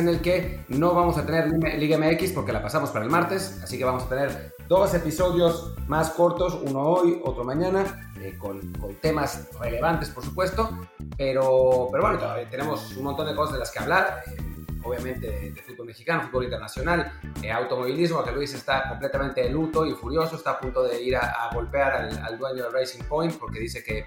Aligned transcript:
en 0.00 0.08
el 0.08 0.20
que 0.20 0.64
no 0.68 0.94
vamos 0.94 1.16
a 1.16 1.24
tener 1.24 1.48
Liga 1.78 1.98
MX 1.98 2.32
porque 2.32 2.52
la 2.52 2.62
pasamos 2.62 2.90
para 2.90 3.04
el 3.04 3.10
martes, 3.10 3.60
así 3.62 3.78
que 3.78 3.84
vamos 3.84 4.04
a 4.04 4.08
tener 4.08 4.54
dos 4.68 4.92
episodios 4.94 5.74
más 5.86 6.10
cortos, 6.10 6.58
uno 6.64 6.80
hoy, 6.80 7.20
otro 7.24 7.44
mañana, 7.44 8.10
eh, 8.20 8.36
con, 8.38 8.60
temas 9.00 9.48
relevantes 9.60 10.10
por 10.10 10.24
supuesto, 10.24 10.70
pero, 11.16 11.88
pero 11.92 12.02
bueno, 12.02 12.18
tenemos 12.50 12.96
un 12.96 13.04
montón 13.04 13.26
de 13.26 13.34
cosas 13.34 13.54
de 13.54 13.58
las 13.60 13.70
que 13.70 13.78
hablar, 13.78 14.22
eh, 14.26 14.36
obviamente 14.82 15.52
de, 15.52 15.62
fútbol 15.62 15.86
mexicano, 15.86 16.22
fútbol 16.22 16.44
internacional, 16.44 17.12
automovilismo, 17.52 18.24
que 18.24 18.32
Luis 18.32 18.54
está 18.54 18.88
completamente 18.88 19.42
de 19.42 19.50
luto 19.50 19.86
y 19.86 19.92
furioso, 19.92 20.36
está 20.36 20.52
a 20.52 20.60
punto 20.60 20.82
de 20.82 21.00
ir 21.02 21.16
a, 21.16 21.50
golpear 21.52 21.92
al, 21.92 22.18
al, 22.18 22.38
dueño 22.38 22.64
de 22.64 22.70
Racing 22.70 23.04
Point 23.04 23.38
porque 23.38 23.60
dice 23.60 23.84
que 23.84 24.06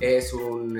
es 0.00 0.32
un 0.32 0.78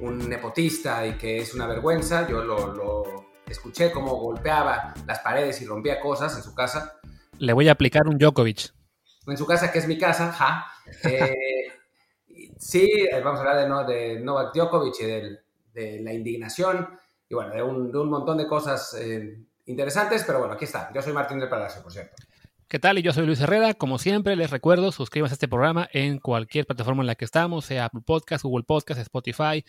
un 0.00 0.28
nepotista 0.28 1.06
y 1.06 1.12
que 1.14 1.38
es 1.38 1.54
una 1.54 1.66
vergüenza. 1.66 2.28
Yo 2.28 2.42
lo, 2.44 3.23
escuché 3.46 3.92
cómo 3.92 4.14
golpeaba 4.16 4.94
las 5.06 5.20
paredes 5.20 5.60
y 5.62 5.66
rompía 5.66 6.00
cosas 6.00 6.36
en 6.36 6.42
su 6.42 6.54
casa. 6.54 6.98
Le 7.38 7.52
voy 7.52 7.68
a 7.68 7.72
aplicar 7.72 8.06
un 8.06 8.18
Djokovic. 8.18 8.72
En 9.26 9.36
su 9.36 9.46
casa, 9.46 9.72
que 9.72 9.78
es 9.78 9.86
mi 9.86 9.98
casa, 9.98 10.32
ja. 10.32 10.66
Eh, 11.02 11.72
sí, 12.58 12.90
eh, 13.10 13.20
vamos 13.22 13.40
a 13.40 13.42
hablar 13.42 13.86
de, 13.86 14.20
Novak 14.20 14.54
Djokovic 14.54 14.94
y 15.00 15.04
de, 15.72 16.00
la 16.02 16.12
indignación 16.12 16.88
y 17.28 17.34
bueno, 17.34 17.54
de 17.54 17.62
un, 17.62 18.10
montón 18.10 18.36
de 18.36 18.46
cosas 18.46 18.94
eh, 19.00 19.38
interesantes, 19.66 20.24
pero 20.26 20.40
bueno, 20.40 20.54
aquí 20.54 20.66
está. 20.66 20.92
Yo 20.94 21.00
soy 21.00 21.12
Martín 21.12 21.38
del 21.38 21.48
Palacio, 21.48 21.82
por 21.82 21.90
cierto. 21.90 22.14
¿Qué 22.68 22.78
tal? 22.78 22.98
Y 22.98 23.02
yo 23.02 23.12
soy 23.12 23.24
Luis 23.24 23.40
Herrera. 23.40 23.74
Como 23.74 23.98
siempre, 23.98 24.36
les 24.36 24.50
recuerdo, 24.50 24.92
suscríbanse 24.92 25.32
a 25.32 25.36
este 25.36 25.48
programa 25.48 25.88
en 25.92 26.18
cualquier 26.18 26.66
plataforma 26.66 27.02
en 27.02 27.06
la 27.06 27.14
que 27.14 27.24
estamos, 27.24 27.64
sea 27.64 27.86
Apple 27.86 28.02
Podcast, 28.04 28.44
Google 28.44 28.64
Podcast, 28.64 29.00
Spotify, 29.00 29.64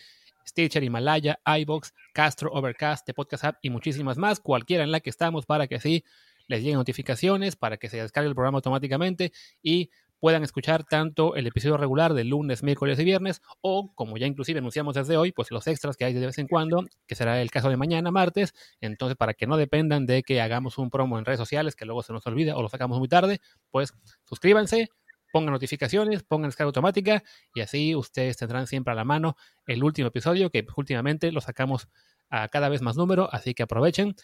Stitcher, 0.48 0.82
Himalaya, 0.82 1.40
iBox, 1.44 1.92
Castro, 2.12 2.50
Overcast, 2.52 3.06
The 3.06 3.14
Podcast 3.14 3.44
App 3.44 3.58
y 3.62 3.70
muchísimas 3.70 4.16
más, 4.16 4.40
cualquiera 4.40 4.84
en 4.84 4.92
la 4.92 5.00
que 5.00 5.10
estamos 5.10 5.46
para 5.46 5.66
que 5.66 5.76
así 5.76 6.04
les 6.48 6.60
lleguen 6.62 6.78
notificaciones, 6.78 7.56
para 7.56 7.76
que 7.76 7.88
se 7.88 7.96
descargue 7.98 8.28
el 8.28 8.34
programa 8.34 8.58
automáticamente 8.58 9.32
y 9.62 9.90
puedan 10.18 10.42
escuchar 10.42 10.84
tanto 10.84 11.36
el 11.36 11.46
episodio 11.46 11.76
regular 11.76 12.14
de 12.14 12.24
lunes, 12.24 12.62
miércoles 12.62 12.98
y 12.98 13.04
viernes, 13.04 13.42
o 13.60 13.92
como 13.94 14.16
ya 14.16 14.26
inclusive 14.26 14.58
anunciamos 14.58 14.94
desde 14.94 15.16
hoy, 15.16 15.32
pues 15.32 15.50
los 15.50 15.66
extras 15.66 15.96
que 15.96 16.04
hay 16.04 16.14
de 16.14 16.24
vez 16.24 16.38
en 16.38 16.48
cuando, 16.48 16.84
que 17.06 17.14
será 17.14 17.40
el 17.42 17.50
caso 17.50 17.68
de 17.68 17.76
mañana, 17.76 18.10
martes. 18.10 18.54
Entonces, 18.80 19.16
para 19.16 19.34
que 19.34 19.46
no 19.46 19.56
dependan 19.56 20.06
de 20.06 20.22
que 20.22 20.40
hagamos 20.40 20.78
un 20.78 20.90
promo 20.90 21.18
en 21.18 21.24
redes 21.24 21.38
sociales, 21.38 21.76
que 21.76 21.84
luego 21.84 22.02
se 22.02 22.12
nos 22.12 22.26
olvida 22.26 22.56
o 22.56 22.62
lo 22.62 22.68
sacamos 22.68 22.98
muy 22.98 23.08
tarde, 23.08 23.40
pues 23.70 23.92
suscríbanse, 24.24 24.88
pongan 25.36 25.52
notificaciones, 25.52 26.22
pongan 26.22 26.48
descarga 26.48 26.68
automática 26.68 27.22
y 27.52 27.60
así 27.60 27.94
ustedes 27.94 28.38
tendrán 28.38 28.66
siempre 28.66 28.92
a 28.92 28.94
la 28.94 29.04
mano 29.04 29.36
el 29.66 29.84
último 29.84 30.08
episodio 30.08 30.48
que 30.48 30.66
últimamente 30.76 31.30
lo 31.30 31.42
sacamos 31.42 31.88
a 32.30 32.48
cada 32.48 32.70
vez 32.70 32.80
más 32.80 32.96
número, 32.96 33.28
así 33.30 33.52
que 33.52 33.62
aprovechen. 33.62 34.14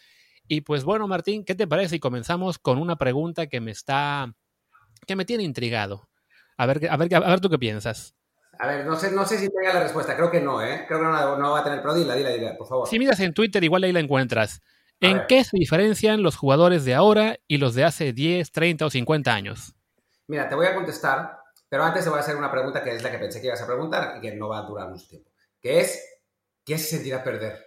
Y 0.47 0.61
pues 0.61 0.83
bueno, 0.83 1.07
Martín, 1.07 1.45
¿qué 1.45 1.53
te 1.53 1.67
parece 1.67 1.89
si 1.89 1.99
comenzamos 1.99 2.57
con 2.57 2.79
una 2.79 2.95
pregunta 2.95 3.45
que 3.45 3.61
me 3.61 3.69
está 3.69 4.33
que 5.05 5.15
me 5.15 5.23
tiene 5.23 5.43
intrigado? 5.43 6.09
A 6.57 6.65
ver, 6.65 6.89
a 6.89 6.97
ver, 6.97 7.13
a 7.13 7.19
ver 7.19 7.39
tú 7.41 7.47
qué 7.51 7.59
piensas. 7.59 8.15
A 8.57 8.65
ver, 8.65 8.83
no 8.83 8.95
sé, 8.95 9.11
no 9.11 9.23
sé 9.23 9.37
si 9.37 9.49
tenga 9.49 9.71
la 9.71 9.83
respuesta, 9.83 10.15
creo 10.15 10.31
que 10.31 10.41
no, 10.41 10.63
¿eh? 10.63 10.85
Creo 10.87 10.97
que 10.97 11.05
no, 11.05 11.11
va 11.51 11.59
a 11.59 11.63
tener, 11.63 11.79
pero 11.79 11.93
dila, 11.93 12.15
dila, 12.15 12.31
dila, 12.31 12.57
por 12.57 12.65
favor. 12.65 12.87
Si 12.87 12.97
miras 12.97 13.19
en 13.19 13.35
Twitter, 13.35 13.63
igual 13.63 13.83
ahí 13.83 13.91
la 13.91 13.99
encuentras. 13.99 14.61
¿En 14.99 15.21
qué 15.27 15.43
se 15.43 15.57
diferencian 15.57 16.23
los 16.23 16.37
jugadores 16.37 16.85
de 16.85 16.95
ahora 16.95 17.37
y 17.47 17.57
los 17.57 17.75
de 17.75 17.83
hace 17.83 18.13
10, 18.13 18.51
30 18.51 18.87
o 18.87 18.89
50 18.89 19.31
años? 19.31 19.75
Mira, 20.27 20.47
te 20.47 20.55
voy 20.55 20.65
a 20.65 20.75
contestar, 20.75 21.39
pero 21.69 21.83
antes 21.83 22.03
te 22.03 22.09
voy 22.09 22.17
a 22.17 22.21
hacer 22.21 22.35
una 22.35 22.51
pregunta 22.51 22.83
que 22.83 22.95
es 22.95 23.03
la 23.03 23.11
que 23.11 23.17
pensé 23.17 23.41
que 23.41 23.47
ibas 23.47 23.61
a 23.61 23.67
preguntar 23.67 24.17
y 24.17 24.21
que 24.21 24.35
no 24.35 24.49
va 24.49 24.59
a 24.59 24.67
durar 24.67 24.89
mucho 24.89 25.07
tiempo. 25.07 25.31
Que 25.61 25.81
es, 25.81 26.03
¿qué 26.65 26.77
se 26.77 26.95
sentirá 26.95 27.23
perder? 27.23 27.65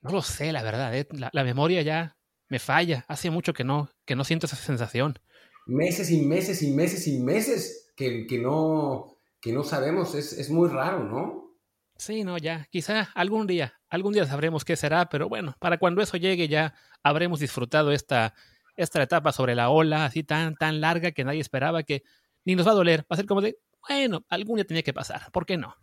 No 0.00 0.10
lo 0.10 0.22
sé, 0.22 0.52
la 0.52 0.62
verdad. 0.62 0.94
¿eh? 0.94 1.08
La, 1.10 1.44
memoria 1.44 1.82
ya 1.82 2.16
me 2.48 2.58
falla. 2.58 3.04
Hace 3.08 3.30
mucho 3.30 3.52
que 3.52 3.64
no, 3.64 3.88
que 4.04 4.16
no 4.16 4.24
siento 4.24 4.46
esa 4.46 4.56
sensación. 4.56 5.18
Meses 5.66 6.10
y 6.10 6.22
meses 6.22 6.62
y 6.62 6.70
meses 6.72 7.06
y 7.06 7.18
meses 7.20 7.92
que, 7.96 8.26
que 8.26 8.38
no, 8.38 9.16
que 9.40 9.52
no 9.52 9.64
sabemos. 9.64 10.14
Es, 10.14 10.32
es 10.32 10.50
muy 10.50 10.68
raro, 10.68 11.04
¿no? 11.04 11.56
Sí, 11.96 12.24
no, 12.24 12.36
ya. 12.38 12.66
Quizá 12.70 13.10
algún 13.14 13.46
día, 13.46 13.74
algún 13.88 14.12
día 14.12 14.26
sabremos 14.26 14.64
qué 14.64 14.76
será, 14.76 15.08
pero 15.08 15.28
bueno, 15.28 15.54
para 15.58 15.78
cuando 15.78 16.02
eso 16.02 16.16
llegue 16.16 16.48
ya 16.48 16.74
habremos 17.02 17.40
disfrutado 17.40 17.92
esta, 17.92 18.34
esta 18.76 19.02
etapa 19.02 19.32
sobre 19.32 19.54
la 19.54 19.70
ola, 19.70 20.04
así 20.04 20.24
tan, 20.24 20.54
tan 20.56 20.80
larga 20.80 21.12
que 21.12 21.24
nadie 21.24 21.40
esperaba 21.40 21.82
que 21.82 22.02
ni 22.44 22.54
nos 22.54 22.66
va 22.66 22.72
a 22.72 22.74
doler. 22.74 23.02
Va 23.02 23.06
a 23.10 23.16
ser 23.16 23.26
como 23.26 23.40
de, 23.40 23.58
bueno, 23.88 24.24
algún 24.28 24.56
día 24.56 24.66
tenía 24.66 24.82
que 24.82 24.92
pasar, 24.92 25.30
¿por 25.32 25.46
qué 25.46 25.56
no? 25.56 25.74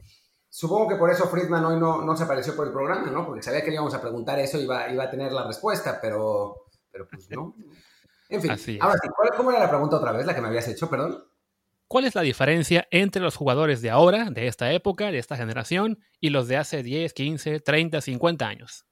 Supongo 0.50 0.90
que 0.90 0.96
por 0.96 1.10
eso 1.10 1.30
Friedman 1.30 1.64
hoy 1.64 1.80
no, 1.80 2.04
no 2.04 2.18
se 2.18 2.24
apareció 2.24 2.56
por 2.56 2.68
el 2.68 2.74
programa, 2.74 3.10
¿no? 3.10 3.26
Porque 3.26 3.42
sabía 3.42 3.62
que 3.62 3.68
le 3.68 3.76
íbamos 3.76 3.94
a 3.94 4.02
preguntar 4.02 4.38
eso 4.38 4.60
y 4.60 4.64
iba, 4.64 4.92
iba 4.92 5.06
a 5.06 5.10
tener 5.10 5.32
la 5.32 5.48
respuesta, 5.48 6.00
pero, 6.02 6.66
pero 6.92 7.08
pues 7.08 7.30
no. 7.30 7.56
En 8.28 8.42
fin, 8.42 8.78
ahora 8.82 8.98
sí, 9.02 9.08
¿cómo 9.36 9.52
era 9.52 9.60
la 9.60 9.70
pregunta 9.70 9.98
otra 9.98 10.12
vez, 10.12 10.26
la 10.26 10.36
que 10.36 10.42
me 10.42 10.48
habías 10.48 10.68
hecho, 10.68 10.90
perdón? 10.90 11.24
¿Cuál 11.88 12.06
es 12.06 12.16
la 12.16 12.22
diferencia 12.22 12.88
entre 12.92 13.22
los 13.22 13.36
jugadores 13.36 13.82
de 13.82 13.90
ahora, 13.90 14.30
de 14.30 14.48
esta 14.48 14.72
época, 14.72 15.12
de 15.12 15.20
esta 15.20 15.36
generación, 15.36 16.00
y 16.22 16.30
los 16.30 16.48
de 16.48 16.58
hace 16.58 16.84
10, 16.84 17.14
15, 17.14 17.60
30, 17.60 18.00
50 18.00 18.48
años? 18.48 18.86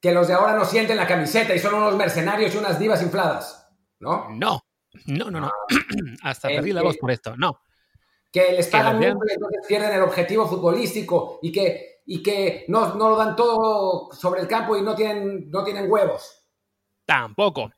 Que 0.00 0.12
los 0.12 0.28
de 0.28 0.34
ahora 0.34 0.54
no 0.54 0.64
sienten 0.64 0.96
la 0.96 1.06
camiseta 1.06 1.54
y 1.54 1.58
son 1.58 1.74
unos 1.74 1.96
mercenarios 1.96 2.54
y 2.54 2.58
unas 2.58 2.78
divas 2.78 3.02
infladas, 3.02 3.68
¿no? 3.98 4.28
No, 4.30 4.64
no, 5.06 5.30
no, 5.30 5.40
no. 5.40 5.52
Hasta 6.22 6.48
perdí 6.48 6.72
la 6.72 6.82
voz 6.82 6.96
por 6.96 7.10
esto, 7.10 7.36
no. 7.36 7.60
Que 8.32 8.52
les 8.52 8.68
pagan 8.68 8.96
mucho 8.96 9.24
y 9.28 9.32
entonces 9.32 9.66
pierden 9.66 9.92
el 9.92 10.02
objetivo 10.02 10.46
futbolístico 10.46 11.38
y 11.42 11.52
que, 11.52 12.02
y 12.06 12.22
que 12.22 12.64
no, 12.68 12.94
no, 12.94 13.10
lo 13.10 13.16
dan 13.16 13.36
todo 13.36 14.10
sobre 14.12 14.40
el 14.40 14.48
campo 14.48 14.76
y 14.76 14.82
no 14.82 14.94
tienen, 14.94 15.50
no 15.50 15.64
tienen 15.64 15.90
huevos. 15.90 16.46
Tampoco. 17.04 17.72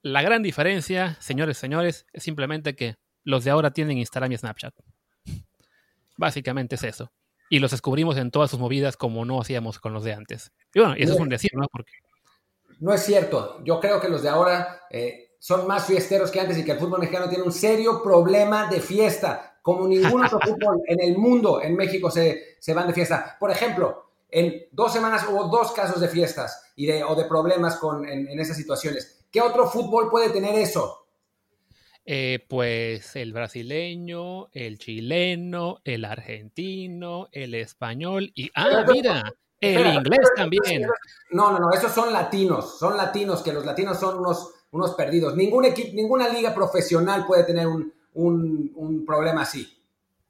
La 0.00 0.22
gran 0.22 0.42
diferencia, 0.42 1.16
señores, 1.20 1.58
señores, 1.58 2.06
es 2.12 2.22
simplemente 2.22 2.74
que 2.74 2.96
los 3.22 3.44
de 3.44 3.50
ahora 3.50 3.70
tienen 3.70 3.98
Instagram 3.98 4.32
y 4.32 4.38
Snapchat. 4.38 4.74
Básicamente 6.16 6.74
es 6.74 6.84
eso 6.84 7.12
y 7.52 7.58
los 7.58 7.70
descubrimos 7.70 8.16
en 8.16 8.30
todas 8.30 8.50
sus 8.50 8.58
movidas 8.58 8.96
como 8.96 9.26
no 9.26 9.38
hacíamos 9.38 9.78
con 9.78 9.92
los 9.92 10.04
de 10.04 10.14
antes. 10.14 10.52
Y 10.72 10.78
bueno, 10.80 10.94
eso 10.96 11.12
es 11.12 11.20
un 11.20 11.28
decir, 11.28 11.50
¿no? 11.52 11.66
Porque... 11.70 11.92
No 12.80 12.94
es 12.94 13.02
cierto. 13.02 13.60
Yo 13.62 13.78
creo 13.78 14.00
que 14.00 14.08
los 14.08 14.22
de 14.22 14.30
ahora 14.30 14.86
eh, 14.88 15.34
son 15.38 15.66
más 15.66 15.84
fiesteros 15.84 16.30
que 16.30 16.40
antes 16.40 16.56
y 16.56 16.64
que 16.64 16.72
el 16.72 16.78
fútbol 16.78 17.00
mexicano 17.00 17.28
tiene 17.28 17.44
un 17.44 17.52
serio 17.52 18.02
problema 18.02 18.70
de 18.70 18.80
fiesta. 18.80 19.58
Como 19.60 19.86
ningún 19.86 20.24
otro 20.24 20.40
fútbol 20.42 20.80
en 20.86 20.98
el 21.02 21.18
mundo, 21.18 21.60
en 21.60 21.76
México 21.76 22.10
se, 22.10 22.56
se 22.58 22.72
van 22.72 22.86
de 22.86 22.94
fiesta. 22.94 23.36
Por 23.38 23.50
ejemplo, 23.50 24.12
en 24.30 24.68
dos 24.72 24.90
semanas 24.90 25.26
hubo 25.30 25.48
dos 25.48 25.72
casos 25.72 26.00
de 26.00 26.08
fiestas 26.08 26.72
y 26.74 26.86
de, 26.86 27.04
o 27.04 27.14
de 27.14 27.26
problemas 27.26 27.76
con, 27.76 28.08
en, 28.08 28.28
en 28.28 28.40
esas 28.40 28.56
situaciones. 28.56 29.26
¿Qué 29.30 29.42
otro 29.42 29.68
fútbol 29.68 30.08
puede 30.08 30.30
tener 30.30 30.54
eso? 30.54 31.01
Eh, 32.04 32.44
pues 32.48 33.14
el 33.14 33.32
brasileño, 33.32 34.48
el 34.52 34.78
chileno, 34.78 35.78
el 35.84 36.04
argentino, 36.04 37.28
el 37.30 37.54
español 37.54 38.32
y, 38.34 38.50
ah, 38.56 38.84
mira, 38.90 39.32
el 39.60 39.94
inglés 39.94 40.28
también. 40.34 40.82
No, 41.30 41.52
no, 41.52 41.60
no, 41.60 41.70
esos 41.72 41.92
son 41.92 42.12
latinos, 42.12 42.78
son 42.78 42.96
latinos, 42.96 43.42
que 43.42 43.52
los 43.52 43.64
latinos 43.64 44.00
son 44.00 44.18
unos, 44.18 44.52
unos 44.72 44.94
perdidos. 44.94 45.36
Ningún 45.36 45.64
equipo, 45.66 45.90
ninguna 45.94 46.28
liga 46.28 46.52
profesional 46.52 47.24
puede 47.24 47.44
tener 47.44 47.68
un, 47.68 47.92
un, 48.14 49.04
problema 49.06 49.42
así. 49.42 49.78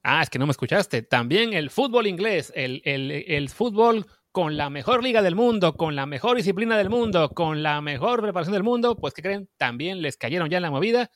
Ah, 0.02 0.22
es 0.22 0.28
que 0.28 0.38
no 0.38 0.46
me 0.46 0.50
escuchaste. 0.50 1.02
También 1.02 1.54
el 1.54 1.70
fútbol 1.70 2.06
inglés, 2.06 2.52
el, 2.54 2.82
el, 2.84 3.10
el 3.10 3.48
fútbol 3.48 4.06
con 4.30 4.58
la 4.58 4.68
mejor 4.68 5.02
liga 5.02 5.22
del 5.22 5.36
mundo, 5.36 5.74
con 5.74 5.96
la 5.96 6.04
mejor 6.04 6.36
disciplina 6.36 6.76
del 6.76 6.90
mundo, 6.90 7.30
con 7.30 7.62
la 7.62 7.80
mejor 7.80 8.20
preparación 8.20 8.52
del 8.52 8.62
mundo, 8.62 8.96
pues 8.96 9.14
que 9.14 9.22
creen, 9.22 9.48
también 9.56 10.02
les 10.02 10.18
cayeron 10.18 10.50
ya 10.50 10.58
en 10.58 10.62
la 10.62 10.70
movida 10.70 11.10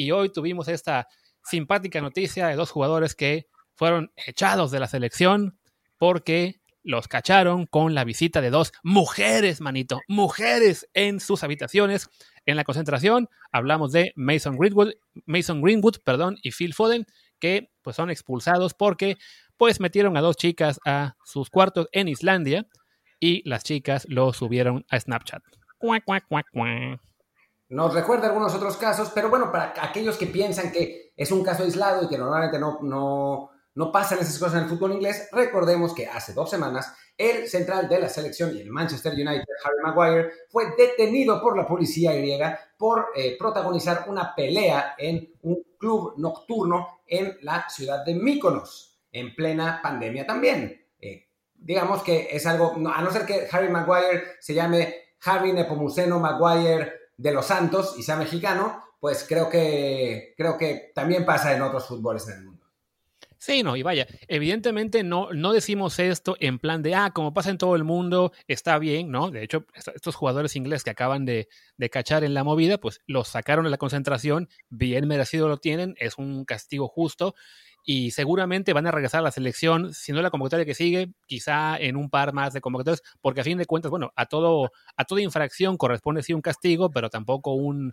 y 0.00 0.12
hoy 0.12 0.30
tuvimos 0.30 0.68
esta 0.68 1.08
simpática 1.44 2.00
noticia 2.00 2.46
de 2.46 2.56
dos 2.56 2.70
jugadores 2.70 3.14
que 3.14 3.48
fueron 3.74 4.10
echados 4.16 4.70
de 4.70 4.80
la 4.80 4.86
selección 4.86 5.58
porque 5.98 6.62
los 6.82 7.06
cacharon 7.06 7.66
con 7.66 7.94
la 7.94 8.04
visita 8.04 8.40
de 8.40 8.48
dos 8.48 8.72
mujeres, 8.82 9.60
manito, 9.60 10.00
mujeres 10.08 10.88
en 10.94 11.20
sus 11.20 11.44
habitaciones 11.44 12.08
en 12.46 12.56
la 12.56 12.64
concentración. 12.64 13.28
Hablamos 13.52 13.92
de 13.92 14.14
Mason 14.16 14.56
Greenwood, 14.56 14.94
Mason 15.26 15.60
Greenwood, 15.60 15.96
perdón, 16.02 16.38
y 16.42 16.52
Phil 16.52 16.72
Foden, 16.72 17.04
que 17.38 17.70
pues 17.82 17.96
son 17.96 18.10
expulsados 18.10 18.72
porque 18.72 19.18
pues 19.58 19.80
metieron 19.80 20.16
a 20.16 20.22
dos 20.22 20.38
chicas 20.38 20.80
a 20.86 21.16
sus 21.26 21.50
cuartos 21.50 21.88
en 21.92 22.08
Islandia 22.08 22.66
y 23.18 23.46
las 23.46 23.64
chicas 23.64 24.06
lo 24.08 24.32
subieron 24.32 24.86
a 24.88 24.98
Snapchat. 24.98 25.42
Nos 27.70 27.94
recuerda 27.94 28.26
algunos 28.26 28.52
otros 28.52 28.76
casos, 28.76 29.12
pero 29.14 29.30
bueno, 29.30 29.52
para 29.52 29.72
aquellos 29.80 30.16
que 30.16 30.26
piensan 30.26 30.72
que 30.72 31.12
es 31.16 31.30
un 31.30 31.44
caso 31.44 31.62
aislado 31.62 32.02
y 32.02 32.08
que 32.08 32.18
normalmente 32.18 32.58
no, 32.58 32.80
no, 32.82 33.50
no 33.76 33.92
pasan 33.92 34.18
esas 34.18 34.36
cosas 34.40 34.56
en 34.56 34.64
el 34.64 34.68
fútbol 34.68 34.92
inglés, 34.92 35.28
recordemos 35.30 35.94
que 35.94 36.04
hace 36.04 36.32
dos 36.32 36.50
semanas 36.50 36.92
el 37.16 37.46
central 37.46 37.88
de 37.88 38.00
la 38.00 38.08
selección 38.08 38.56
y 38.56 38.60
el 38.60 38.70
Manchester 38.70 39.12
United, 39.12 39.44
Harry 39.64 39.82
Maguire, 39.84 40.32
fue 40.48 40.74
detenido 40.76 41.40
por 41.40 41.56
la 41.56 41.64
policía 41.64 42.12
griega 42.12 42.58
por 42.76 43.10
eh, 43.14 43.36
protagonizar 43.38 44.06
una 44.08 44.34
pelea 44.34 44.96
en 44.98 45.32
un 45.42 45.62
club 45.78 46.14
nocturno 46.16 47.02
en 47.06 47.38
la 47.42 47.68
ciudad 47.68 48.04
de 48.04 48.14
Mykonos, 48.14 49.00
en 49.12 49.32
plena 49.36 49.80
pandemia 49.80 50.26
también. 50.26 50.86
Eh, 51.00 51.28
digamos 51.54 52.02
que 52.02 52.28
es 52.32 52.44
algo, 52.46 52.74
a 52.92 53.00
no 53.00 53.10
ser 53.12 53.24
que 53.26 53.46
Harry 53.52 53.68
Maguire 53.68 54.24
se 54.40 54.54
llame 54.54 54.94
Harry 55.22 55.52
Nepomuceno 55.52 56.18
Maguire 56.18 56.99
de 57.20 57.32
los 57.32 57.46
Santos 57.46 57.94
y 57.98 58.02
sea 58.02 58.16
mexicano, 58.16 58.82
pues 58.98 59.26
creo 59.28 59.50
que, 59.50 60.34
creo 60.36 60.56
que 60.56 60.90
también 60.94 61.26
pasa 61.26 61.54
en 61.54 61.62
otros 61.62 61.86
fútboles 61.86 62.26
en 62.28 62.34
el 62.38 62.44
mundo. 62.44 62.66
Sí, 63.36 63.62
no, 63.62 63.74
y 63.74 63.82
vaya, 63.82 64.06
evidentemente 64.28 65.02
no, 65.02 65.32
no 65.32 65.54
decimos 65.54 65.98
esto 65.98 66.36
en 66.40 66.58
plan 66.58 66.82
de, 66.82 66.94
ah, 66.94 67.10
como 67.14 67.32
pasa 67.32 67.48
en 67.48 67.56
todo 67.56 67.74
el 67.74 67.84
mundo, 67.84 68.32
está 68.48 68.78
bien, 68.78 69.10
¿no? 69.10 69.30
De 69.30 69.42
hecho, 69.42 69.64
estos 69.94 70.14
jugadores 70.14 70.56
ingleses 70.56 70.84
que 70.84 70.90
acaban 70.90 71.24
de, 71.24 71.48
de 71.78 71.90
cachar 71.90 72.22
en 72.22 72.34
la 72.34 72.44
movida, 72.44 72.76
pues 72.78 73.00
los 73.06 73.28
sacaron 73.28 73.64
de 73.64 73.70
la 73.70 73.78
concentración, 73.78 74.50
bien 74.68 75.08
merecido 75.08 75.48
lo 75.48 75.56
tienen, 75.56 75.94
es 75.98 76.18
un 76.18 76.44
castigo 76.44 76.86
justo, 76.86 77.34
y 77.92 78.12
seguramente 78.12 78.72
van 78.72 78.86
a 78.86 78.92
regresar 78.92 79.18
a 79.18 79.24
la 79.24 79.32
selección, 79.32 79.92
si 79.92 80.12
no 80.12 80.22
la 80.22 80.30
convocatoria 80.30 80.64
que 80.64 80.74
sigue, 80.74 81.10
quizá 81.26 81.76
en 81.76 81.96
un 81.96 82.08
par 82.08 82.32
más 82.32 82.52
de 82.52 82.60
convocatorias, 82.60 83.02
porque 83.20 83.40
a 83.40 83.44
fin 83.44 83.58
de 83.58 83.66
cuentas, 83.66 83.90
bueno, 83.90 84.12
a 84.14 84.26
todo, 84.26 84.70
a 84.96 85.04
toda 85.04 85.22
infracción 85.22 85.76
corresponde 85.76 86.22
sí 86.22 86.32
un 86.32 86.40
castigo, 86.40 86.92
pero 86.92 87.10
tampoco 87.10 87.52
un, 87.54 87.92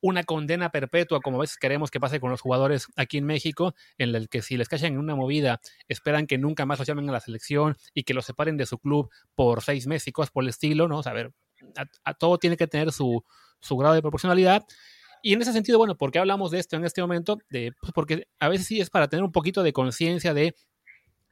una 0.00 0.22
condena 0.22 0.70
perpetua, 0.70 1.18
como 1.18 1.38
a 1.38 1.40
veces 1.40 1.56
queremos 1.56 1.90
que 1.90 1.98
pase 1.98 2.20
con 2.20 2.30
los 2.30 2.42
jugadores 2.42 2.86
aquí 2.94 3.18
en 3.18 3.24
México, 3.24 3.74
en 3.98 4.14
el 4.14 4.28
que 4.28 4.40
si 4.40 4.56
les 4.56 4.68
cachan 4.68 4.92
en 4.92 4.98
una 4.98 5.16
movida, 5.16 5.60
esperan 5.88 6.28
que 6.28 6.38
nunca 6.38 6.64
más 6.64 6.78
los 6.78 6.86
llamen 6.86 7.08
a 7.08 7.12
la 7.12 7.18
selección 7.18 7.76
y 7.92 8.04
que 8.04 8.14
los 8.14 8.26
separen 8.26 8.56
de 8.56 8.66
su 8.66 8.78
club 8.78 9.10
por 9.34 9.62
seis 9.62 9.88
meses 9.88 10.06
y 10.06 10.12
cosas 10.12 10.30
por 10.30 10.44
el 10.44 10.50
estilo, 10.50 10.86
¿no? 10.86 11.00
O 11.00 11.08
a 11.08 11.12
ver, 11.12 11.32
a, 12.04 12.14
todo 12.14 12.38
tiene 12.38 12.56
que 12.56 12.68
tener 12.68 12.92
su, 12.92 13.24
su 13.58 13.76
grado 13.76 13.96
de 13.96 14.00
proporcionalidad. 14.00 14.64
Y 15.26 15.32
en 15.32 15.40
ese 15.40 15.54
sentido, 15.54 15.78
bueno, 15.78 15.96
¿por 15.96 16.12
qué 16.12 16.18
hablamos 16.18 16.50
de 16.50 16.58
esto 16.58 16.76
en 16.76 16.84
este 16.84 17.00
momento? 17.00 17.38
De, 17.48 17.72
pues 17.80 17.94
porque 17.94 18.28
a 18.38 18.50
veces 18.50 18.66
sí 18.66 18.78
es 18.82 18.90
para 18.90 19.08
tener 19.08 19.24
un 19.24 19.32
poquito 19.32 19.62
de 19.62 19.72
conciencia 19.72 20.34
de 20.34 20.54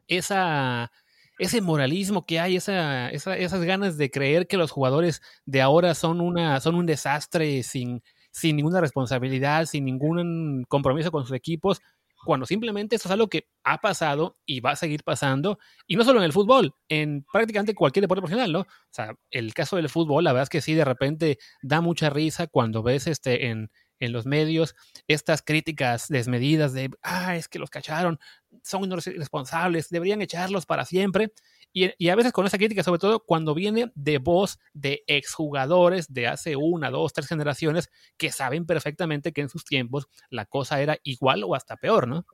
esa, 0.09 0.91
ese 1.39 1.61
moralismo 1.61 2.25
que 2.25 2.41
hay, 2.41 2.57
esa, 2.57 3.11
esas 3.11 3.63
ganas 3.65 3.99
de 3.99 4.11
creer 4.11 4.47
que 4.47 4.57
los 4.57 4.71
jugadores 4.71 5.21
de 5.45 5.61
ahora 5.61 5.95
son, 5.95 6.23
una, 6.23 6.59
son 6.61 6.75
un 6.75 6.87
desastre 6.87 7.63
sin, 7.63 8.03
sin 8.31 8.57
ninguna 8.57 8.81
responsabilidad, 8.81 9.67
sin 9.67 9.85
ningún 9.85 10.65
compromiso 10.71 11.13
con 11.13 11.27
sus 11.27 11.37
equipos, 11.37 11.83
cuando 12.25 12.47
simplemente 12.47 12.97
eso 12.97 13.09
es 13.09 13.13
algo 13.13 13.29
que 13.29 13.49
ha 13.65 13.79
pasado 13.79 14.39
y 14.47 14.61
va 14.61 14.71
a 14.71 14.77
seguir 14.77 15.03
pasando, 15.05 15.59
y 15.87 15.97
no 15.97 16.05
solo 16.05 16.21
en 16.21 16.25
el 16.25 16.33
fútbol, 16.33 16.75
en 16.89 17.27
prácticamente 17.31 17.75
cualquier 17.75 18.05
deporte 18.05 18.23
profesional, 18.23 18.53
¿no? 18.53 18.61
O 18.61 18.67
sea, 18.91 19.15
el 19.31 19.53
caso 19.55 19.77
del 19.77 19.89
fútbol, 19.89 20.25
la 20.25 20.33
verdad 20.33 20.45
es 20.45 20.49
que 20.49 20.61
sí, 20.61 20.75
de 20.75 20.85
repente 20.85 21.39
da 21.63 21.81
mucha 21.81 22.11
risa 22.11 22.47
cuando 22.47 22.83
ves 22.83 23.07
este 23.07 23.49
en, 23.49 23.71
en 24.03 24.13
los 24.13 24.27
medios 24.27 24.75
estas 25.07 25.43
críticas 25.43 26.09
desmedidas 26.09 26.73
de, 26.73 26.91
ah, 27.03 27.37
es 27.37 27.47
que 27.47 27.61
los 27.61 27.71
cacharon, 27.71 28.19
son 28.65 28.91
irresponsables, 28.91 29.91
deberían 29.91 30.21
echarlos 30.21 30.67
para 30.67 30.85
siempre. 30.85 31.33
Y, 31.73 32.09
a 32.09 32.17
veces 32.17 32.33
con 32.33 32.45
esa 32.45 32.59
crítica, 32.59 32.83
sobre 32.83 32.99
todo 32.99 33.21
cuando 33.25 33.55
viene 33.55 33.93
de 33.95 34.19
voz 34.19 34.59
de 34.75 35.05
exjugadores 35.07 36.13
de 36.13 36.27
hace 36.27 36.57
una, 36.57 36.91
dos, 36.91 37.13
tres 37.13 37.29
generaciones 37.29 37.91
que 38.19 38.33
saben 38.33 38.67
perfectamente 38.67 39.33
que 39.33 39.41
en 39.41 39.49
sus 39.49 39.65
tiempos 39.65 40.09
la 40.29 40.45
cosa 40.45 40.83
era 40.83 40.99
igual 41.05 41.45
o 41.45 41.55
hasta 41.55 41.77
peor, 41.77 42.09
¿no? 42.09 42.27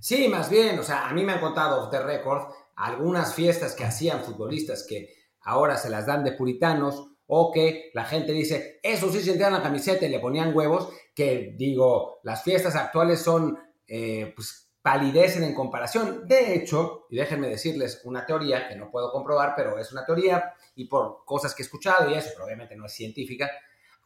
Sí, 0.00 0.28
más 0.28 0.48
bien, 0.48 0.78
o 0.78 0.84
sea, 0.84 1.08
a 1.08 1.12
mí 1.12 1.24
me 1.24 1.32
han 1.32 1.40
contado 1.40 1.82
off 1.82 1.90
the 1.90 2.00
record 2.00 2.52
algunas 2.76 3.34
fiestas 3.34 3.74
que 3.74 3.84
hacían 3.84 4.22
futbolistas 4.22 4.86
que 4.88 5.12
ahora 5.40 5.76
se 5.76 5.90
las 5.90 6.06
dan 6.06 6.22
de 6.22 6.32
puritanos 6.32 7.08
o 7.30 7.52
que 7.52 7.90
la 7.92 8.04
gente 8.04 8.32
dice, 8.32 8.80
eso 8.82 9.12
sí 9.12 9.20
sentían 9.20 9.52
la 9.52 9.62
camiseta 9.62 10.06
y 10.06 10.08
le 10.08 10.18
ponían 10.18 10.56
huevos, 10.56 10.88
que 11.14 11.54
digo, 11.56 12.20
las 12.22 12.42
fiestas 12.42 12.74
actuales 12.74 13.20
son, 13.20 13.58
eh, 13.86 14.32
pues, 14.34 14.70
palidecen 14.80 15.44
en 15.44 15.54
comparación. 15.54 16.26
De 16.26 16.54
hecho, 16.54 17.06
y 17.10 17.16
déjenme 17.16 17.48
decirles 17.48 18.00
una 18.04 18.24
teoría 18.24 18.66
que 18.66 18.76
no 18.76 18.90
puedo 18.90 19.12
comprobar, 19.12 19.52
pero 19.54 19.78
es 19.78 19.92
una 19.92 20.06
teoría 20.06 20.54
y 20.74 20.86
por 20.86 21.24
cosas 21.26 21.54
que 21.54 21.62
he 21.62 21.66
escuchado 21.66 22.10
y 22.10 22.14
eso, 22.14 22.30
pero 22.32 22.46
obviamente 22.46 22.76
no 22.76 22.86
es 22.86 22.92
científica, 22.92 23.50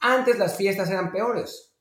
antes 0.01 0.37
las 0.37 0.57
fiestas 0.57 0.91
eran 0.91 1.13
peores. 1.13 1.73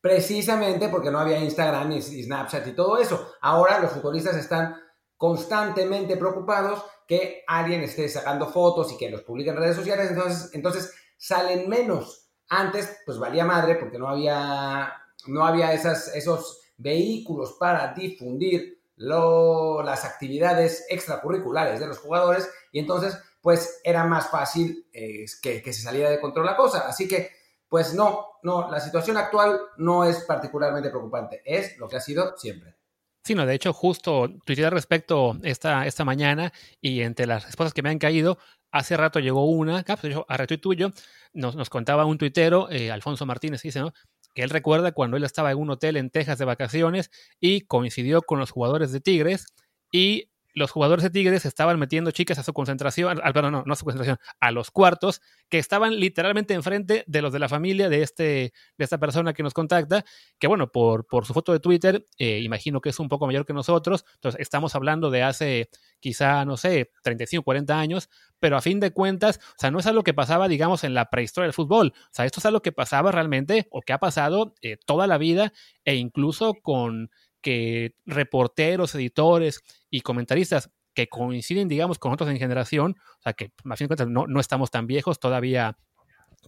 Precisamente 0.00 0.88
porque 0.88 1.10
no 1.10 1.18
había 1.18 1.40
Instagram 1.40 1.90
y 1.90 2.00
Snapchat 2.00 2.68
y 2.68 2.72
todo 2.72 2.98
eso. 2.98 3.32
Ahora 3.40 3.80
los 3.80 3.90
futbolistas 3.90 4.36
están 4.36 4.76
constantemente 5.20 6.16
preocupados 6.16 6.82
que 7.06 7.44
alguien 7.46 7.82
esté 7.82 8.08
sacando 8.08 8.46
fotos 8.46 8.90
y 8.90 8.96
que 8.96 9.10
los 9.10 9.20
publique 9.20 9.50
en 9.50 9.56
redes 9.58 9.76
sociales, 9.76 10.08
entonces, 10.08 10.50
entonces 10.54 10.94
salen 11.18 11.68
menos. 11.68 12.30
Antes, 12.48 13.02
pues 13.04 13.18
valía 13.18 13.44
madre 13.44 13.74
porque 13.74 13.98
no 13.98 14.08
había, 14.08 14.94
no 15.26 15.44
había 15.44 15.74
esos 15.74 16.62
vehículos 16.78 17.58
para 17.60 17.92
difundir 17.92 18.80
las 18.96 20.06
actividades 20.06 20.86
extracurriculares 20.88 21.80
de 21.80 21.86
los 21.86 21.98
jugadores 21.98 22.50
y 22.72 22.78
entonces 22.78 23.18
pues 23.42 23.82
era 23.84 24.04
más 24.04 24.30
fácil 24.30 24.88
eh, 24.90 25.26
que, 25.42 25.62
se 25.70 25.82
saliera 25.82 26.08
de 26.08 26.20
control 26.20 26.46
la 26.46 26.56
cosa. 26.56 26.88
Así 26.88 27.06
que 27.06 27.30
pues 27.68 27.92
no, 27.92 28.38
no, 28.42 28.70
la 28.70 28.80
situación 28.80 29.18
actual 29.18 29.60
no 29.76 30.04
es 30.04 30.20
particularmente 30.20 30.88
preocupante, 30.88 31.42
es 31.44 31.76
lo 31.76 31.88
que 31.88 31.96
ha 31.96 32.00
sido 32.00 32.38
siempre. 32.38 32.79
Sí, 33.22 33.34
no, 33.34 33.44
de 33.44 33.54
hecho, 33.54 33.72
justo 33.72 34.30
tuiteé 34.44 34.64
al 34.64 34.72
respecto 34.72 35.38
esta, 35.42 35.86
esta 35.86 36.04
mañana 36.04 36.52
y 36.80 37.02
entre 37.02 37.26
las 37.26 37.44
respuestas 37.44 37.74
que 37.74 37.82
me 37.82 37.90
han 37.90 37.98
caído, 37.98 38.38
hace 38.70 38.96
rato 38.96 39.20
llegó 39.20 39.44
una, 39.44 39.82
pues, 39.84 40.14
yo, 40.14 40.24
a 40.28 40.36
retuit 40.36 40.60
tuyo, 40.60 40.90
nos, 41.34 41.54
nos 41.54 41.68
contaba 41.68 42.06
un 42.06 42.16
tuitero, 42.18 42.70
eh, 42.70 42.90
Alfonso 42.90 43.26
Martínez, 43.26 43.62
dice, 43.62 43.80
¿no? 43.80 43.92
que 44.34 44.42
él 44.42 44.50
recuerda 44.50 44.92
cuando 44.92 45.16
él 45.16 45.24
estaba 45.24 45.50
en 45.50 45.58
un 45.58 45.70
hotel 45.70 45.96
en 45.96 46.10
Texas 46.10 46.38
de 46.38 46.44
vacaciones 46.44 47.10
y 47.40 47.62
coincidió 47.62 48.22
con 48.22 48.38
los 48.38 48.50
jugadores 48.50 48.92
de 48.92 49.00
Tigres 49.00 49.46
y 49.92 50.30
los 50.60 50.70
jugadores 50.70 51.02
de 51.02 51.10
Tigres 51.10 51.44
estaban 51.44 51.78
metiendo 51.78 52.12
chicas 52.12 52.38
a 52.38 52.44
su 52.44 52.52
concentración, 52.52 53.20
al, 53.20 53.32
perdón, 53.32 53.52
no, 53.52 53.62
no 53.66 53.72
a 53.72 53.76
su 53.76 53.84
concentración, 53.84 54.18
a 54.38 54.52
los 54.52 54.70
cuartos, 54.70 55.20
que 55.48 55.58
estaban 55.58 55.98
literalmente 55.98 56.54
enfrente 56.54 57.02
de 57.08 57.22
los 57.22 57.32
de 57.32 57.40
la 57.40 57.48
familia 57.48 57.88
de, 57.88 58.02
este, 58.02 58.52
de 58.78 58.84
esta 58.84 58.98
persona 58.98 59.32
que 59.32 59.42
nos 59.42 59.54
contacta, 59.54 60.04
que 60.38 60.46
bueno, 60.46 60.70
por, 60.70 61.06
por 61.06 61.26
su 61.26 61.34
foto 61.34 61.52
de 61.52 61.58
Twitter, 61.58 62.06
eh, 62.18 62.40
imagino 62.40 62.80
que 62.80 62.90
es 62.90 63.00
un 63.00 63.08
poco 63.08 63.26
mayor 63.26 63.44
que 63.44 63.52
nosotros, 63.52 64.04
entonces 64.14 64.40
estamos 64.40 64.76
hablando 64.76 65.10
de 65.10 65.22
hace 65.24 65.68
quizá, 65.98 66.44
no 66.44 66.56
sé, 66.56 66.92
35, 67.02 67.42
40 67.42 67.78
años, 67.78 68.08
pero 68.38 68.56
a 68.56 68.60
fin 68.60 68.80
de 68.80 68.92
cuentas, 68.92 69.38
o 69.38 69.58
sea, 69.58 69.70
no 69.70 69.78
es 69.78 69.86
algo 69.86 70.02
que 70.02 70.14
pasaba, 70.14 70.48
digamos, 70.48 70.84
en 70.84 70.94
la 70.94 71.10
prehistoria 71.10 71.46
del 71.46 71.54
fútbol, 71.54 71.92
o 71.96 72.08
sea, 72.12 72.24
esto 72.24 72.40
es 72.40 72.46
algo 72.46 72.62
que 72.62 72.72
pasaba 72.72 73.12
realmente 73.12 73.66
o 73.70 73.82
que 73.82 73.92
ha 73.92 73.98
pasado 73.98 74.54
eh, 74.62 74.76
toda 74.86 75.06
la 75.06 75.18
vida 75.18 75.52
e 75.84 75.96
incluso 75.96 76.54
con 76.54 77.10
que 77.40 77.94
reporteros, 78.06 78.94
editores 78.94 79.60
y 79.90 80.00
comentaristas 80.02 80.70
que 80.94 81.08
coinciden, 81.08 81.68
digamos, 81.68 81.98
con 81.98 82.12
otros 82.12 82.28
en 82.30 82.38
generación, 82.38 82.96
o 83.18 83.22
sea, 83.22 83.32
que 83.32 83.52
a 83.64 83.76
fin 83.76 83.84
de 83.84 83.88
cuentas 83.88 84.08
no, 84.08 84.26
no 84.26 84.40
estamos 84.40 84.70
tan 84.70 84.86
viejos, 84.86 85.20
todavía, 85.20 85.78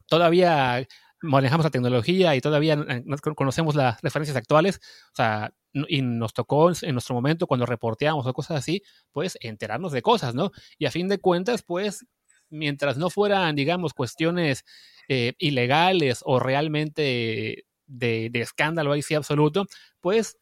todavía 0.07 0.87
manejamos 1.23 1.65
la 1.65 1.71
tecnología 1.71 2.35
y 2.35 2.41
todavía 2.41 2.75
eh, 2.89 3.05
conocemos 3.37 3.75
las 3.75 4.01
referencias 4.03 4.37
actuales, 4.37 4.81
o 5.13 5.17
sea, 5.17 5.55
y 5.73 6.03
nos 6.03 6.35
tocó 6.35 6.71
en 6.71 6.93
nuestro 6.93 7.15
momento 7.15 7.47
cuando 7.47 7.65
reporteamos 7.65 8.27
o 8.27 8.35
cosas 8.35 8.59
así, 8.59 8.83
pues 9.13 9.39
enterarnos 9.41 9.93
de 9.93 10.03
cosas, 10.03 10.35
¿no? 10.35 10.51
Y 10.79 10.87
a 10.87 10.91
fin 10.91 11.09
de 11.09 11.19
cuentas, 11.19 11.63
pues, 11.63 12.05
mientras 12.51 12.99
no 12.99 13.09
fueran, 13.09 13.55
digamos, 13.55 13.95
cuestiones 13.95 14.65
eh, 15.09 15.33
ilegales 15.39 16.21
o 16.27 16.39
realmente 16.39 17.65
de, 17.87 18.29
de 18.31 18.41
escándalo 18.41 18.93
ahí 18.93 19.03
sí 19.03 19.15
absoluto, 19.15 19.67
pues 20.01 20.37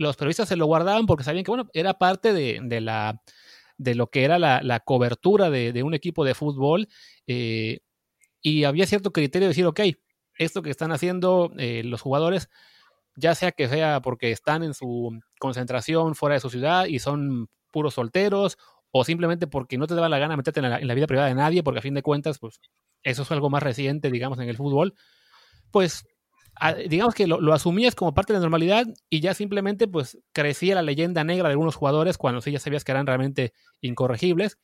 los 0.00 0.16
periodistas 0.16 0.48
se 0.48 0.56
lo 0.56 0.64
guardaban 0.64 1.04
porque 1.04 1.24
sabían 1.24 1.44
que, 1.44 1.50
bueno, 1.50 1.68
era 1.74 1.92
parte 1.92 2.32
de, 2.32 2.80
la, 2.80 3.20
de 3.76 3.94
lo 3.94 4.06
que 4.08 4.24
era 4.24 4.38
la, 4.38 4.80
cobertura 4.80 5.50
de, 5.50 5.82
un 5.82 5.92
equipo 5.92 6.24
de 6.24 6.34
fútbol 6.34 6.88
eh, 7.26 7.80
y 8.40 8.64
había 8.64 8.86
cierto 8.86 9.12
criterio 9.12 9.46
de 9.46 9.50
decir, 9.50 9.66
ok, 9.66 9.80
esto 10.38 10.62
que 10.62 10.70
están 10.70 10.90
haciendo 10.90 11.52
eh, 11.58 11.82
los 11.84 12.00
jugadores, 12.00 12.48
ya 13.14 13.34
sea 13.34 13.52
que 13.52 13.68
sea 13.68 14.00
porque 14.00 14.30
están 14.30 14.62
en 14.62 14.72
su 14.72 15.20
concentración 15.38 16.14
fuera 16.14 16.34
de 16.34 16.40
su 16.40 16.48
ciudad 16.48 16.86
y 16.86 16.98
son 16.98 17.50
puros 17.70 17.92
solteros, 17.92 18.56
o 18.92 19.04
simplemente 19.04 19.48
porque 19.48 19.76
no 19.76 19.86
te 19.86 19.94
daba 19.94 20.08
la 20.08 20.18
gana 20.18 20.34
meterte 20.34 20.60
en 20.60 20.70
la, 20.70 20.78
en 20.78 20.88
la 20.88 20.94
vida 20.94 21.06
privada 21.06 21.28
de 21.28 21.34
nadie, 21.34 21.62
porque 21.62 21.80
a 21.80 21.82
fin 21.82 21.92
de 21.92 22.02
cuentas, 22.02 22.38
pues 22.38 22.58
eso 23.02 23.22
es 23.22 23.30
algo 23.32 23.50
más 23.50 23.62
reciente, 23.62 24.10
digamos, 24.10 24.38
en 24.38 24.48
el 24.48 24.56
fútbol, 24.56 24.94
pues 25.70 26.06
digamos 26.88 27.14
que 27.14 27.26
lo, 27.26 27.52
asumías 27.52 27.94
como 27.94 28.12
parte 28.12 28.32
de 28.32 28.38
la 28.38 28.42
normalidad 28.42 28.86
y 29.08 29.20
ya 29.20 29.34
simplemente 29.34 29.88
pues 29.88 30.18
crecía 30.32 30.74
la 30.74 30.82
leyenda 30.82 31.24
negra 31.24 31.48
de 31.48 31.52
algunos 31.52 31.76
jugadores 31.76 32.18
cuando 32.18 32.40
sí 32.40 32.52
ya 32.52 32.58
sabías 32.58 32.84
que 32.84 32.92
eran 32.92 33.06
realmente 33.06 33.52
incorregibles. 33.80 34.58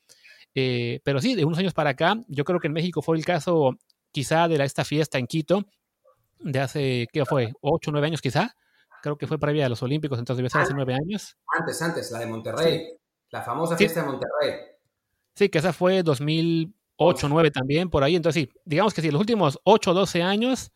Eh, 0.55 1.01
pero 1.05 1.21
sí, 1.21 1.35
de 1.35 1.45
unos 1.45 1.59
años 1.59 1.75
para 1.75 1.91
acá, 1.91 2.17
yo 2.29 2.45
creo 2.45 2.61
que 2.61 2.67
en 2.67 2.73
México 2.73 3.03
fue 3.03 3.17
el 3.17 3.25
caso 3.25 3.77
quizá 4.11 4.49
de 4.49 4.59
la, 4.59 4.65
esta 4.65 4.85
fiesta 4.85 5.19
en 5.19 5.27
Quito, 5.27 5.67
de 6.39 6.61
hace, 6.61 7.07
¿qué 7.13 7.25
fue? 7.25 7.53
¿Ocho, 7.61 7.91
nueve 7.93 8.07
años 8.07 8.23
quizá? 8.23 8.55
Creo 9.03 9.17
que 9.17 9.27
fue 9.27 9.39
previa 9.39 9.67
a 9.67 9.69
los 9.69 9.83
Olímpicos, 9.83 10.19
entonces 10.19 10.39
debe 10.39 10.51
ser 10.51 10.63
hace 10.63 10.75
nueve 10.75 10.95
años. 10.95 11.37
Antes, 11.59 11.81
antes, 11.83 12.11
la 12.11 12.21
de 12.21 12.27
Monterrey, 12.27 12.89
la 13.31 13.43
famosa 13.43 13.77
fiesta 13.77 14.01
de 14.01 14.07
Monterrey. 14.07 14.55
Sí, 15.35 15.49
que 15.51 15.59
esa 15.59 15.73
fue 15.73 16.03
2008, 16.03 17.29
9 17.29 17.51
también, 17.51 17.91
por 17.91 18.03
ahí. 18.03 18.17
Entonces 18.17 18.45
sí, 18.45 18.61
digamos 18.65 18.95
que 18.95 19.03
sí, 19.03 19.11
los 19.11 19.21
últimos 19.21 19.61
8 19.65 19.91
o 19.91 19.95
12 19.95 20.23
años 20.23 20.73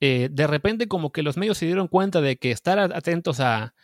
eh, 0.00 0.28
de 0.30 0.46
repente 0.46 0.88
como 0.88 1.12
que 1.12 1.22
los 1.22 1.36
medios 1.36 1.58
se 1.58 1.66
dieron 1.66 1.88
cuenta 1.88 2.20
de 2.20 2.36
que 2.36 2.50
estar 2.50 2.78
atentos 2.78 3.40
a, 3.40 3.74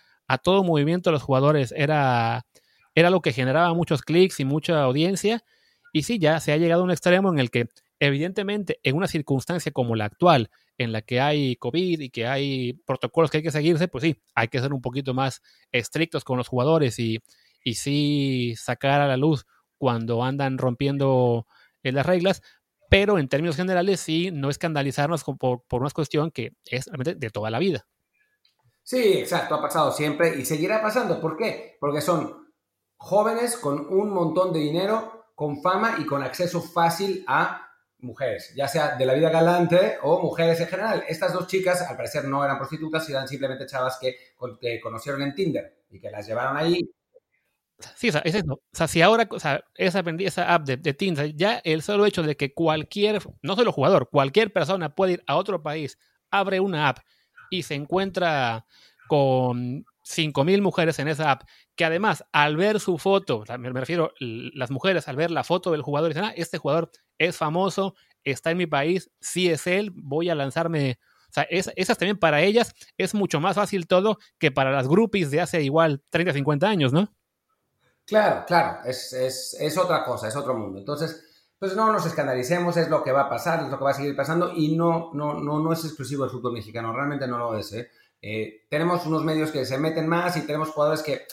todo 0.42 0.64
movimiento 0.64 1.10
de 1.10 1.12
los 1.12 1.22
jugadores 1.22 1.72
era, 1.76 2.46
lo 2.94 3.20
que 3.20 3.32
generaba 3.32 3.74
muchos 3.74 4.02
clics 4.02 4.40
y 4.40 4.44
mucha 4.44 4.82
audiencia. 4.82 5.44
Y 5.92 6.02
sí, 6.02 6.18
ya 6.18 6.40
se 6.40 6.52
ha 6.52 6.56
llegado 6.56 6.82
a 6.82 6.84
un 6.84 6.90
extremo 6.90 7.30
en 7.32 7.38
el 7.38 7.50
que, 7.50 7.68
evidentemente, 8.00 8.80
en 8.82 8.96
una 8.96 9.06
circunstancia 9.08 9.72
como 9.72 9.94
la 9.94 10.06
actual, 10.06 10.50
en 10.78 10.92
la 10.92 11.02
que 11.02 11.20
hay 11.20 11.56
COVID 11.56 12.00
y 12.00 12.10
que 12.10 12.26
hay 12.26 12.74
protocolos 12.86 13.30
que 13.30 13.38
hay 13.38 13.42
que 13.42 13.50
seguirse, 13.50 13.88
pues 13.88 14.02
sí, 14.02 14.16
hay 14.34 14.48
que 14.48 14.60
ser 14.60 14.72
un 14.72 14.82
poquito 14.82 15.14
más 15.14 15.42
estrictos 15.72 16.24
con 16.24 16.38
los 16.38 16.48
jugadores 16.48 16.98
y, 16.98 17.20
y 17.64 17.74
sí 17.74 18.54
sacar 18.56 19.00
a 19.00 19.08
la 19.08 19.16
luz 19.16 19.46
cuando 19.78 20.24
andan 20.24 20.58
rompiendo 20.58 21.46
eh, 21.82 21.92
las 21.92 22.04
reglas, 22.04 22.42
pero 22.88 23.18
en 23.18 23.28
términos 23.28 23.56
generales 23.56 24.00
sí 24.00 24.30
no 24.32 24.50
escandalizarnos 24.50 25.24
por, 25.24 25.62
por 25.66 25.80
una 25.80 25.90
cuestión 25.90 26.30
que 26.30 26.52
es 26.64 26.86
realmente 26.86 27.14
de 27.14 27.30
toda 27.30 27.50
la 27.50 27.58
vida. 27.58 27.86
Sí, 28.82 29.18
exacto, 29.18 29.56
ha 29.56 29.60
pasado 29.62 29.90
siempre 29.92 30.38
y 30.38 30.44
seguirá 30.44 30.80
pasando. 30.80 31.20
¿Por 31.20 31.36
qué? 31.36 31.76
Porque 31.80 32.00
son 32.00 32.52
jóvenes 32.96 33.56
con 33.56 33.92
un 33.92 34.10
montón 34.10 34.52
de 34.52 34.60
dinero, 34.60 35.26
con 35.34 35.60
fama 35.60 35.96
y 35.98 36.06
con 36.06 36.22
acceso 36.22 36.62
fácil 36.62 37.24
a 37.26 37.66
mujeres, 37.98 38.52
ya 38.54 38.68
sea 38.68 38.96
de 38.96 39.06
la 39.06 39.14
vida 39.14 39.30
galante 39.30 39.96
o 40.02 40.20
mujeres 40.20 40.60
en 40.60 40.68
general. 40.68 41.04
Estas 41.08 41.32
dos 41.32 41.46
chicas, 41.46 41.82
al 41.82 41.96
parecer, 41.96 42.26
no 42.26 42.44
eran 42.44 42.58
prostitutas, 42.58 43.08
eran 43.08 43.26
simplemente 43.26 43.66
chavas 43.66 43.98
que, 44.00 44.16
que 44.60 44.80
conocieron 44.80 45.22
en 45.22 45.34
Tinder 45.34 45.84
y 45.90 45.98
que 45.98 46.10
las 46.10 46.26
llevaron 46.26 46.56
ahí 46.56 46.80
Sí, 47.94 48.08
o 48.08 48.12
sea, 48.12 48.22
es 48.22 48.34
eso. 48.34 48.54
O 48.54 48.60
sea, 48.72 48.88
si 48.88 49.02
ahora, 49.02 49.28
o 49.30 49.38
sea, 49.38 49.62
esa, 49.74 50.02
esa 50.18 50.54
app 50.54 50.64
de, 50.66 50.76
de 50.78 51.34
ya 51.36 51.60
el 51.64 51.82
solo 51.82 52.06
hecho 52.06 52.22
de 52.22 52.36
que 52.36 52.54
cualquier, 52.54 53.20
no 53.42 53.54
solo 53.54 53.70
jugador, 53.72 54.08
cualquier 54.10 54.52
persona 54.52 54.94
puede 54.94 55.14
ir 55.14 55.24
a 55.26 55.36
otro 55.36 55.62
país, 55.62 55.98
abre 56.30 56.60
una 56.60 56.88
app 56.88 56.98
y 57.50 57.62
se 57.64 57.74
encuentra 57.74 58.64
con 59.08 59.84
5.000 60.02 60.62
mujeres 60.62 60.98
en 60.98 61.08
esa 61.08 61.32
app, 61.32 61.42
que 61.76 61.84
además 61.84 62.24
al 62.32 62.56
ver 62.56 62.80
su 62.80 62.96
foto, 62.98 63.44
me, 63.58 63.70
refiero, 63.70 64.12
las 64.20 64.70
mujeres 64.70 65.06
al 65.08 65.16
ver 65.16 65.30
la 65.30 65.44
foto 65.44 65.70
del 65.72 65.82
jugador 65.82 66.08
dicen, 66.10 66.24
ah, 66.24 66.32
este 66.36 66.58
jugador 66.58 66.90
es 67.18 67.36
famoso, 67.36 67.94
está 68.24 68.50
en 68.50 68.58
mi 68.58 68.66
país, 68.66 69.10
sí 69.20 69.50
es 69.50 69.66
él, 69.66 69.90
voy 69.94 70.30
a 70.30 70.34
lanzarme. 70.34 70.98
O 71.28 71.32
sea, 71.32 71.42
es, 71.44 71.70
esas 71.76 71.98
también 71.98 72.18
para 72.18 72.40
ellas 72.40 72.74
es 72.96 73.14
mucho 73.14 73.40
más 73.40 73.56
fácil 73.56 73.86
todo 73.86 74.18
que 74.38 74.50
para 74.50 74.70
las 74.72 74.88
groupies 74.88 75.30
de 75.30 75.40
hace 75.40 75.62
igual 75.62 76.02
30, 76.10 76.32
50 76.32 76.68
años, 76.68 76.92
¿no? 76.92 77.12
Claro, 78.06 78.44
claro, 78.46 78.84
es, 78.84 79.12
es, 79.12 79.78
otra 79.78 80.04
cosa, 80.04 80.28
es 80.28 80.36
otro 80.36 80.54
mundo. 80.54 80.78
Entonces, 80.78 81.50
pues 81.58 81.74
no 81.74 81.92
nos 81.92 82.06
escandalicemos, 82.06 82.76
es 82.76 82.88
lo 82.88 83.02
que 83.02 83.10
va 83.10 83.22
a 83.22 83.28
pasar, 83.28 83.64
es 83.64 83.68
lo 83.68 83.78
que 83.78 83.84
va 83.84 83.90
a 83.90 83.94
seguir 83.94 84.14
pasando 84.14 84.52
y 84.54 84.76
no, 84.76 85.10
no, 85.12 85.34
no, 85.34 85.58
no 85.58 85.72
es 85.72 85.84
exclusivo 85.84 86.22
del 86.22 86.30
fútbol 86.30 86.52
mexicano, 86.52 86.92
realmente 86.92 87.26
no 87.26 87.36
lo 87.36 87.58
es. 87.58 87.72
¿eh? 87.72 87.90
Eh, 88.22 88.66
tenemos 88.70 89.04
unos 89.06 89.24
medios 89.24 89.50
que 89.50 89.64
se 89.66 89.76
meten 89.78 90.06
más 90.06 90.36
y 90.36 90.46
tenemos 90.46 90.70
jugadores 90.70 91.02
que 91.02 91.26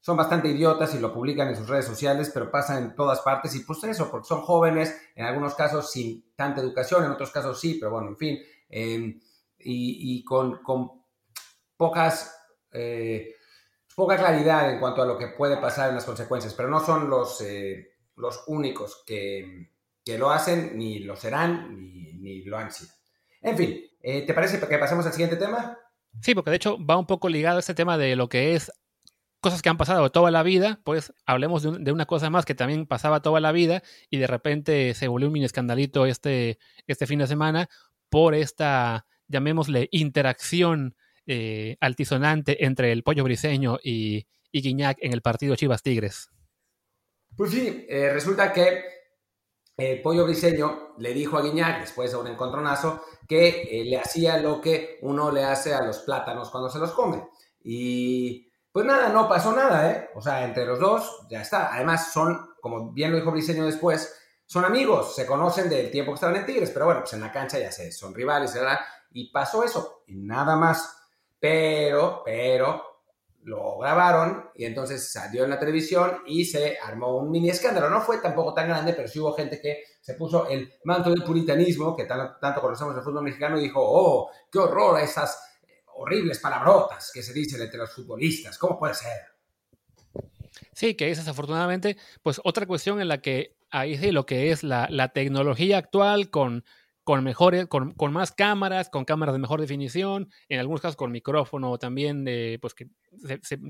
son 0.00 0.16
bastante 0.16 0.48
idiotas 0.48 0.94
y 0.94 0.98
lo 0.98 1.12
publican 1.12 1.48
en 1.48 1.56
sus 1.56 1.68
redes 1.68 1.84
sociales, 1.84 2.30
pero 2.32 2.50
pasan 2.50 2.82
en 2.82 2.94
todas 2.94 3.20
partes 3.20 3.54
y 3.54 3.60
pues 3.60 3.84
eso, 3.84 4.10
porque 4.10 4.28
son 4.28 4.40
jóvenes, 4.40 4.96
en 5.14 5.26
algunos 5.26 5.54
casos 5.54 5.90
sin 5.90 6.32
tanta 6.34 6.62
educación, 6.62 7.04
en 7.04 7.10
otros 7.10 7.30
casos 7.30 7.60
sí, 7.60 7.76
pero 7.78 7.90
bueno, 7.90 8.08
en 8.08 8.16
fin, 8.16 8.38
em, 8.70 9.20
y, 9.58 10.24
con, 10.24 10.62
con, 10.62 10.90
pocas... 11.76 12.34
Eh, 12.72 13.34
poca 13.98 14.16
claridad 14.16 14.70
en 14.70 14.78
cuanto 14.78 15.02
a 15.02 15.04
lo 15.06 15.18
que 15.18 15.26
puede 15.26 15.56
pasar 15.56 15.88
en 15.88 15.96
las 15.96 16.04
consecuencias, 16.04 16.54
pero 16.54 16.68
no 16.68 16.78
son 16.78 17.10
los, 17.10 17.40
eh, 17.40 17.96
los 18.14 18.44
únicos 18.46 19.02
que, 19.04 19.72
lo 20.16 20.30
hacen, 20.30 20.78
ni 20.78 21.00
lo 21.00 21.16
serán, 21.16 21.76
ni, 22.22 22.44
lo 22.44 22.56
han 22.56 22.70
sido. 22.70 22.92
En 23.42 23.56
fin, 23.56 23.84
eh, 24.00 24.22
¿te 24.24 24.34
parece 24.34 24.60
que 24.60 24.78
pasemos 24.78 25.04
al 25.04 25.12
siguiente 25.12 25.36
tema? 25.36 25.76
Sí, 26.22 26.32
porque 26.32 26.50
de 26.50 26.56
hecho 26.56 26.78
va 26.82 26.96
un 26.96 27.06
poco 27.06 27.28
ligado 27.28 27.56
a 27.56 27.60
este 27.60 27.74
tema 27.74 27.98
de 27.98 28.14
lo 28.14 28.28
que 28.28 28.54
es 28.54 28.72
cosas 29.40 29.62
que 29.62 29.68
han 29.68 29.76
pasado 29.76 30.10
toda 30.12 30.30
la 30.30 30.44
vida, 30.44 30.80
pues 30.84 31.12
hablemos 31.26 31.64
de, 31.64 31.92
una 31.92 32.06
cosa 32.06 32.30
más 32.30 32.44
que 32.44 32.54
también 32.54 32.86
pasaba 32.86 33.20
toda 33.20 33.40
la 33.40 33.50
vida 33.50 33.82
y 34.10 34.18
de 34.18 34.28
repente 34.28 34.94
se 34.94 35.08
volvió 35.08 35.26
un 35.26 35.32
mini 35.32 35.44
escandalito 35.44 36.06
este, 36.06 36.58
este 36.86 37.08
fin 37.08 37.18
de 37.18 37.26
semana 37.26 37.68
por 38.08 38.36
esta, 38.36 39.06
llamémosle, 39.26 39.88
interacción 39.90 40.94
eh, 41.28 41.76
altisonante 41.80 42.64
entre 42.64 42.90
el 42.90 43.02
pollo 43.02 43.22
briseño 43.22 43.78
y, 43.82 44.26
y, 44.50 44.62
Guiñac 44.62 44.96
en 45.00 45.12
el 45.12 45.22
partido 45.22 45.54
Chivas 45.56 45.82
Tigres. 45.82 46.30
Pues 47.36 47.50
sí, 47.50 47.86
eh, 47.88 48.10
resulta 48.12 48.52
que 48.52 48.82
el 49.76 50.02
pollo 50.02 50.24
briseño 50.24 50.94
le 50.98 51.14
dijo 51.14 51.38
a 51.38 51.42
Guiñac, 51.42 51.80
después 51.80 52.10
de 52.10 52.16
un 52.16 52.26
encontronazo, 52.26 53.02
que 53.28 53.62
eh, 53.70 53.84
le 53.84 53.98
hacía 53.98 54.38
lo 54.38 54.60
que 54.60 54.98
uno 55.02 55.30
le 55.30 55.44
hace 55.44 55.74
a 55.74 55.82
los 55.82 55.98
plátanos 55.98 56.50
cuando 56.50 56.68
se 56.68 56.80
los 56.80 56.92
come. 56.92 57.28
Y 57.62 58.50
pues 58.72 58.84
nada, 58.86 59.10
no 59.10 59.28
pasó 59.28 59.52
nada, 59.52 59.90
¿eh? 59.90 60.10
O 60.14 60.20
sea, 60.20 60.44
entre 60.44 60.64
los 60.64 60.80
dos 60.80 61.26
ya 61.30 61.42
está. 61.42 61.72
Además, 61.74 62.12
son, 62.12 62.54
como 62.60 62.90
bien 62.90 63.12
lo 63.12 63.18
dijo 63.18 63.30
Briseño 63.30 63.66
después, 63.66 64.18
son 64.46 64.64
amigos, 64.64 65.14
se 65.14 65.26
conocen 65.26 65.68
del 65.68 65.90
tiempo 65.90 66.12
que 66.12 66.14
estaban 66.16 66.36
en 66.36 66.46
Tigres, 66.46 66.70
pero 66.70 66.86
bueno, 66.86 67.02
pues 67.02 67.12
en 67.12 67.20
la 67.20 67.30
cancha 67.30 67.58
ya 67.58 67.70
sé, 67.70 67.92
son 67.92 68.14
rivales, 68.14 68.54
¿verdad? 68.54 68.78
Y 69.12 69.30
pasó 69.30 69.62
eso, 69.62 70.04
y 70.06 70.16
nada 70.16 70.56
más. 70.56 70.96
Pero, 71.40 72.22
pero, 72.24 72.88
lo 73.48 73.78
grabaron 73.78 74.50
y 74.54 74.64
entonces 74.64 75.10
salió 75.10 75.44
en 75.44 75.50
la 75.50 75.58
televisión 75.58 76.18
y 76.26 76.44
se 76.44 76.78
armó 76.78 77.16
un 77.16 77.30
mini 77.30 77.50
escándalo. 77.50 77.88
No 77.88 78.00
fue 78.00 78.18
tampoco 78.18 78.52
tan 78.52 78.68
grande, 78.68 78.92
pero 78.92 79.08
sí 79.08 79.18
hubo 79.18 79.32
gente 79.32 79.60
que 79.60 79.84
se 80.00 80.14
puso 80.14 80.48
el 80.48 80.72
manto 80.84 81.10
del 81.10 81.24
puritanismo, 81.24 81.96
que 81.96 82.04
tanto 82.04 82.60
conocemos 82.60 82.94
el 82.96 83.02
fútbol 83.02 83.24
mexicano, 83.24 83.58
y 83.58 83.62
dijo, 83.62 83.80
oh, 83.82 84.30
qué 84.50 84.58
horror 84.58 84.96
a 84.96 85.02
esas 85.02 85.40
horribles 85.94 86.38
palabrotas 86.38 87.10
que 87.12 87.22
se 87.22 87.32
dicen 87.32 87.60
entre 87.60 87.78
los 87.78 87.92
futbolistas. 87.92 88.58
¿Cómo 88.58 88.78
puede 88.78 88.94
ser? 88.94 89.22
Sí, 90.72 90.94
que 90.94 91.10
es 91.10 91.18
desafortunadamente, 91.18 91.96
pues 92.22 92.40
otra 92.44 92.66
cuestión 92.66 93.00
en 93.00 93.08
la 93.08 93.18
que 93.18 93.56
ahí 93.70 93.96
sí 93.96 94.12
lo 94.12 94.26
que 94.26 94.50
es 94.50 94.62
la 94.62 95.08
tecnología 95.14 95.78
actual 95.78 96.30
con 96.30 96.64
con 97.08 97.24
mejores, 97.24 97.66
con, 97.68 97.92
con, 97.92 98.12
más 98.12 98.32
cámaras, 98.32 98.90
con 98.90 99.06
cámaras 99.06 99.34
de 99.34 99.38
mejor 99.38 99.62
definición, 99.62 100.28
en 100.50 100.60
algunos 100.60 100.82
casos 100.82 100.94
con 100.94 101.10
micrófono 101.10 101.78
también, 101.78 102.26
pues 102.60 102.74
que, 102.74 102.90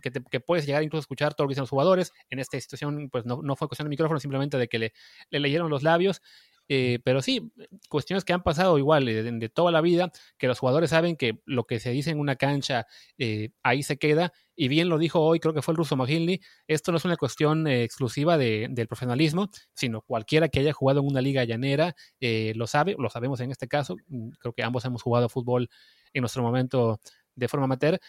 que, 0.03 0.41
puedes 0.41 0.67
llegar 0.67 0.83
incluso 0.83 1.03
a 1.03 1.03
escuchar 1.03 1.35
todo 1.35 1.45
lo 1.45 1.49
que 1.49 1.53
dicen 1.53 1.63
los 1.63 1.71
jugadores. 1.71 2.13
En 2.31 2.41
esta 2.41 2.59
situación, 2.61 3.09
pues 3.11 3.27
no, 3.27 3.41
no 3.41 3.55
fue 3.55 3.69
cuestión 3.69 3.87
de 3.87 3.91
micrófono, 3.91 4.19
simplemente 4.19 4.59
de 4.59 4.67
que 4.67 4.81
le, 4.81 4.93
le 5.31 5.39
leyeron 5.39 5.71
los 5.71 5.85
labios 5.85 6.21
eh, 6.69 6.99
pero 7.03 7.23
sí, 7.23 7.51
cuestiones 7.89 8.25
que 8.25 8.33
han 8.33 8.43
pasado 8.43 8.79
igual 8.79 9.05
de, 9.07 9.49
toda 9.49 9.73
la 9.73 9.81
vida, 9.81 10.11
que 10.37 10.47
los 10.47 10.59
jugadores 10.59 10.91
saben 10.91 11.17
que 11.17 11.41
lo 11.47 11.65
que 11.65 11.81
se 11.81 11.91
dice 11.91 12.11
en 12.11 12.21
una 12.21 12.37
cancha 12.37 12.87
eh, 13.19 13.51
ahí 13.63 13.83
se 13.83 13.97
queda. 13.99 14.33
Y 14.55 14.69
bien 14.69 14.89
lo 14.89 14.99
dijo 14.99 15.21
hoy, 15.21 15.41
creo 15.41 15.55
que 15.55 15.63
fue 15.63 15.73
el 15.73 15.79
ruso 15.79 15.97
McGinley, 15.97 16.41
esto 16.67 16.91
no 16.91 16.99
es 16.99 17.05
una 17.05 17.17
cuestión 17.17 17.67
eh, 17.67 17.85
exclusiva 17.85 18.37
del 18.37 18.87
profesionalismo, 18.89 19.49
sino 19.73 20.03
cualquiera 20.03 20.49
que 20.49 20.61
haya 20.61 20.73
jugado 20.73 21.01
en 21.01 21.07
una 21.07 21.21
liga 21.21 21.45
llanera 21.45 21.95
lo 22.21 22.67
sabe, 22.67 22.97
lo 22.99 23.09
sabemos 23.09 23.41
en 23.41 23.53
este 23.53 23.69
caso, 23.69 23.97
mm, 24.09 24.31
creo 24.41 24.53
que 24.53 24.63
ambos 24.63 24.85
hemos 24.85 25.03
jugado 25.03 25.29
fútbol 25.29 25.69
en 26.13 26.23
nuestro 26.23 26.43
momento 26.43 27.01
de 27.37 27.49
forma 27.49 27.67
amateur 27.67 28.01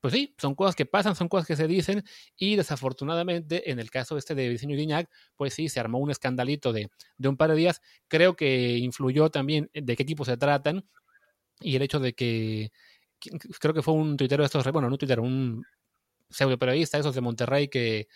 pues 0.00 0.14
sí, 0.14 0.34
son 0.38 0.54
cosas 0.54 0.76
que 0.76 0.86
pasan, 0.86 1.16
son 1.16 1.28
cosas 1.28 1.46
que 1.46 1.56
se 1.56 1.66
dicen 1.66 2.04
y 2.36 2.56
desafortunadamente 2.56 3.70
en 3.70 3.80
el 3.80 3.90
caso 3.90 4.16
este 4.16 4.34
de 4.34 4.48
Vicente 4.48 4.76
Guiñac, 4.76 5.10
pues 5.36 5.54
sí, 5.54 5.68
se 5.68 5.80
armó 5.80 5.98
un 5.98 6.10
escandalito 6.10 6.72
de, 6.72 6.90
un 7.24 7.36
par 7.36 7.50
de 7.50 7.56
días. 7.56 7.82
Creo 8.06 8.36
que 8.36 8.78
influyó 8.78 9.30
también 9.30 9.70
de 9.74 9.96
qué 9.96 10.02
equipo 10.02 10.24
se 10.24 10.36
tratan 10.36 10.84
y 11.60 11.76
el 11.76 11.82
hecho 11.82 11.98
de 11.98 12.14
que, 12.14 12.70
creo 13.60 13.74
que 13.74 13.82
fue 13.82 13.94
un 13.94 14.16
tuitero 14.16 14.42
de 14.42 14.46
estos, 14.46 14.64
bueno, 14.72 14.88
no 14.88 14.94
un 14.94 14.98
tuitero, 14.98 15.22
un 15.22 15.64
pseudo 16.30 16.58
periodista, 16.58 16.98
esos 16.98 17.14
de 17.14 17.20
Monterrey 17.20 17.68
que, 17.68 18.06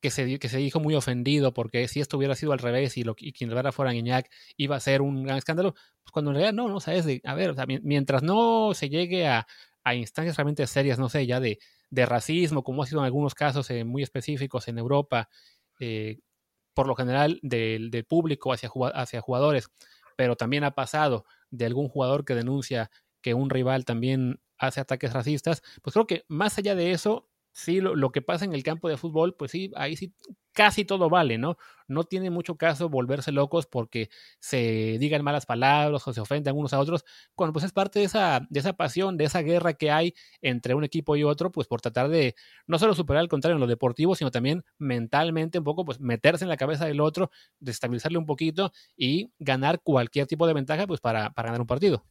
que 0.00 0.10
se, 0.10 0.38
que 0.38 0.48
se 0.48 0.58
dijo 0.58 0.80
muy 0.80 0.94
ofendido 0.94 1.54
porque 1.54 1.88
si 1.88 2.00
esto 2.00 2.16
hubiera 2.16 2.36
sido 2.36 2.52
al 2.52 2.58
revés 2.58 2.96
y, 2.96 3.04
lo, 3.04 3.14
y 3.18 3.32
quien 3.32 3.50
fuera 3.72 3.92
Guiñac 3.92 4.30
iba 4.56 4.76
a 4.76 4.80
ser 4.80 5.02
un 5.02 5.24
gran 5.24 5.38
escándalo, 5.38 5.74
pues 5.74 6.12
cuando 6.12 6.30
en 6.30 6.36
realidad 6.36 6.52
no, 6.52 6.68
no, 6.68 6.80
sabes, 6.80 7.06
a 7.24 7.34
ver, 7.34 7.54
mientras 7.82 8.22
no 8.22 8.74
se 8.74 8.88
llegue 8.88 9.26
a 9.26 9.46
a 9.84 9.94
instancias 9.94 10.36
realmente 10.36 10.66
serias, 10.66 10.98
no 10.98 11.08
sé, 11.08 11.26
ya 11.26 11.40
de, 11.40 11.58
de 11.90 12.06
racismo, 12.06 12.62
como 12.62 12.82
ha 12.82 12.86
sido 12.86 13.00
en 13.00 13.06
algunos 13.06 13.34
casos 13.34 13.70
eh, 13.70 13.84
muy 13.84 14.02
específicos 14.02 14.68
en 14.68 14.78
Europa, 14.78 15.28
eh, 15.80 16.20
por 16.74 16.86
lo 16.86 16.94
general 16.94 17.38
del, 17.42 17.90
del 17.90 18.04
público 18.04 18.52
hacia, 18.52 18.70
hacia 18.94 19.20
jugadores, 19.20 19.68
pero 20.16 20.36
también 20.36 20.64
ha 20.64 20.72
pasado 20.72 21.24
de 21.50 21.66
algún 21.66 21.88
jugador 21.88 22.24
que 22.24 22.34
denuncia 22.34 22.90
que 23.20 23.34
un 23.34 23.50
rival 23.50 23.84
también 23.84 24.40
hace 24.58 24.80
ataques 24.80 25.12
racistas, 25.12 25.62
pues 25.82 25.94
creo 25.94 26.06
que 26.06 26.24
más 26.28 26.56
allá 26.58 26.74
de 26.74 26.92
eso, 26.92 27.28
sí, 27.52 27.80
lo, 27.80 28.12
que 28.12 28.22
pasa 28.22 28.44
en 28.44 28.52
el 28.52 28.62
campo 28.62 28.88
de 28.88 28.96
fútbol, 28.96 29.34
pues 29.36 29.50
sí, 29.50 29.70
ahí 29.74 29.96
sí 29.96 30.14
casi 30.52 30.84
todo 30.84 31.08
vale, 31.08 31.38
¿no? 31.38 31.56
No 31.88 32.04
tiene 32.04 32.30
mucho 32.30 32.56
caso 32.56 32.88
volverse 32.88 33.32
locos 33.32 33.66
porque 33.66 34.08
se 34.38 34.96
digan 34.98 35.22
malas 35.22 35.46
palabras 35.46 36.06
o 36.06 36.12
se 36.12 36.20
ofenden 36.20 36.56
unos 36.56 36.72
a 36.72 36.78
otros, 36.78 37.04
cuando 37.34 37.52
pues 37.52 37.64
es 37.64 37.72
parte 37.72 37.98
de 37.98 38.06
esa, 38.06 38.46
de 38.48 38.60
esa 38.60 38.72
pasión, 38.74 39.16
de 39.16 39.24
esa 39.24 39.40
guerra 39.40 39.74
que 39.74 39.90
hay 39.90 40.14
entre 40.40 40.74
un 40.74 40.84
equipo 40.84 41.16
y 41.16 41.24
otro, 41.24 41.50
pues 41.50 41.66
por 41.66 41.80
tratar 41.80 42.08
de 42.08 42.34
no 42.66 42.78
solo 42.78 42.94
superar 42.94 43.20
al 43.20 43.28
contrario 43.28 43.56
en 43.56 43.60
lo 43.60 43.66
deportivo, 43.66 44.14
sino 44.14 44.30
también 44.30 44.64
mentalmente 44.78 45.58
un 45.58 45.64
poco, 45.64 45.84
pues 45.84 46.00
meterse 46.00 46.44
en 46.44 46.48
la 46.48 46.56
cabeza 46.56 46.86
del 46.86 47.00
otro, 47.00 47.30
destabilizarle 47.58 48.18
un 48.18 48.26
poquito 48.26 48.72
y 48.96 49.32
ganar 49.38 49.80
cualquier 49.82 50.26
tipo 50.26 50.46
de 50.46 50.54
ventaja, 50.54 50.86
pues 50.86 51.00
para, 51.00 51.30
para 51.30 51.48
ganar 51.48 51.60
un 51.60 51.66
partido. 51.66 52.04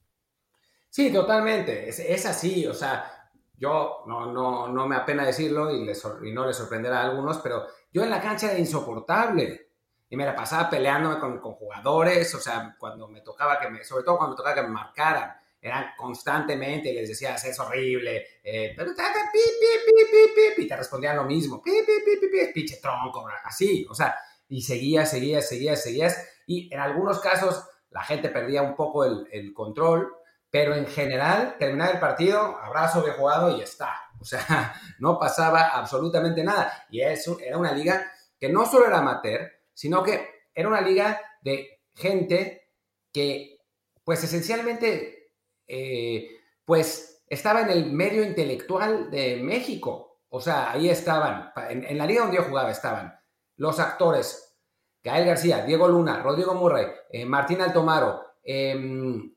Sí, 0.89 1.12
totalmente, 1.12 1.88
es, 1.88 2.25
así, 2.25 2.67
o 2.67 2.74
sea, 2.74 3.31
yo 3.55 4.03
no, 4.07 4.33
no, 4.33 4.67
no 4.67 4.88
me 4.88 4.98
apena 4.98 5.25
decirlo 5.25 5.74
y, 5.74 5.89
y 5.89 6.31
no 6.33 6.45
le 6.45 6.53
sorprenderá 6.53 7.00
a 7.00 7.05
algunos, 7.05 7.38
pero 7.38 7.65
yo 7.91 8.03
en 8.03 8.10
la 8.10 8.21
cancha 8.21 8.50
era 8.50 8.60
insoportable 8.60 9.69
y 10.10 10.15
me 10.17 10.25
la 10.25 10.36
pasaba 10.36 10.69
peleándome 10.69 11.19
con, 11.19 11.39
con, 11.39 11.53
jugadores, 11.53 12.33
o 12.36 12.39
sea, 12.39 12.75
cuando 12.77 13.07
me 13.07 13.21
tocaba 13.21 13.60
que 13.60 13.69
me, 13.69 13.83
sobre 13.83 14.03
todo 14.03 14.17
cuando 14.17 14.36
me 14.36 14.38
tocaba 14.38 14.55
que 14.55 14.62
me 14.63 14.69
marcaran, 14.69 15.33
eran 15.62 15.91
constantemente 15.95 16.89
y 16.89 16.95
les 16.95 17.10
decía, 17.10 17.36
es 17.36 17.60
horrible, 17.60 18.25
eh, 18.43 18.74
pero 18.75 18.93
te, 18.95 19.03
pi, 19.03 19.39
pi, 19.60 20.53
pi, 20.55 20.63
y 20.63 20.67
te 20.67 20.75
respondían 20.75 21.15
lo 21.15 21.24
mismo, 21.24 21.62
pi, 21.62 21.71
pi, 21.86 21.93
pi, 22.03 22.27
pi, 22.27 22.53
pinche 22.53 22.77
tronco, 22.77 23.25
así, 23.43 23.86
o 23.89 23.93
sea, 23.93 24.15
y 24.50 24.62
seguías, 24.62 25.10
seguías, 25.10 25.48
seguías, 25.48 25.81
seguías, 25.81 26.27
y 26.48 26.74
en 26.74 26.79
algunos 26.79 27.19
casos 27.19 27.63
la 27.91 28.03
gente 28.03 28.29
perdía 28.29 28.63
un 28.63 28.75
poco 28.75 29.05
el, 29.05 29.27
el 29.31 29.53
control, 29.53 30.13
pero 30.50 30.75
en 30.75 30.88
general, 30.88 31.55
terminar 31.60 31.93
el 31.93 32.00
partido, 32.00 32.57
abrazo 32.57 33.01
de 33.03 33.12
jugado 33.12 33.57
y 33.57 33.62
está. 33.62 34.11
O 34.22 34.25
sea, 34.25 34.74
no 35.00 35.20
pasaba 35.20 35.70
absolutamente 35.70 36.44
nada. 36.44 36.86
Y 36.90 37.01
era 37.01 37.58
una 37.58 37.74
liga 37.74 38.12
que 38.40 38.50
no 38.50 38.66
solo 38.66 38.88
era 38.88 39.00
amateur, 39.00 39.51
sino 39.74 40.04
que 40.04 40.30
era 40.54 40.68
una 40.68 40.82
liga 40.82 41.20
de 41.42 41.82
gente 41.96 42.70
que, 43.12 43.60
pues 44.04 44.24
esencialmente, 44.24 45.32
eh, 45.68 46.28
pues 46.63 47.24
estaba 47.28 47.62
en 47.62 47.70
el 47.72 47.92
medio 47.92 48.24
intelectual 48.24 49.10
de 49.10 49.38
México. 49.38 50.20
O 50.30 50.40
sea, 50.40 50.72
ahí 50.72 50.90
estaban, 50.90 51.51
en, 51.70 51.98
la 51.98 52.06
liga 52.06 52.22
donde 52.22 52.38
yo 52.38 52.44
jugaba 52.44 52.72
estaban 52.72 53.20
los 53.58 53.80
actores, 53.80 54.58
Gael 55.04 55.25
García, 55.25 55.66
Diego 55.66 55.88
Luna, 55.88 56.22
Rodrigo 56.22 56.54
Murray, 56.54 56.88
eh, 57.10 57.25
Martín 57.25 57.62
Altomaro, 57.62 58.22
em, 58.44 59.36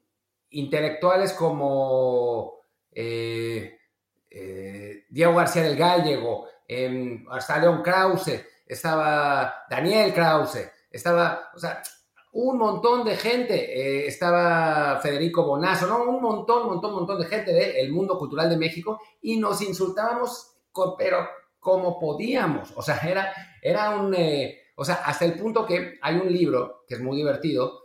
intelectuales 0.51 1.33
como 1.33 2.61
eh, 2.93 3.79
eh, 4.37 5.07
Diego 5.09 5.35
García 5.35 5.63
del 5.63 5.77
Gallego, 5.77 6.49
eh, 6.67 7.25
hasta 7.31 7.59
León 7.59 7.83
Krause, 7.83 8.45
estaba 8.67 9.65
Daniel 9.71 10.13
Krause, 10.13 10.71
estaba, 10.91 11.51
o 11.55 11.59
sea, 11.59 11.81
un 12.33 12.59
montón 12.59 13.05
de 13.05 13.17
gente, 13.17 13.55
eh, 13.55 14.09
estaba 14.09 14.99
Federico 15.01 15.45
Bonazo, 15.45 15.87
¿no? 15.87 16.03
Un 16.03 16.21
montón, 16.21 16.67
montón, 16.67 16.95
montón 16.95 17.21
de 17.21 17.27
gente 17.27 17.53
del 17.53 17.93
mundo 17.93 18.19
cultural 18.19 18.51
de 18.51 18.57
México 18.57 19.01
y 19.23 19.37
nos 19.37 19.63
insultábamos, 19.63 20.57
pero 20.99 21.29
como 21.61 22.01
podíamos, 22.01 22.73
o 22.75 22.83
sea, 22.83 22.99
era, 22.99 23.33
era 23.63 23.91
un, 23.91 24.17
o 24.77 24.85
sea, 24.85 24.97
hasta 24.97 25.25
el 25.25 25.35
punto 25.39 25.65
que 25.65 25.99
hay 26.03 26.17
un 26.17 26.33
libro 26.33 26.85
que 26.89 26.97
es 26.97 27.01
muy 27.01 27.17
divertido, 27.17 27.85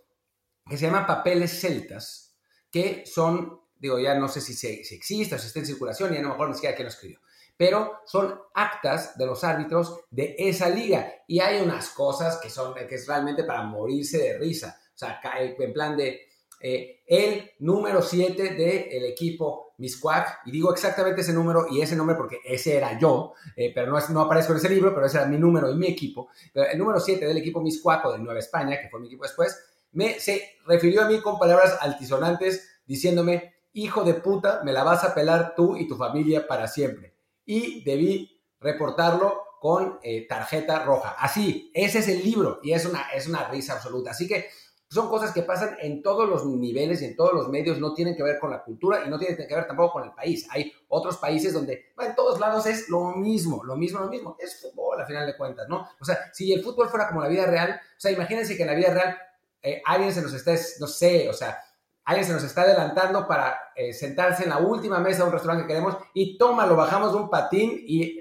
que 0.68 0.78
se 0.78 0.88
llama 0.88 1.06
Papeles 1.06 1.62
Celtas, 1.62 2.36
que 2.72 3.04
son, 3.06 3.60
digo, 3.80 4.00
ya 4.00 4.16
no 4.16 4.28
sé 4.28 4.42
si, 4.42 4.54
se, 4.54 4.84
si 4.84 4.96
existe 4.96 5.36
o 5.36 5.40
si 5.40 5.48
está 5.48 5.60
en 5.60 5.66
circulación, 5.66 6.14
y 6.14 6.18
a 6.18 6.22
lo 6.22 6.30
mejor 6.30 6.50
ni 6.50 6.56
siquiera 6.56 6.76
quién 6.76 6.86
lo 6.86 6.92
escribió, 6.92 7.20
pero 7.58 8.00
son 8.06 8.40
actas 8.54 9.18
de 9.18 9.26
los 9.26 9.44
árbitros 9.44 10.02
de 10.12 10.36
esa 10.38 10.70
liga. 10.70 11.12
Y 11.28 11.40
hay 11.40 11.62
unas 11.62 11.90
cosas 11.90 12.40
que 12.42 12.50
son, 12.50 12.74
que 12.74 12.96
es 12.96 13.08
realmente 13.08 13.44
para 13.44 13.64
morirse 13.64 14.18
de 14.18 14.38
risa. 14.38 14.80
O 14.94 14.98
sea, 14.98 15.20
en 15.36 15.74
plan 15.74 15.98
de 15.98 16.30
eh, 16.62 17.02
el 17.08 17.52
número 17.60 18.02
7 18.02 18.54
del 18.54 19.06
equipo 19.06 19.74
Miscuac, 19.78 20.42
y 20.46 20.52
digo 20.52 20.74
exactamente 20.74 21.22
ese 21.22 21.32
número 21.32 21.68
y 21.72 21.82
ese 21.82 21.96
nombre 21.96 22.16
porque 22.18 22.40
ese 22.44 22.76
era 22.76 23.00
yo, 23.00 23.34
eh, 23.56 23.72
pero 23.74 23.90
no, 23.90 23.98
es, 23.98 24.10
no 24.10 24.22
aparezco 24.22 24.52
en 24.52 24.60
ese 24.60 24.70
libro, 24.70 24.94
pero 24.94 25.06
ese 25.06 25.18
era 25.18 25.28
mi 25.28 25.38
número 25.38 25.72
y 25.72 25.76
mi 25.76 25.88
equipo. 25.88 26.30
Pero 26.54 26.70
el 26.70 26.78
número 26.78 27.00
7 27.00 27.26
del 27.26 27.38
equipo 27.38 27.62
Miscuac 27.62 28.06
o 28.06 28.12
de 28.12 28.20
Nueva 28.20 28.40
España, 28.40 28.80
que 28.82 28.90
fue 28.90 29.00
mi 29.00 29.08
equipo 29.08 29.24
después, 29.24 29.58
me, 29.94 30.20
se 30.20 30.58
refirió 30.66 31.02
a 31.02 31.08
mí 31.08 31.22
con 31.22 31.40
palabras 31.40 31.78
altisonantes 31.80 32.82
diciéndome, 32.86 33.54
hijo 33.84 34.04
de 34.04 34.16
puta, 34.16 34.62
me 34.64 34.74
la 34.74 34.84
vas 34.84 35.04
a 35.04 35.14
pelar 35.14 35.54
tú 35.56 35.76
y 35.78 35.88
tu 35.88 35.96
familia 35.96 36.48
para 36.48 36.68
siempre. 36.68 37.16
Y 37.46 37.84
debí 37.84 38.42
reportarlo 38.60 39.44
con 39.60 40.00
eh, 40.04 40.28
tarjeta 40.28 40.84
roja. 40.84 41.16
Así, 41.20 41.72
ese 41.74 42.00
es 42.00 42.08
el 42.08 42.24
libro 42.24 42.60
y 42.64 42.74
es 42.74 42.86
una, 42.86 43.10
es 43.14 43.28
una 43.28 43.48
risa 43.50 43.74
absoluta. 43.74 44.12
Así 44.12 44.28
que 44.28 44.48
son 44.90 45.08
cosas 45.08 45.32
que 45.32 45.44
pasan 45.44 45.78
en 45.82 46.02
todos 46.02 46.28
los 46.28 46.46
niveles 46.46 47.02
y 47.02 47.06
en 47.06 47.16
todos 47.16 47.34
los 47.34 47.48
medios, 47.50 47.78
no 47.78 47.94
tienen 47.94 48.16
que 48.16 48.24
ver 48.24 48.40
con 48.40 48.50
la 48.50 48.64
cultura 48.64 49.04
y 49.06 49.10
no 49.10 49.20
tienen 49.20 49.38
que 49.38 49.54
ver 49.54 49.68
tampoco 49.68 49.94
con 49.94 50.04
el 50.04 50.14
país. 50.14 50.48
Hay 50.50 50.74
otros 50.88 51.18
países 51.18 51.54
donde 51.54 51.94
en 52.00 52.16
todos 52.16 52.40
lados 52.40 52.66
es 52.66 52.90
lo 52.90 53.12
mismo, 53.12 53.64
lo 53.64 53.76
mismo, 53.76 54.00
lo 54.00 54.08
mismo. 54.08 54.36
Es 54.40 54.60
fútbol 54.62 55.00
a 55.00 55.06
final 55.06 55.28
de 55.28 55.38
cuentas, 55.38 55.68
¿no? 55.70 55.88
O 56.00 56.06
sea, 56.06 56.32
si 56.34 56.52
el 56.52 56.64
fútbol 56.64 56.90
fuera 56.90 57.08
como 57.08 57.22
la 57.22 57.28
vida 57.28 57.46
real, 57.46 57.80
o 57.80 58.00
sea, 58.00 58.12
imagínense 58.12 58.58
que 58.58 58.64
en 58.64 58.70
la 58.70 58.76
vida 58.76 58.92
real 58.92 59.18
eh, 59.62 59.82
alguien 59.86 60.12
se 60.12 60.24
nos 60.24 60.34
está, 60.34 60.56
no 60.80 60.88
sé, 60.88 61.30
o 61.30 61.34
sea, 61.34 61.60
alguien 62.10 62.26
se 62.26 62.34
nos 62.34 62.44
está 62.44 62.64
adelantando 62.64 63.28
para 63.28 63.72
eh, 63.76 63.94
sentarse 63.94 64.44
en 64.44 64.50
la 64.50 64.58
última 64.58 65.00
mesa 65.00 65.20
de 65.20 65.26
un 65.26 65.32
restaurante 65.32 65.64
que 65.64 65.68
queremos 65.68 65.96
y 66.16 66.40
toma, 66.40 66.66
lo 66.66 66.76
bajamos 66.76 67.12
de 67.14 67.20
un 67.20 67.30
patín 67.30 67.84
y, 67.86 68.20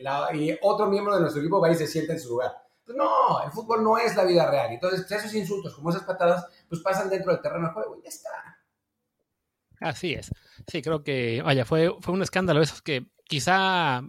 otro 0.60 0.90
miembro 0.90 1.14
de 1.14 1.22
nuestro 1.22 1.40
equipo 1.40 1.58
va 1.58 1.70
y 1.70 1.74
se 1.74 1.86
sienta 1.86 2.12
en 2.12 2.20
su 2.20 2.28
lugar. 2.28 2.52
Pues 2.84 2.98
no, 2.98 3.42
el 3.42 3.50
fútbol 3.50 3.82
no 3.82 3.96
es 3.96 4.14
la 4.14 4.24
vida 4.24 4.50
real. 4.50 4.72
Entonces, 4.72 5.06
pues, 5.08 5.20
esos 5.20 5.34
insultos, 5.34 5.74
como 5.74 5.88
esas 5.88 6.02
patadas, 6.02 6.46
pues 6.68 6.82
pasan 6.82 7.08
dentro 7.08 7.32
del 7.32 7.40
terreno 7.40 7.68
de 7.68 7.72
juego 7.72 7.96
y 7.96 8.02
ya 8.02 8.08
está. 8.10 8.28
Así 9.80 10.12
es. 10.12 10.30
Sí, 10.66 10.82
creo 10.82 11.02
que, 11.02 11.40
vaya, 11.42 11.64
fue, 11.64 11.90
fue 12.00 12.12
un 12.12 12.20
escándalo 12.20 12.60
eso 12.60 12.74
que 12.84 13.06
quizá, 13.24 14.02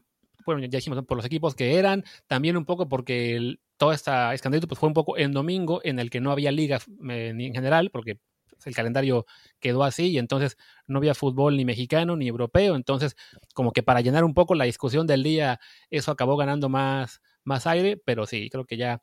bueno, 0.46 0.60
ya 0.62 0.68
dijimos 0.68 1.06
por 1.06 1.15
los 1.15 1.26
equipos 1.26 1.56
que 1.56 1.78
eran, 1.78 2.04
también 2.28 2.58
un 2.58 2.65
poco 2.65 2.89
porque 2.89 3.38
el, 3.38 3.62
toda 3.78 3.96
esta 3.96 4.34
escándalo 4.34 4.68
pues 4.68 4.78
fue 4.78 4.88
un 4.88 4.94
poco 4.94 5.18
en 5.18 5.32
domingo 5.32 5.80
en 5.86 6.00
el 6.00 6.10
que 6.10 6.20
no 6.20 6.34
había 6.34 6.52
liga 6.52 6.80
eh, 7.10 7.32
ni 7.34 7.46
en 7.46 7.54
general, 7.54 7.92
porque 7.92 8.20
el 8.65 8.76
calendario 8.76 9.26
quedó 9.60 9.84
así 9.84 10.08
y 10.08 10.17
entonces 10.17 10.58
no 10.88 11.00
había 11.00 11.13
fútbol 11.13 11.58
ni 11.58 11.65
mexicano 11.65 12.15
ni 12.15 12.28
europeo, 12.28 12.76
entonces 12.76 13.15
como 13.54 13.72
que 13.72 13.84
para 13.84 14.02
llenar 14.02 14.24
un 14.24 14.34
poco 14.34 14.56
la 14.56 14.65
discusión 14.65 15.08
del 15.08 15.24
día 15.24 15.60
eso 15.89 16.12
acabó 16.12 16.38
ganando 16.38 16.69
más, 16.69 17.22
más 17.43 17.67
aire, 17.67 17.98
pero 17.98 18.26
sí, 18.26 18.50
creo 18.50 18.65
que 18.65 18.78
ya, 18.78 19.02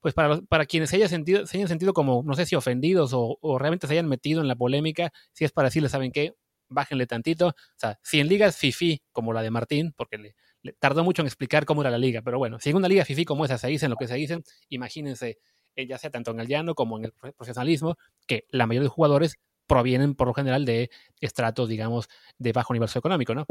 pues 0.00 0.14
para, 0.14 0.40
para 0.42 0.66
quienes 0.66 0.90
se, 0.90 0.96
haya 0.96 1.08
sentido, 1.08 1.46
se 1.46 1.56
hayan 1.58 1.68
sentido 1.68 1.92
como, 1.92 2.22
no 2.24 2.34
sé 2.34 2.46
si 2.46 2.56
ofendidos 2.56 3.12
o, 3.14 3.38
realmente 3.58 3.86
se 3.86 3.94
hayan 3.94 4.08
metido 4.08 4.40
en 4.40 4.48
la 4.48 4.56
polémica, 4.56 5.12
si 5.32 5.44
es 5.44 5.52
para 5.52 5.68
decirles, 5.68 5.92
¿saben 5.92 6.12
qué? 6.12 6.34
Bájenle 6.68 7.06
tantito, 7.06 7.48
o 7.48 7.54
sea, 7.76 7.98
si 8.02 8.20
en 8.20 8.28
ligas 8.28 8.56
FIFI 8.56 9.02
como 9.12 9.32
la 9.32 9.42
de 9.42 9.50
Martín, 9.50 9.92
porque 9.96 10.18
le, 10.18 10.34
tardó 10.78 11.04
mucho 11.04 11.22
en 11.22 11.26
explicar 11.26 11.64
cómo 11.64 11.82
era 11.82 11.90
la 11.90 11.98
liga, 11.98 12.22
pero 12.22 12.38
bueno, 12.38 12.58
si 12.60 12.70
en 12.70 12.76
una 12.76 12.88
liga 12.88 13.04
FIFI 13.04 13.24
como 13.24 13.44
esa 13.44 13.58
se 13.58 13.68
dicen 13.68 13.90
lo 13.90 13.96
que 13.96 14.06
se 14.06 14.14
dicen, 14.14 14.42
imagínense, 14.68 15.38
ya 15.76 15.98
sea 15.98 16.10
tanto 16.10 16.30
en 16.30 16.40
el 16.40 16.48
llano 16.48 16.74
como 16.74 16.98
en 16.98 17.06
el 17.06 17.12
profesionalismo, 17.12 17.96
que 18.26 18.46
la 18.50 18.66
mayoría 18.66 18.88
de 18.88 18.94
jugadores 18.94 19.36
provienen 19.66 20.14
por 20.14 20.26
lo 20.26 20.34
general 20.34 20.64
de 20.64 20.90
estratos, 21.20 21.68
digamos, 21.68 22.08
de 22.38 22.52
bajo 22.52 22.72
nivel 22.72 22.88
socioeconómico, 22.88 23.34
¿no? 23.34 23.46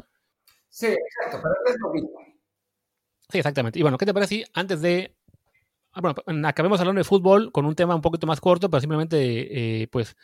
Sí, 0.68 0.88
exacto, 0.88 1.40
pero 1.42 1.56
es 1.66 1.80
lo 1.80 1.94
mismo. 1.94 2.10
Sí, 3.30 3.38
exactamente. 3.38 3.80
Y 3.80 3.82
bueno, 3.84 3.98
¿qué 3.98 4.06
te 4.06 4.14
parece 4.14 4.36
si 4.36 4.44
antes 4.54 4.82
de... 4.82 5.16
Ah, 5.94 6.02
bueno, 6.02 6.48
acabemos 6.48 6.80
hablando 6.80 7.00
de 7.00 7.04
fútbol 7.04 7.52
con 7.52 7.66
un 7.66 7.74
tema 7.74 7.96
un 7.96 8.02
poquito 8.02 8.28
más 8.28 8.40
corto, 8.42 8.70
pero 8.70 8.82
simplemente, 8.82 9.82
eh, 9.82 9.88
pues, 9.88 10.16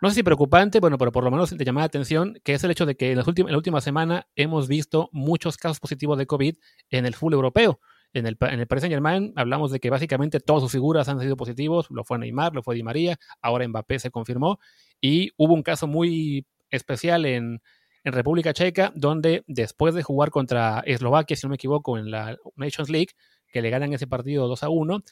no 0.00 0.08
sé 0.08 0.16
si 0.16 0.22
preocupante, 0.22 0.78
bueno, 0.78 0.98
pero 0.98 1.10
por 1.10 1.24
lo 1.24 1.30
menos 1.30 1.56
te 1.56 1.64
llama 1.64 1.80
la 1.80 1.86
atención, 1.86 2.38
que 2.44 2.54
es 2.54 2.62
el 2.62 2.70
hecho 2.70 2.86
de 2.86 2.96
que 2.96 3.10
en, 3.10 3.16
las 3.16 3.26
en 3.26 3.46
la 3.46 3.56
última 3.56 3.80
semana 3.80 4.28
hemos 4.36 4.68
visto 4.68 5.08
muchos 5.12 5.56
casos 5.56 5.80
positivos 5.80 6.16
de 6.16 6.26
COVID 6.26 6.56
en 6.90 7.06
el 7.06 7.14
fútbol 7.14 7.34
europeo. 7.34 7.80
En 8.12 8.26
el, 8.26 8.36
en 8.40 8.60
el 8.60 8.66
Paris 8.66 8.82
Saint 8.82 8.92
Germain 8.92 9.32
hablamos 9.36 9.70
de 9.70 9.78
que 9.78 9.88
básicamente 9.88 10.40
todas 10.40 10.62
sus 10.62 10.72
figuras 10.72 11.08
han 11.08 11.20
sido 11.20 11.36
positivos, 11.36 11.86
lo 11.90 12.04
fue 12.04 12.18
Neymar, 12.18 12.54
lo 12.54 12.62
fue 12.62 12.74
Di 12.74 12.82
María, 12.82 13.18
ahora 13.40 13.66
Mbappé 13.68 14.00
se 14.00 14.10
confirmó, 14.10 14.58
y 15.00 15.30
hubo 15.36 15.54
un 15.54 15.62
caso 15.62 15.86
muy 15.86 16.44
especial 16.70 17.24
en, 17.24 17.62
en 18.02 18.12
República 18.12 18.52
Checa, 18.52 18.92
donde 18.96 19.44
después 19.46 19.94
de 19.94 20.02
jugar 20.02 20.30
contra 20.30 20.80
Eslovaquia, 20.86 21.36
si 21.36 21.46
no 21.46 21.50
me 21.50 21.54
equivoco, 21.54 21.98
en 21.98 22.10
la 22.10 22.36
Nations 22.56 22.90
League, 22.90 23.10
que 23.52 23.62
le 23.62 23.70
ganan 23.70 23.92
ese 23.92 24.06
partido 24.06 24.48
2 24.48 24.62
a 24.62 24.68
1, 24.68 25.02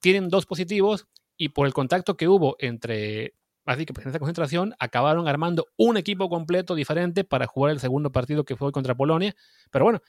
tienen 0.00 0.28
dos 0.28 0.46
positivos 0.46 1.06
y 1.36 1.50
por 1.50 1.66
el 1.66 1.74
contacto 1.74 2.16
que 2.16 2.28
hubo 2.28 2.56
entre 2.60 3.34
Así 3.68 3.84
que 3.84 3.92
en 4.00 4.08
esa 4.08 4.18
concentración 4.18 4.74
acabaron 4.78 5.28
armando 5.28 5.66
un 5.76 5.98
equipo 5.98 6.30
completo 6.30 6.74
diferente 6.74 7.22
para 7.22 7.46
jugar 7.46 7.70
el 7.72 7.80
segundo 7.80 8.10
partido 8.10 8.44
que 8.44 8.56
fue 8.56 8.72
contra 8.72 8.94
Polonia. 8.94 9.36
Pero 9.70 9.84
bueno, 9.84 10.00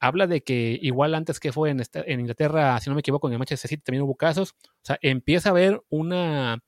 habla 0.00 0.26
de 0.26 0.42
que 0.42 0.78
igual 0.80 1.14
antes 1.14 1.40
que 1.40 1.52
fue 1.52 1.70
en, 1.70 1.82
en 1.92 2.20
Inglaterra, 2.20 2.78
si 2.80 2.90
no 2.90 2.94
me 2.94 3.00
equivoco, 3.00 3.26
en 3.28 3.34
el 3.34 3.38
Manchester 3.38 3.68
City 3.68 3.82
también 3.82 4.02
hubo 4.02 4.16
casos. 4.16 4.54
O 4.62 4.84
sea, 4.84 4.98
empieza 5.02 5.48
a 5.48 5.52
haber 5.52 5.82
una, 5.88 6.62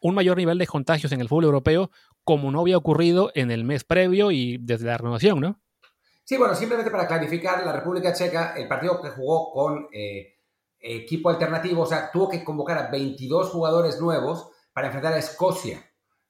un 0.00 0.14
mayor 0.14 0.36
nivel 0.36 0.58
de 0.58 0.66
contagios 0.66 1.12
en 1.12 1.20
el 1.20 1.28
fútbol 1.28 1.44
europeo 1.44 1.90
como 2.24 2.50
no 2.50 2.60
había 2.60 2.76
ocurrido 2.76 3.30
en 3.34 3.50
el 3.50 3.64
mes 3.64 3.84
previo 3.84 4.30
y 4.30 4.58
desde 4.58 4.86
la 4.86 4.98
renovación, 4.98 5.40
¿no? 5.40 5.60
Sí, 6.24 6.36
bueno, 6.36 6.54
simplemente 6.54 6.90
para 6.90 7.06
clarificar, 7.06 7.64
la 7.64 7.72
República 7.72 8.12
Checa, 8.12 8.52
el 8.54 8.68
partido 8.68 9.00
que 9.00 9.08
jugó 9.08 9.50
con 9.50 9.88
eh, 9.94 10.36
equipo 10.78 11.30
alternativo, 11.30 11.82
o 11.82 11.86
sea, 11.86 12.10
tuvo 12.12 12.28
que 12.28 12.44
convocar 12.44 12.76
a 12.76 12.90
22 12.90 13.48
jugadores 13.48 13.98
nuevos 13.98 14.50
para 14.74 14.88
enfrentar 14.88 15.14
a 15.14 15.18
Escocia, 15.18 15.82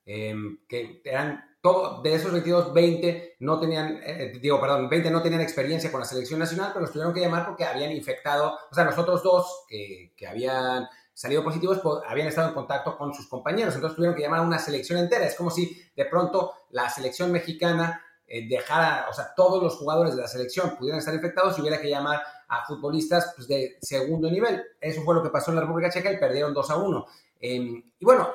em, 0.06 0.60
que 0.68 1.02
eran 1.04 1.47
todo, 1.60 2.02
de 2.02 2.14
esos 2.14 2.32
22, 2.32 2.72
20 2.72 3.36
no 3.40 3.58
tenían, 3.58 4.00
eh, 4.04 4.32
digo, 4.40 4.60
perdón, 4.60 4.88
20 4.88 5.10
no 5.10 5.22
tenían 5.22 5.40
experiencia 5.40 5.90
con 5.90 6.00
la 6.00 6.06
selección 6.06 6.38
nacional, 6.38 6.70
pero 6.72 6.82
los 6.82 6.92
tuvieron 6.92 7.12
que 7.12 7.20
llamar 7.20 7.46
porque 7.46 7.64
habían 7.64 7.92
infectado, 7.92 8.56
o 8.70 8.74
sea, 8.74 8.84
los 8.84 8.96
otros 8.96 9.22
dos 9.22 9.64
que, 9.68 10.12
que 10.16 10.26
habían 10.26 10.86
salido 11.18 11.42
positivos 11.42 11.80
habían 12.06 12.28
estado 12.28 12.48
en 12.48 12.54
contacto 12.54 12.96
con 12.96 13.12
sus 13.12 13.26
compañeros, 13.26 13.74
entonces 13.74 13.96
tuvieron 13.96 14.14
que 14.14 14.22
llamar 14.22 14.38
a 14.38 14.44
una 14.44 14.60
selección 14.60 15.00
entera. 15.00 15.26
Es 15.26 15.34
como 15.34 15.50
si 15.50 15.76
de 15.96 16.04
pronto 16.04 16.52
la 16.70 16.88
selección 16.88 17.32
mexicana 17.32 18.04
eh, 18.24 18.46
dejara, 18.48 19.06
o 19.10 19.12
sea, 19.12 19.34
todos 19.34 19.60
los 19.60 19.74
jugadores 19.76 20.14
de 20.14 20.22
la 20.22 20.28
selección 20.28 20.76
pudieran 20.76 21.00
estar 21.00 21.12
infectados 21.12 21.58
y 21.58 21.62
hubiera 21.62 21.80
que 21.80 21.90
llamar 21.90 22.22
a 22.48 22.64
futbolistas 22.66 23.32
pues, 23.36 23.46
de 23.48 23.78
segundo 23.80 24.30
nivel. 24.30 24.62
Eso 24.80 25.02
fue 25.02 25.14
lo 25.14 25.22
que 25.22 25.30
pasó 25.30 25.50
en 25.50 25.56
la 25.56 25.62
República 25.62 25.90
Checa 25.90 26.12
y 26.12 26.18
perdieron 26.18 26.54
2 26.54 26.70
a 26.70 26.76
1. 26.76 27.06
Em, 27.40 27.82
y 27.98 28.04
bueno, 28.04 28.28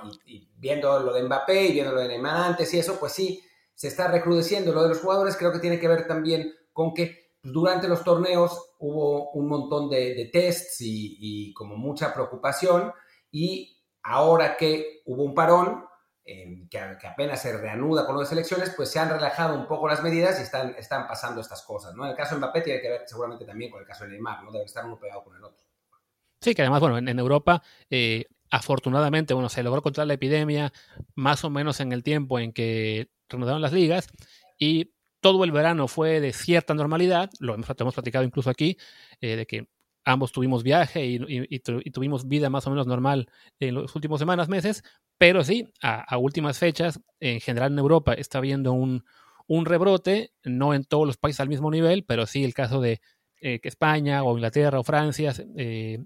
viendo 0.58 1.00
lo 1.00 1.14
de 1.14 1.24
Mbappé 1.24 1.66
y 1.66 1.74
viendo 1.74 1.92
lo 1.92 2.00
de 2.00 2.08
Neymar 2.08 2.38
antes 2.38 2.74
y 2.74 2.80
eso, 2.80 2.98
pues 3.00 3.12
sí, 3.12 3.44
se 3.74 3.88
está 3.88 4.08
recrudeciendo 4.08 4.72
lo 4.74 4.84
de 4.84 4.90
los 4.90 5.00
jugadores. 5.00 5.36
Creo 5.36 5.52
que 5.52 5.60
tiene 5.60 5.80
que 5.80 5.88
ver 5.88 6.08
también 6.08 6.54
con 6.72 6.94
que 6.94 7.32
pues, 7.42 7.54
durante 7.54 7.88
los 7.88 8.04
torneos 8.04 8.72
hubo 8.80 9.32
un 9.32 9.48
montón 9.48 9.90
de, 9.90 10.30
tests 10.32 10.78
y, 10.80 11.54
como 11.54 11.76
mucha 11.76 12.14
preocupación 12.14 12.92
y 13.32 13.78
ahora 14.04 14.58
que 14.58 15.02
hubo 15.06 15.24
un 15.24 15.34
parón, 15.34 15.86
em, 16.26 16.68
que, 16.70 16.80
apenas 16.80 17.42
se 17.42 17.58
reanuda 17.58 18.06
con 18.06 18.18
las 18.18 18.32
elecciones, 18.32 18.74
pues 18.76 18.90
se 18.90 19.00
han 19.00 19.10
relajado 19.10 19.58
un 19.60 19.68
poco 19.68 19.88
las 19.88 20.02
medidas 20.04 20.40
y 20.40 20.44
están, 20.44 20.76
están 20.78 21.08
pasando 21.08 21.42
estas 21.42 21.64
cosas, 21.64 21.94
¿no? 21.96 22.06
El 22.06 22.16
caso 22.16 22.36
de 22.36 22.40
Mbappé 22.40 22.62
tiene 22.62 22.82
que 22.82 22.90
ver 22.90 23.02
seguramente 23.06 23.46
también 23.46 23.72
con 23.72 23.82
el 23.82 23.88
caso 23.88 24.06
de 24.06 24.12
Neymar, 24.12 24.44
¿no? 24.44 24.52
Debe 24.52 24.66
estar 24.66 24.86
uno 24.86 25.00
pegado 25.00 25.24
con 25.24 25.36
el 25.36 25.44
otro. 25.44 25.66
Sí, 26.42 26.54
que 26.54 26.62
además, 26.62 26.82
bueno, 26.82 26.98
en, 26.98 27.20
Europa 27.20 27.64
eh, 27.90 28.26
afortunadamente, 28.52 29.34
bueno, 29.34 29.50
se 29.50 29.64
logró 29.64 29.82
controlar 29.82 30.08
la 30.08 30.14
epidemia 30.16 30.74
más 31.16 31.44
o 31.44 31.50
menos 31.50 31.80
en 31.80 31.92
el 31.92 32.04
tiempo 32.04 32.38
en 32.38 32.52
que 32.52 33.10
reanudaron 33.30 33.62
las 33.62 33.72
ligas 33.72 34.08
y 34.60 34.94
todo 35.22 35.44
el 35.46 35.52
verano 35.52 35.88
fue 35.88 36.20
de 36.20 36.34
cierta 36.34 36.74
normalidad, 36.74 37.30
lo 37.40 37.56
hemos, 37.56 37.66
platicado 37.94 38.26
incluso 38.26 38.50
aquí, 38.50 38.78
eh, 39.22 39.38
de 39.38 39.46
que 39.46 39.70
ambos 40.04 40.34
tuvimos 40.34 40.64
viaje 40.64 41.06
y, 41.06 41.60
tuvimos 41.60 42.28
vida 42.28 42.50
más 42.50 42.68
o 42.68 42.70
menos 42.70 42.88
normal 42.88 43.30
en 43.60 43.82
las 43.82 43.96
últimas 43.96 44.20
semanas, 44.20 44.50
meses, 44.50 44.84
pero 45.24 45.42
sí, 45.46 45.70
a, 45.82 46.18
últimas 46.18 46.60
fechas, 46.60 47.00
en 47.22 47.40
general 47.40 47.72
en 47.72 47.80
Europa 47.80 48.12
está 48.12 48.40
habiendo 48.40 48.74
un, 48.74 49.06
rebrote, 49.48 50.34
no 50.44 50.74
en 50.74 50.84
todos 50.84 51.08
los 51.08 51.16
países 51.16 51.40
al 51.40 51.48
mismo 51.48 51.72
nivel, 51.72 52.04
pero 52.04 52.26
sí 52.26 52.44
el 52.44 52.54
caso 52.54 52.82
de 52.82 53.00
eh, 53.40 53.62
que 53.62 53.70
España 53.70 54.22
o 54.24 54.36
Inglaterra 54.36 54.82
o 54.82 54.84
Francia 54.84 55.34
eh, 55.56 56.00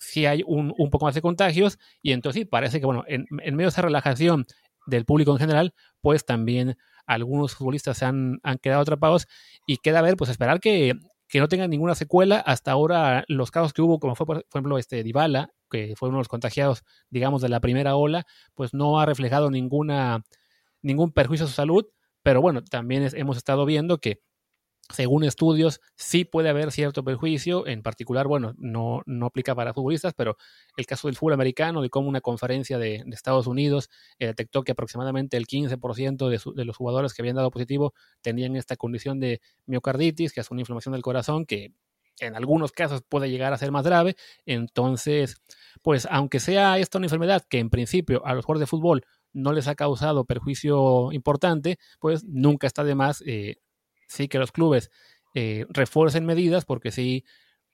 si 0.00 0.26
hay 0.26 0.42
un, 0.44 0.74
poco 0.90 1.04
más 1.04 1.14
de 1.14 1.22
contagios 1.22 1.78
y 2.02 2.10
entonces 2.10 2.40
sí, 2.40 2.44
parece 2.46 2.80
que, 2.80 2.86
bueno, 2.86 3.04
en, 3.06 3.26
medio 3.30 3.66
de 3.66 3.68
esa 3.68 3.82
relajación 3.82 4.44
del 4.88 5.04
público 5.04 5.30
en 5.30 5.38
general, 5.38 5.72
pues 6.00 6.24
también 6.24 6.76
algunos 7.06 7.54
futbolistas 7.54 7.98
se 7.98 8.06
han, 8.06 8.40
quedado 8.60 8.82
atrapados 8.82 9.28
y 9.68 9.76
queda 9.76 10.00
a 10.00 10.02
ver, 10.02 10.16
pues 10.16 10.30
esperar 10.30 10.58
que, 10.58 10.94
no 11.32 11.46
tengan 11.46 11.70
ninguna 11.70 11.94
secuela. 11.94 12.40
Hasta 12.40 12.72
ahora 12.72 13.24
los 13.28 13.52
casos 13.52 13.72
que 13.72 13.82
hubo, 13.82 14.00
como 14.00 14.16
fue 14.16 14.26
por 14.26 14.44
ejemplo 14.52 14.78
este 14.78 15.04
Dybala, 15.04 15.52
que 15.68 15.94
fue 15.96 16.08
uno 16.08 16.18
de 16.18 16.20
los 16.20 16.28
contagiados, 16.28 16.84
digamos, 17.10 17.42
de 17.42 17.48
la 17.48 17.60
primera 17.60 17.96
ola, 17.96 18.26
pues 18.54 18.74
no 18.74 19.00
ha 19.00 19.06
reflejado 19.06 19.50
ninguna, 19.50 20.24
ningún 20.82 21.12
perjuicio 21.12 21.46
a 21.46 21.48
su 21.48 21.54
salud. 21.54 21.86
Pero 22.22 22.40
bueno, 22.42 22.62
también 22.64 23.08
hemos 23.14 23.36
estado 23.36 23.64
viendo 23.64 23.98
que 23.98 24.20
según 24.90 25.24
estudios, 25.24 25.80
sí 25.96 26.24
puede 26.24 26.48
haber 26.48 26.72
cierto 26.72 27.04
perjuicio, 27.04 27.66
en 27.66 27.82
particular, 27.82 28.26
bueno, 28.26 28.54
no, 28.56 29.02
no 29.04 29.26
aplica 29.26 29.54
para 29.54 29.74
futbolistas, 29.74 30.14
pero 30.14 30.36
el 30.76 30.86
caso 30.86 31.08
del 31.08 31.16
fútbol 31.16 31.34
americano, 31.34 31.82
de 31.82 31.90
cómo 31.90 32.08
una 32.08 32.20
conferencia 32.22 32.78
de, 32.78 33.04
Estados 33.12 33.46
Unidos 33.46 33.90
eh, 34.18 34.26
detectó 34.26 34.62
que 34.62 34.72
aproximadamente 34.72 35.36
el 35.36 35.46
15% 35.46 36.28
de, 36.28 36.40
de, 36.54 36.64
los 36.64 36.76
jugadores 36.76 37.12
que 37.12 37.22
habían 37.22 37.36
dado 37.36 37.50
positivo 37.50 37.92
tenían 38.22 38.56
esta 38.56 38.76
condición 38.76 39.20
de 39.20 39.40
miocarditis, 39.66 40.32
que 40.32 40.40
es 40.40 40.50
una 40.50 40.62
inflamación 40.62 40.92
del 40.92 41.02
corazón 41.02 41.44
que 41.44 41.72
en 42.20 42.36
algunos 42.36 42.72
casos 42.72 43.02
puede 43.08 43.30
llegar 43.30 43.52
a 43.52 43.58
ser 43.58 43.70
más 43.70 43.84
grave. 43.84 44.16
Entonces, 44.46 45.36
pues 45.82 46.06
aunque 46.10 46.40
sea 46.40 46.78
esta 46.78 46.98
una 46.98 47.06
enfermedad 47.06 47.44
que 47.48 47.58
en 47.58 47.70
principio 47.70 48.24
a 48.26 48.34
los 48.34 48.44
jugadores 48.44 48.66
de 48.68 48.70
fútbol 48.70 49.04
no 49.32 49.52
les 49.52 49.68
ha 49.68 49.74
causado 49.74 50.24
perjuicio 50.24 51.12
importante, 51.12 51.78
pues 52.00 52.24
nunca 52.24 52.66
está 52.66 52.84
de 52.84 52.94
más 52.94 53.22
eh, 53.26 53.56
sí 54.08 54.28
que 54.28 54.38
los 54.38 54.52
clubes 54.52 54.90
eh, 55.34 55.66
refuercen 55.68 56.26
medidas, 56.26 56.64
porque 56.64 56.90
si 56.90 57.24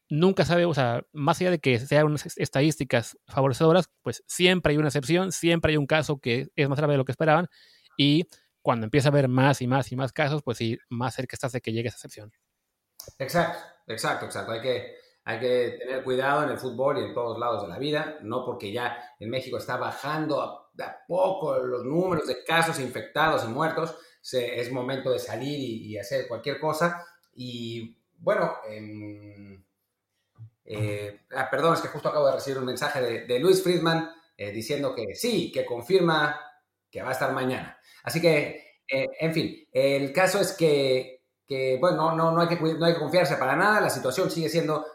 nunca 0.09 0.44
sabe, 0.44 0.64
o 0.66 0.74
sea, 0.74 1.04
más 1.12 1.40
allá 1.40 1.50
de 1.50 1.61
que 1.61 1.78
sean 1.78 2.07
unas 2.07 2.37
estadísticas 2.37 3.16
favorecedoras, 3.26 3.90
pues 4.02 4.22
siempre 4.26 4.72
hay 4.72 4.78
una 4.78 4.88
excepción, 4.88 5.33
siempre 5.33 5.72
hay 5.72 5.76
un 5.76 5.87
caso 5.87 6.18
que 6.18 6.48
es 6.57 6.68
más 6.68 6.78
grave 6.78 6.94
de 6.94 6.98
lo 6.98 7.04
que 7.04 7.12
esperaban, 7.12 7.48
y 7.96 8.24
cuando 8.62 8.85
empieza 8.85 9.09
a 9.09 9.12
haber 9.12 9.28
más 9.28 9.62
y 9.62 9.66
más 9.66 9.92
y 9.92 9.96
más 9.96 10.12
casos, 10.12 10.42
pues 10.42 10.59
sí, 10.59 10.78
más 10.88 11.14
cerca 11.14 11.37
estás 11.37 11.52
de 11.52 11.61
que 11.61 11.72
llegue 11.72 11.88
esa 11.88 11.96
excepción. 11.96 12.33
Exacto, 13.19 13.59
exacto, 13.87 14.27
exacto. 14.27 14.53
Hay 14.53 14.61
que, 14.61 14.97
hay 15.25 15.40
que 15.40 15.77
tener 15.79 16.05
cuidado 16.05 16.45
en 16.45 16.51
el 16.51 16.59
fútbol 16.59 16.99
y 16.99 17.05
en 17.05 17.14
todos 17.14 17.38
lados 17.38 17.62
de 17.62 17.69
la 17.69 17.79
vida, 17.79 18.19
no 18.23 18.45
porque 18.45 18.73
ya 18.73 19.14
en 19.19 19.31
México 19.31 19.59
está 19.59 19.77
bajando 19.77 20.71
de 20.75 20.85
a 20.85 21.05
poco 21.07 21.57
los 21.59 21.85
números 21.85 22.27
de 22.27 22.45
casos 22.45 22.81
infectados 22.81 23.45
y 23.45 23.49
muertos, 23.49 23.97
es 24.33 24.73
momento 24.73 25.12
de 25.12 25.19
salir 25.19 25.59
y, 25.59 25.99
hacer 25.99 26.27
cualquier 26.27 26.59
cosa. 26.59 27.05
Y 27.35 27.97
bueno, 28.19 28.57
em, 28.69 29.62
eh, 30.64 31.21
ah, 31.37 31.49
perdón, 31.51 31.75
es 31.75 31.81
que 31.81 31.88
justo 31.88 32.09
acabo 32.09 32.27
de 32.27 32.35
recibir 32.35 32.59
un 32.59 32.64
mensaje 32.64 33.27
de, 33.27 33.38
Luis 33.38 33.62
Friedman 33.62 34.11
eh, 34.37 34.51
diciendo 34.51 34.95
que 34.95 35.14
sí, 35.14 35.53
que 35.53 35.64
confirma 35.64 36.40
que 36.90 37.03
va 37.03 37.11
a 37.11 37.12
estar 37.12 37.33
mañana. 37.33 37.79
Así 38.03 38.21
que, 38.21 38.79
eh, 38.88 39.09
en 39.21 39.35
fin, 39.35 39.69
el 39.73 40.12
caso 40.12 40.40
es 40.40 40.53
que, 40.53 41.13
bueno, 41.80 42.14
no, 42.14 42.33
no, 42.33 42.40
hay 42.40 42.48
que, 42.48 42.57
no 42.57 42.85
hay 42.85 42.94
que 42.94 43.00
confiarse 43.00 43.37
para 43.37 43.57
nada, 43.57 43.80
la 43.80 43.90
situación 43.90 44.30
sigue 44.30 44.48
siendo, 44.48 44.87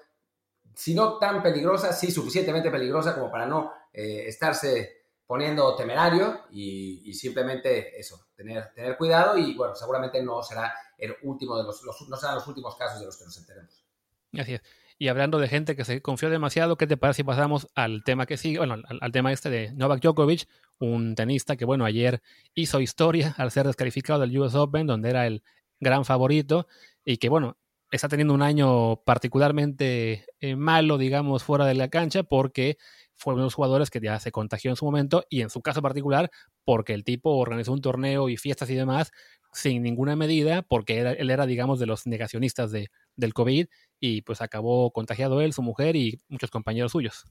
si 0.73 0.93
no 0.93 1.17
tan 1.17 1.41
peligrosa, 1.43 1.93
sí 1.93 2.11
suficientemente 2.11 2.71
peligrosa 2.71 3.13
como 3.13 3.31
para 3.31 3.45
no 3.45 3.73
estarse 3.91 4.99
poniendo 5.29 5.75
temerario 5.75 6.45
y, 6.49 7.13
simplemente 7.13 7.99
eso, 7.99 8.29
tener, 8.35 8.73
tener 8.73 8.97
cuidado 8.97 9.37
y 9.37 9.53
bueno, 9.53 9.75
seguramente 9.75 10.23
no 10.23 10.41
será 10.41 10.73
el 10.97 11.15
último 11.21 11.55
de 11.55 11.65
los, 11.65 11.83
no 12.09 12.17
serán 12.17 12.33
los 12.33 12.47
últimos 12.47 12.75
casos 12.75 12.99
de 12.99 13.05
los 13.05 13.15
que 13.15 13.25
nos 13.25 13.37
enteremos. 13.37 13.85
Así 14.33 14.55
es. 14.55 14.61
Y 14.97 15.07
hablando 15.07 15.37
de 15.37 15.47
gente 15.47 15.75
que 15.75 15.85
se 15.85 16.01
confió 16.01 16.31
demasiado, 16.31 16.77
¿qué 16.77 16.87
te 16.87 16.97
parece 16.97 17.17
si 17.17 17.23
pasamos 17.23 17.67
al 17.75 18.03
tema 18.03 18.25
que 18.25 18.37
sigue? 18.37 18.57
Bueno, 18.57 18.77
al, 18.99 19.11
tema 19.11 19.31
este 19.31 19.51
de 19.51 19.71
Novak 19.71 20.01
Djokovic, 20.01 20.47
un 20.79 21.13
tenista 21.13 21.55
que, 21.55 21.63
bueno, 21.63 21.85
ayer 21.85 22.23
hizo 22.55 22.81
historia 22.81 23.35
al 23.37 23.51
ser 23.51 23.67
descalificado 23.67 24.19
del 24.21 24.35
US 24.37 24.55
Open, 24.55 24.87
donde 24.87 25.11
era 25.11 25.27
el 25.27 25.43
gran 25.79 26.05
favorito, 26.05 26.67
y 27.03 27.17
que, 27.17 27.29
bueno, 27.29 27.57
está 27.91 28.07
teniendo 28.07 28.33
un 28.33 28.41
año 28.41 28.97
particularmente 29.03 30.25
eh, 30.39 30.55
malo, 30.55 30.97
digamos, 30.97 31.43
fuera 31.43 31.65
de 31.65 31.75
la 31.75 31.89
cancha, 31.89 32.23
porque 32.23 32.77
fue 33.15 33.33
uno 33.33 33.43
de 33.43 33.47
los 33.47 33.55
jugadores 33.55 33.89
que 33.89 33.99
ya 33.99 34.19
se 34.19 34.31
contagió 34.31 34.71
en 34.71 34.77
su 34.77 34.85
momento 34.85 35.25
y 35.29 35.41
en 35.41 35.49
su 35.49 35.61
caso 35.61 35.81
particular 35.81 36.31
porque 36.63 36.93
el 36.93 37.03
tipo 37.03 37.35
organizó 37.35 37.73
un 37.73 37.81
torneo 37.81 38.29
y 38.29 38.37
fiestas 38.37 38.69
y 38.69 38.75
demás 38.75 39.11
sin 39.51 39.83
ninguna 39.83 40.15
medida 40.15 40.61
porque 40.61 40.99
él 40.99 41.29
era, 41.29 41.45
digamos, 41.45 41.79
de 41.79 41.85
los 41.85 42.07
negacionistas 42.07 42.71
de, 42.71 42.91
del 43.15 43.33
COVID 43.33 43.67
y 43.99 44.21
pues 44.21 44.41
acabó 44.41 44.91
contagiado 44.91 45.41
él, 45.41 45.51
su 45.51 45.61
mujer 45.61 45.97
y 45.97 46.21
muchos 46.29 46.49
compañeros 46.49 46.93
suyos. 46.93 47.25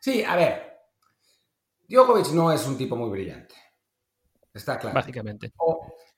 Sí, 0.00 0.22
a 0.22 0.36
ver, 0.36 0.80
Djokovic 1.88 2.32
no 2.32 2.52
es 2.52 2.66
un 2.66 2.76
tipo 2.76 2.94
muy 2.96 3.08
brillante, 3.08 3.54
está 4.52 4.78
claro. 4.78 4.94
Básicamente. 4.94 5.52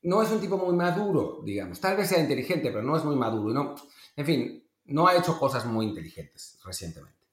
No 0.03 0.23
es 0.23 0.31
un 0.31 0.41
tipo 0.41 0.57
muy 0.57 0.75
maduro, 0.75 1.41
digamos. 1.45 1.81
Tal 1.81 1.97
vez 1.97 2.09
sea 2.09 2.21
inteligente, 2.21 2.71
pero 2.71 2.83
no 2.83 2.97
es 2.97 3.05
muy 3.05 3.17
maduro. 3.17 3.53
No, 3.53 3.75
en 4.17 4.27
fin, 4.27 4.69
no 4.87 5.07
ha 5.07 5.17
hecho 5.17 5.39
cosas 5.39 5.65
muy 5.67 5.87
inteligentes 5.87 6.59
recientemente. 6.65 7.27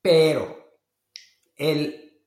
Pero, 0.00 0.78
el, 1.56 2.20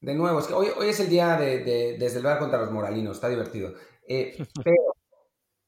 de 0.00 0.14
nuevo, 0.14 0.40
es 0.40 0.46
que 0.46 0.54
hoy, 0.54 0.68
hoy 0.76 0.88
es 0.88 1.00
el 1.00 1.10
día 1.10 1.36
de, 1.36 1.62
de, 1.62 1.98
desde 1.98 2.22
contra 2.38 2.60
los 2.60 2.70
moralinos, 2.70 3.16
está 3.16 3.28
divertido. 3.28 3.74
Eh, 4.08 4.36
pero 4.64 4.96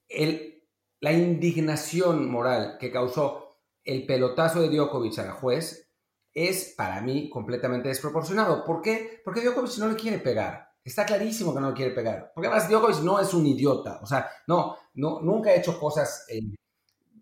el, 0.09 0.65
la 1.01 1.13
indignación 1.13 2.31
moral 2.31 2.79
que 2.81 2.91
causó 2.91 3.59
el 3.85 4.07
pelotazo 4.07 4.63
de 4.63 4.69
Djokovic 4.69 5.19
al 5.19 5.31
juez 5.33 5.91
es 6.33 6.75
para 6.77 7.01
mí 7.03 7.29
completamente 7.29 7.89
desproporcionado. 7.89 8.65
¿Por 8.65 8.81
qué? 8.81 9.21
Porque 9.25 9.41
Djokovic 9.43 9.77
no 9.79 9.89
le 9.89 9.97
quiere 9.97 10.19
pegar. 10.19 10.68
Está 10.89 11.05
clarísimo 11.05 11.55
que 11.55 11.61
no 11.61 11.75
quiere 11.75 11.93
pegar. 11.93 12.33
Porque 12.35 12.49
además 12.49 12.69
Djokovic 12.69 13.01
no 13.03 13.21
es 13.21 13.35
un 13.35 13.47
idiota. 13.47 14.01
O 14.03 14.07
sea, 14.07 14.31
no, 14.47 14.77
no 14.95 15.21
nunca 15.21 15.51
ha 15.51 15.55
hecho 15.55 15.79
cosas 15.79 16.25
en, 16.29 16.57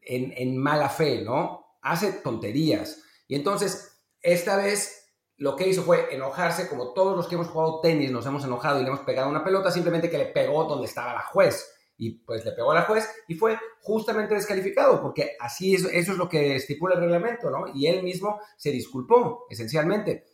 en, 0.02 0.32
en 0.36 0.56
mala 0.56 0.88
fe, 0.88 1.22
¿no? 1.22 1.76
Hace 1.82 2.12
tonterías. 2.12 3.02
Y 3.26 3.34
entonces 3.34 3.98
esta 4.22 4.56
vez 4.56 5.10
lo 5.38 5.56
que 5.56 5.68
hizo 5.68 5.82
fue 5.82 6.14
enojarse, 6.14 6.68
como 6.68 6.94
todos 6.94 7.16
los 7.16 7.26
que 7.26 7.34
hemos 7.34 7.48
jugado 7.48 7.80
tenis 7.80 8.10
nos 8.10 8.24
hemos 8.24 8.44
enojado 8.44 8.78
y 8.80 8.82
le 8.82 8.88
hemos 8.88 9.00
pegado 9.00 9.28
una 9.28 9.44
pelota, 9.44 9.70
simplemente 9.70 10.08
que 10.08 10.18
le 10.18 10.26
pegó 10.26 10.64
donde 10.64 10.86
estaba 10.86 11.12
la 11.12 11.22
juez. 11.22 11.72
Y 11.98 12.10
pues 12.20 12.44
le 12.44 12.52
pegó 12.52 12.70
a 12.70 12.74
la 12.74 12.82
juez 12.82 13.08
y 13.26 13.34
fue 13.34 13.58
justamente 13.80 14.34
descalificado, 14.34 15.02
porque 15.02 15.36
así 15.40 15.74
es, 15.74 15.84
eso 15.84 16.12
es 16.12 16.18
lo 16.18 16.28
que 16.28 16.54
estipula 16.54 16.94
el 16.94 17.00
reglamento, 17.00 17.50
¿no? 17.50 17.64
Y 17.74 17.86
él 17.86 18.02
mismo 18.02 18.38
se 18.56 18.70
disculpó, 18.70 19.46
esencialmente. 19.50 20.24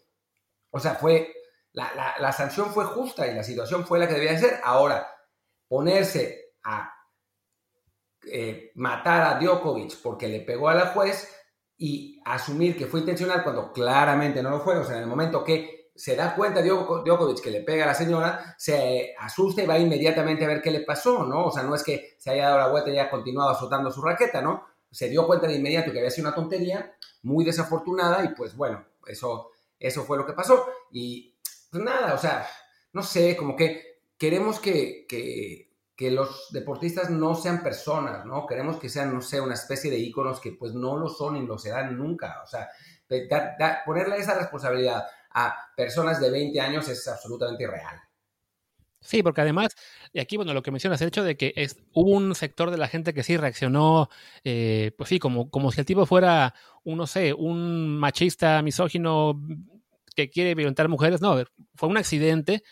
O 0.71 0.81
sea, 0.81 0.97
fue, 0.97 1.33
la, 1.73 2.33
sanción 2.33 2.73
fue 2.73 2.85
justa 2.85 3.27
y 3.27 3.35
la 3.35 3.43
situación 3.43 3.87
fue 3.87 3.99
la 3.99 4.09
que 4.09 4.15
debía 4.15 4.39
ser. 4.39 4.61
Ahora, 4.63 5.09
ponerse 5.69 6.55
a 6.65 6.93
eh, 8.25 8.73
matar 8.75 9.23
a 9.23 9.39
Djokovic 9.41 10.01
porque 10.03 10.29
le 10.29 10.41
pegó 10.41 10.69
a 10.69 10.75
la 10.75 10.87
juez, 10.89 11.29
y 11.83 12.21
asumir 12.25 12.77
que 12.77 12.87
fue 12.87 13.01
intencional 13.01 13.43
cuando 13.43 13.73
claramente 13.73 14.41
no 14.41 14.51
lo 14.51 14.61
fue, 14.61 14.79
o 14.79 14.85
sea, 14.85 14.95
en 14.99 15.03
el 15.03 15.09
momento 15.09 15.43
que 15.43 15.91
se 15.97 16.15
da 16.15 16.33
cuenta 16.37 16.63
Djokovic 16.63 17.41
que 17.43 17.51
le 17.51 17.63
pega 17.63 17.83
a 17.83 17.89
la 17.89 17.95
señora, 17.97 18.55
se 18.57 19.17
asusta 19.19 19.65
y 19.65 19.67
va 19.67 19.81
inmediatamente 19.81 20.45
a 20.45 20.49
ver 20.49 20.63
qué 20.63 20.71
le 20.71 20.83
pasó, 20.83 21.25
¿no? 21.25 21.47
O 21.47 21.51
sea, 21.51 21.65
no 21.65 21.75
es 21.75 21.83
que 21.83 22.15
se 22.19 22.31
haya 22.31 22.47
dado 22.47 22.59
la 22.59 22.69
vuelta 22.69 22.89
y 22.89 22.93
haya 22.93 23.11
continuado 23.11 23.51
azotando 23.51 23.91
su 23.91 24.01
raqueta, 24.01 24.41
¿no? 24.41 24.65
Se 24.93 25.09
dio 25.09 25.27
cuenta 25.27 25.49
de 25.49 25.57
inmediato 25.57 25.91
que 25.91 25.99
había 25.99 26.13
sido 26.13 26.29
una 26.29 26.37
tontería, 26.37 26.95
muy 27.23 27.45
desafortunada, 27.45 28.25
y 28.25 28.29
pues 28.29 28.57
bueno, 28.57 28.85
eso, 29.09 29.51
eso 29.77 30.05
fue 30.05 30.17
lo 30.17 30.25
que 30.25 30.35
pasó. 30.35 30.65
Y 30.93 31.32
pues 31.73 31.83
nada, 31.83 32.13
o 32.13 32.19
sea, 32.19 32.47
no 32.93 33.03
sé, 33.03 33.35
como 33.35 33.57
que 33.57 34.03
queremos 34.19 34.61
que, 34.61 35.07
que, 35.09 35.71
los 36.11 36.49
deportistas 36.51 37.11
no 37.11 37.37
sean 37.37 37.63
personas, 37.63 38.27
¿no? 38.27 38.45
Queremos 38.45 38.77
que 38.77 38.89
sean, 38.89 39.15
no 39.15 39.21
sé, 39.23 39.41
una 39.41 39.55
especie 39.55 39.89
de 39.89 40.01
íconos 40.01 40.41
que 40.41 40.51
pues 40.51 40.75
no 40.75 40.97
lo 40.97 41.09
son 41.09 41.37
y 41.37 41.47
lo 41.47 41.57
serán 41.59 41.97
nunca. 41.97 42.43
O 42.43 42.47
sea, 42.49 42.69
ponerle 43.87 44.17
esa 44.17 44.37
responsabilidad 44.37 45.05
a 45.31 45.57
personas 45.77 46.21
de 46.21 46.29
20 46.33 46.61
años 46.61 46.89
es 46.89 47.07
absolutamente 47.07 47.63
irreal. 47.63 48.01
Sí, 49.01 49.23
porque 49.23 49.43
además, 49.43 49.77
y 50.13 50.19
aquí, 50.19 50.37
bueno, 50.37 50.55
lo 50.55 50.63
que 50.63 50.73
mencionas, 50.73 51.01
el 51.03 51.09
hecho 51.09 51.23
de 51.23 51.37
que 51.37 51.53
es, 51.55 51.77
hubo 51.93 52.11
un 52.11 52.35
sector 52.35 52.73
de 52.73 52.79
la 52.79 52.89
gente 52.89 53.15
que 53.15 53.23
sí 53.23 53.37
reaccionó, 53.37 54.11
eh, 54.43 54.91
pues 54.99 55.09
sí, 55.09 55.21
como, 55.21 55.51
como 55.51 55.71
si 55.71 55.81
el 55.81 55.87
tipo 55.87 56.05
fuera, 56.05 56.55
un, 56.83 56.99
no 56.99 57.07
sé, 57.07 57.33
un 57.33 57.97
machista, 57.97 58.61
misógino 58.61 59.41
que 60.15 60.31
quiere 60.31 60.55
violentar 60.55 60.89
mujeres. 60.89 61.21
No, 61.21 61.43
fue 61.75 61.89
un 61.89 61.97
accidente. 61.97 62.63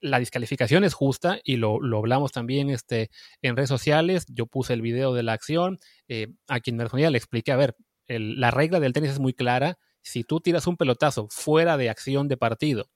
La 0.00 0.18
descalificación 0.18 0.84
es 0.84 0.94
justa 0.94 1.40
y 1.42 1.56
lo, 1.56 1.80
lo 1.80 1.98
hablamos 1.98 2.32
también 2.32 2.70
este, 2.70 3.10
en 3.42 3.56
redes 3.56 3.70
sociales. 3.70 4.26
Yo 4.28 4.46
puse 4.46 4.74
el 4.74 4.82
video 4.82 5.14
de 5.14 5.22
la 5.22 5.32
acción. 5.32 5.78
Eh, 6.08 6.28
a 6.48 6.60
quien 6.60 6.76
me 6.76 6.84
respondía 6.84 7.10
le 7.10 7.18
expliqué, 7.18 7.52
a 7.52 7.56
ver, 7.56 7.76
la 8.08 8.50
regla 8.50 8.78
del 8.78 8.92
tenis 8.92 9.10
es 9.10 9.18
muy 9.18 9.32
clara 9.32 9.78
si 10.06 10.22
tú 10.22 10.40
tiras 10.40 10.68
un 10.68 10.76
pelotazo 10.76 11.26
fuera 11.30 11.76
de 11.76 11.90
acción 11.90 12.28
de 12.28 12.36
partido 12.36 12.88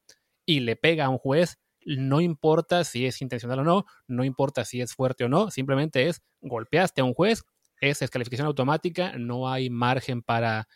y 0.47 0.61
le 0.61 0.77
pega 0.77 1.07
a 1.07 1.09
un 1.09 1.19
juez, 1.19 1.59
no 1.85 2.21
importa 2.21 2.85
si 2.85 3.05
es 3.05 3.21
intencional 3.21 3.59
o 3.61 3.65
no, 3.65 3.85
no 4.07 4.23
importa 4.23 4.65
si 4.65 4.81
es 4.81 4.95
fuerte 4.95 5.25
o 5.25 5.29
no, 5.29 5.51
simplemente 5.51 6.07
es 6.07 6.23
golpeaste 6.41 7.01
a 7.01 7.05
un 7.05 7.15
juez, 7.15 7.43
es 7.81 7.99
descalificación 7.99 8.47
automática, 8.47 9.15
no 9.19 9.51
hay 9.51 9.71
margen 9.71 10.23
para, 10.23 10.69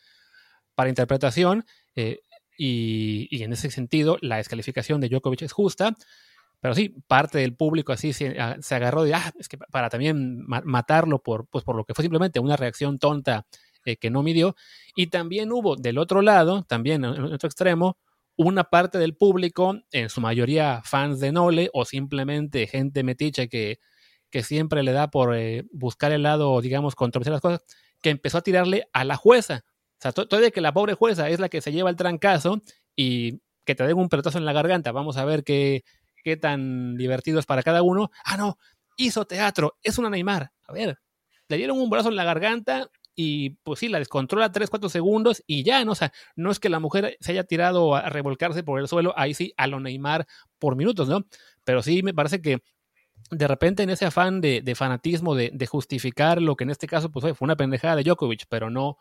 para 0.74 0.88
interpretación 0.88 1.64
eh, 1.94 2.18
y, 2.56 3.42
en 3.42 3.52
ese 3.52 3.70
sentido 3.70 4.18
la 4.20 4.36
descalificación 4.36 5.00
de 5.00 5.08
Djokovic 5.08 5.42
es 5.42 5.52
justa. 5.52 5.96
Pero 6.60 6.74
sí, 6.74 6.94
parte 7.06 7.38
del 7.38 7.54
público 7.54 7.92
así 7.92 8.12
se, 8.14 8.40
ah, 8.40 8.56
agarró 8.70 9.04
de, 9.04 9.14
ah, 9.14 9.32
es 9.38 9.48
que 9.48 9.58
para 9.58 9.90
también 9.90 10.44
matarlo 10.46 11.22
por, 11.22 11.46
pues 11.46 11.62
por 11.62 11.76
lo 11.76 11.84
que 11.84 11.92
fue 11.92 12.02
simplemente 12.02 12.40
una 12.40 12.56
reacción 12.56 12.98
tonta 12.98 13.46
eh, 13.84 13.96
que 13.96 14.08
no 14.10 14.22
midió. 14.22 14.56
Y 14.96 15.08
también 15.08 15.52
hubo 15.52 15.76
del 15.76 15.98
otro 15.98 16.22
lado, 16.22 16.64
también 16.64 17.04
en 17.04 17.22
otro 17.24 17.46
extremo, 17.46 17.98
una 18.36 18.64
parte 18.64 18.98
del 18.98 19.14
público, 19.14 19.78
en 19.92 20.08
su 20.08 20.20
mayoría 20.20 20.80
fans 20.84 21.20
de 21.20 21.32
Nole 21.32 21.70
o 21.72 21.84
simplemente 21.84 22.66
gente 22.66 23.02
metiche 23.02 23.48
que, 23.48 23.78
que 24.30 24.42
siempre 24.42 24.82
le 24.82 24.92
da 24.92 25.10
por 25.10 25.36
eh, 25.36 25.64
buscar 25.70 26.12
el 26.12 26.22
lado, 26.22 26.60
digamos, 26.60 26.94
controversial 26.96 27.34
las 27.34 27.42
cosas, 27.42 27.60
que 28.00 28.10
empezó 28.10 28.38
a 28.38 28.42
tirarle 28.42 28.88
a 28.92 29.04
la 29.04 29.16
jueza. 29.16 29.64
O 29.98 30.02
sea, 30.02 30.12
todavía 30.12 30.50
que 30.50 30.60
la 30.60 30.72
pobre 30.72 30.94
jueza 30.94 31.28
es 31.28 31.40
la 31.40 31.48
que 31.48 31.60
se 31.60 31.72
lleva 31.72 31.90
el 31.90 31.96
trancazo 31.96 32.60
y 32.94 33.40
que 33.64 33.74
te 33.74 33.86
den 33.86 33.96
un 33.96 34.08
pelotazo 34.08 34.38
en 34.38 34.44
la 34.44 34.52
garganta. 34.52 34.92
Vamos 34.92 35.16
a 35.16 35.24
ver 35.24 35.44
qué, 35.44 35.84
qué 36.22 36.36
tan 36.36 36.96
divertido 36.96 37.38
es 37.38 37.46
para 37.46 37.62
cada 37.62 37.82
uno. 37.82 38.10
Ah, 38.24 38.36
no, 38.36 38.58
hizo 38.96 39.24
teatro, 39.24 39.78
es 39.82 39.98
una 39.98 40.10
Neymar. 40.10 40.50
A 40.66 40.72
ver, 40.72 40.98
le 41.48 41.56
dieron 41.56 41.80
un 41.80 41.90
brazo 41.90 42.08
en 42.08 42.16
la 42.16 42.24
garganta, 42.24 42.90
y 43.16 43.50
pues 43.62 43.80
sí, 43.80 43.88
la 43.88 43.98
descontrola 43.98 44.50
3, 44.50 44.70
4 44.70 44.88
segundos 44.88 45.42
y 45.46 45.62
ya, 45.62 45.84
¿no? 45.84 45.92
O 45.92 45.94
sea, 45.94 46.12
no 46.36 46.50
es 46.50 46.58
que 46.58 46.68
la 46.68 46.80
mujer 46.80 47.16
se 47.20 47.32
haya 47.32 47.44
tirado 47.44 47.94
a 47.94 48.08
revolcarse 48.10 48.62
por 48.62 48.80
el 48.80 48.88
suelo, 48.88 49.14
ahí 49.16 49.34
sí, 49.34 49.54
a 49.56 49.66
lo 49.66 49.80
Neymar 49.80 50.26
por 50.58 50.76
minutos, 50.76 51.08
¿no? 51.08 51.24
Pero 51.64 51.82
sí 51.82 52.02
me 52.02 52.14
parece 52.14 52.42
que 52.42 52.62
de 53.30 53.48
repente 53.48 53.82
en 53.82 53.90
ese 53.90 54.04
afán 54.04 54.40
de, 54.40 54.74
fanatismo, 54.76 55.34
de, 55.34 55.66
justificar 55.66 56.42
lo 56.42 56.56
que 56.56 56.64
en 56.64 56.70
este 56.70 56.86
caso 56.86 57.10
pues 57.10 57.36
fue 57.36 57.46
una 57.46 57.56
pendejada 57.56 57.96
de 57.96 58.02
Djokovic, 58.02 58.46
pero 58.48 58.68
no, 58.68 58.98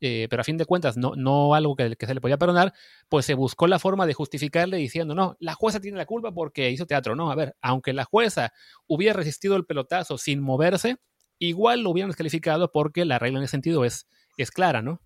eh, 0.00 0.26
pero 0.30 0.40
a 0.40 0.44
fin 0.44 0.56
de 0.56 0.66
cuentas 0.66 0.96
no, 0.96 1.14
no 1.16 1.54
algo 1.54 1.76
que, 1.76 1.96
que, 1.96 2.06
se 2.06 2.14
le 2.14 2.20
podía 2.20 2.38
perdonar, 2.38 2.72
pues 3.08 3.26
se 3.26 3.34
buscó 3.34 3.66
la 3.66 3.78
forma 3.78 4.06
de 4.06 4.14
justificarle 4.14 4.76
diciendo, 4.76 5.14
no, 5.14 5.36
la 5.40 5.54
jueza 5.54 5.80
tiene 5.80 5.98
la 5.98 6.06
culpa 6.06 6.32
porque 6.32 6.70
hizo 6.70 6.86
teatro. 6.86 7.14
No, 7.16 7.30
a 7.30 7.34
ver, 7.34 7.56
aunque 7.60 7.92
la 7.92 8.04
jueza 8.04 8.52
hubiera 8.86 9.14
resistido 9.14 9.56
el 9.56 9.66
pelotazo 9.66 10.18
sin 10.18 10.40
moverse, 10.40 10.96
igual 11.38 11.82
lo 11.82 11.90
hubieran 11.90 12.10
descalificado 12.10 12.70
porque 12.72 13.04
la 13.04 13.18
regla 13.18 13.38
en 13.38 13.44
ese 13.44 13.52
sentido 13.52 13.84
es, 13.84 14.06
es 14.36 14.50
clara, 14.50 14.82
¿no? 14.82 15.00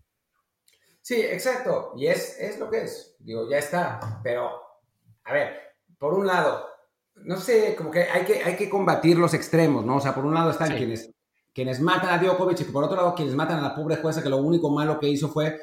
Sí, 1.02 1.20
exacto. 1.20 1.92
Y 1.96 2.06
es, 2.06 2.38
es 2.38 2.58
lo 2.58 2.70
que 2.70 2.82
es. 2.82 3.16
Digo, 3.18 3.48
ya 3.48 3.58
está. 3.58 4.20
Pero, 4.22 4.50
a 5.24 5.32
ver, 5.32 5.56
por 5.98 6.14
un 6.14 6.26
lado, 6.26 6.66
no 7.14 7.38
sé, 7.38 7.74
como 7.76 7.90
que 7.90 8.02
hay 8.02 8.24
que, 8.24 8.42
hay 8.44 8.56
que 8.56 8.68
combatir 8.68 9.18
los 9.18 9.34
extremos, 9.34 9.84
¿no? 9.84 9.96
O 9.96 10.00
sea, 10.00 10.14
por 10.14 10.24
un 10.24 10.34
lado 10.34 10.50
están 10.50 10.76
quienes, 10.76 11.10
quienes 11.58 11.80
matan 11.80 12.10
a 12.10 12.22
Djokovic 12.22 12.60
y 12.60 12.64
por 12.70 12.84
otro 12.84 12.96
lado 12.96 13.16
quienes 13.16 13.34
matan 13.34 13.58
a 13.58 13.62
la 13.62 13.74
pobre 13.74 13.96
jueza 13.96 14.22
que 14.22 14.28
lo 14.28 14.36
único 14.36 14.70
malo 14.70 15.00
que 15.00 15.08
hizo 15.08 15.28
fue, 15.28 15.58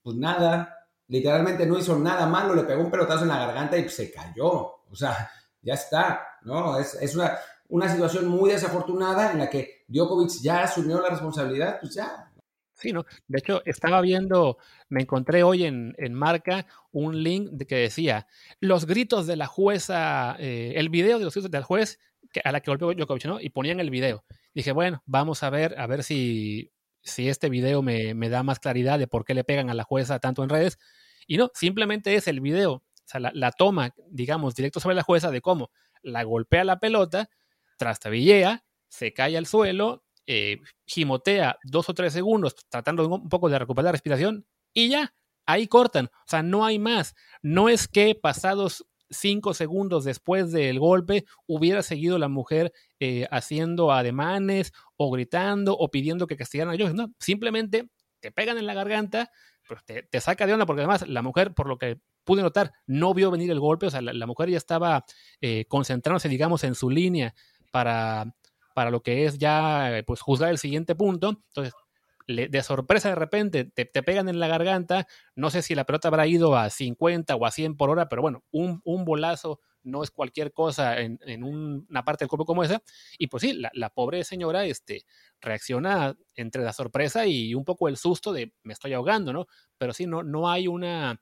pues 0.00 0.16
nada, 0.16 0.86
literalmente 1.08 1.66
no 1.66 1.76
hizo 1.76 1.98
nada 1.98 2.28
malo, 2.28 2.54
le 2.54 2.62
pegó 2.62 2.80
un 2.80 2.92
pelotazo 2.92 3.24
en 3.24 3.30
la 3.30 3.38
garganta 3.44 3.76
y 3.76 3.88
se 3.88 4.12
cayó. 4.12 4.46
O 4.88 4.94
sea, 4.94 5.28
ya 5.62 5.74
está, 5.74 6.24
¿no? 6.42 6.78
Es, 6.78 6.94
es 6.94 7.16
una, 7.16 7.36
una 7.70 7.88
situación 7.88 8.28
muy 8.28 8.50
desafortunada 8.50 9.32
en 9.32 9.38
la 9.38 9.50
que 9.50 9.82
Djokovic 9.88 10.30
ya 10.42 10.62
asumió 10.62 11.00
la 11.00 11.08
responsabilidad, 11.08 11.80
pues 11.80 11.96
ya. 11.96 12.32
Sí, 12.74 12.92
¿no? 12.92 13.04
De 13.26 13.38
hecho, 13.40 13.62
estaba 13.64 14.00
viendo, 14.02 14.58
me 14.88 15.02
encontré 15.02 15.42
hoy 15.42 15.64
en, 15.64 15.96
en 15.98 16.14
Marca 16.14 16.66
un 16.92 17.20
link 17.24 17.66
que 17.66 17.74
decía 17.74 18.28
los 18.60 18.86
gritos 18.86 19.26
de 19.26 19.34
la 19.34 19.48
jueza, 19.48 20.36
eh, 20.38 20.74
el 20.76 20.88
video 20.88 21.18
de 21.18 21.24
los 21.24 21.34
gritos 21.34 21.50
del 21.50 21.64
juez 21.64 21.98
a 22.44 22.52
la 22.52 22.60
que 22.60 22.70
golpeó 22.70 22.92
Djokovic, 22.92 23.24
¿no? 23.26 23.40
Y 23.40 23.50
ponían 23.50 23.80
el 23.80 23.90
video. 23.90 24.24
Dije, 24.54 24.72
bueno, 24.72 25.02
vamos 25.06 25.42
a 25.42 25.50
ver, 25.50 25.78
a 25.78 25.86
ver 25.86 26.02
si, 26.02 26.72
si 27.02 27.28
este 27.28 27.48
video 27.48 27.82
me, 27.82 28.14
me 28.14 28.28
da 28.28 28.42
más 28.42 28.58
claridad 28.58 28.98
de 28.98 29.06
por 29.06 29.24
qué 29.24 29.34
le 29.34 29.44
pegan 29.44 29.70
a 29.70 29.74
la 29.74 29.84
jueza 29.84 30.18
tanto 30.18 30.42
en 30.42 30.48
redes. 30.48 30.78
Y 31.26 31.36
no, 31.36 31.50
simplemente 31.54 32.14
es 32.14 32.28
el 32.28 32.40
video, 32.40 32.72
o 32.72 32.82
sea, 33.04 33.20
la, 33.20 33.30
la 33.34 33.52
toma, 33.52 33.94
digamos, 34.08 34.54
directo 34.54 34.80
sobre 34.80 34.96
la 34.96 35.02
jueza 35.02 35.30
de 35.30 35.40
cómo 35.40 35.70
la 36.06 36.22
golpea 36.22 36.64
la 36.64 36.78
pelota, 36.78 37.28
trastabillea, 37.76 38.64
se 38.88 39.12
cae 39.12 39.36
al 39.36 39.46
suelo, 39.46 40.04
eh, 40.26 40.60
gimotea 40.86 41.58
dos 41.64 41.88
o 41.88 41.94
tres 41.94 42.12
segundos 42.12 42.56
tratando 42.68 43.06
un 43.06 43.28
poco 43.28 43.48
de 43.48 43.58
recuperar 43.58 43.86
la 43.86 43.92
respiración 43.92 44.46
y 44.72 44.88
ya, 44.88 45.14
ahí 45.44 45.66
cortan. 45.66 46.06
O 46.06 46.28
sea, 46.28 46.42
no 46.42 46.64
hay 46.64 46.78
más. 46.78 47.14
No 47.42 47.68
es 47.68 47.88
que 47.88 48.14
pasados 48.14 48.86
cinco 49.10 49.54
segundos 49.54 50.04
después 50.04 50.52
del 50.52 50.78
golpe 50.78 51.24
hubiera 51.46 51.82
seguido 51.82 52.18
la 52.18 52.28
mujer 52.28 52.72
eh, 53.00 53.26
haciendo 53.30 53.92
ademanes 53.92 54.72
o 54.96 55.10
gritando 55.10 55.76
o 55.76 55.90
pidiendo 55.90 56.26
que 56.26 56.36
castigaran 56.36 56.72
a 56.72 56.74
ellos. 56.74 56.94
No, 56.94 57.12
simplemente 57.18 57.88
te 58.20 58.32
pegan 58.32 58.58
en 58.58 58.66
la 58.66 58.74
garganta, 58.74 59.30
pero 59.68 59.80
te, 59.84 60.20
saca 60.20 60.46
de 60.46 60.52
onda 60.52 60.66
porque 60.66 60.82
además 60.82 61.08
la 61.08 61.22
mujer, 61.22 61.54
por 61.54 61.68
lo 61.68 61.78
que 61.78 61.98
pude 62.24 62.42
notar, 62.42 62.72
no 62.86 63.14
vio 63.14 63.30
venir 63.30 63.50
el 63.50 63.60
golpe. 63.60 63.86
O 63.86 63.90
sea, 63.90 64.00
la, 64.00 64.26
mujer 64.26 64.50
ya 64.50 64.58
estaba 64.58 65.04
eh, 65.40 65.64
concentrándose, 65.68 66.28
digamos, 66.28 66.64
en 66.64 66.74
su 66.74 66.90
línea 66.90 67.34
para, 67.70 68.34
para 68.74 68.90
lo 68.90 69.02
que 69.02 69.26
es 69.26 69.38
ya 69.38 70.02
pues 70.06 70.20
juzgar 70.20 70.50
el 70.50 70.58
siguiente 70.58 70.94
punto. 70.94 71.40
Entonces, 71.48 71.74
de 72.26 72.62
sorpresa 72.62 73.08
de 73.08 73.14
repente 73.14 73.64
te, 73.64 73.86
pegan 73.86 74.28
en 74.28 74.40
la 74.40 74.48
garganta, 74.48 75.06
no 75.34 75.50
sé 75.50 75.62
si 75.62 75.74
la 75.74 75.84
pelota 75.84 76.08
habrá 76.08 76.26
ido 76.26 76.56
a 76.56 76.70
50 76.70 77.34
o 77.36 77.46
a 77.46 77.50
100 77.50 77.76
por 77.76 77.90
hora, 77.90 78.08
pero 78.08 78.22
bueno, 78.22 78.44
un, 78.50 78.80
un 78.84 79.04
bolazo 79.04 79.60
no 79.84 80.02
es 80.02 80.10
cualquier 80.10 80.52
cosa 80.52 80.98
en, 81.00 81.18
en 81.22 81.44
una 81.44 82.04
parte 82.04 82.24
del 82.24 82.28
cuerpo 82.28 82.44
como 82.44 82.64
esa. 82.64 82.82
Y 83.18 83.28
pues 83.28 83.42
sí, 83.42 83.52
la, 83.52 83.70
la, 83.72 83.90
pobre 83.90 84.24
señora 84.24 84.64
este, 84.64 85.04
reacciona 85.40 86.16
entre 86.34 86.62
la 86.64 86.72
sorpresa 86.72 87.26
y 87.26 87.54
un 87.54 87.64
poco 87.64 87.88
el 87.88 87.96
susto 87.96 88.32
de 88.32 88.52
me 88.64 88.72
estoy 88.72 88.94
ahogando, 88.94 89.32
¿no? 89.32 89.46
Pero 89.78 89.92
sí, 89.92 90.06
no, 90.06 90.22
no 90.22 90.50
hay 90.50 90.66
una... 90.66 91.20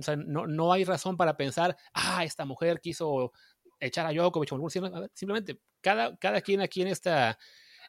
Sea, 0.00 0.16
no, 0.16 0.46
no 0.46 0.72
hay 0.72 0.84
razón 0.84 1.16
para 1.16 1.36
pensar, 1.36 1.76
ah, 1.94 2.24
esta 2.24 2.44
mujer 2.44 2.80
quiso 2.80 3.32
echar 3.80 4.06
a 4.06 4.12
Djokovic 4.12 4.52
o 4.52 4.68
simplemente 5.14 5.58
cada, 5.80 6.16
cada 6.16 6.40
quien 6.40 6.60
aquí 6.60 6.82
en 6.82 6.88
esta, 6.88 7.38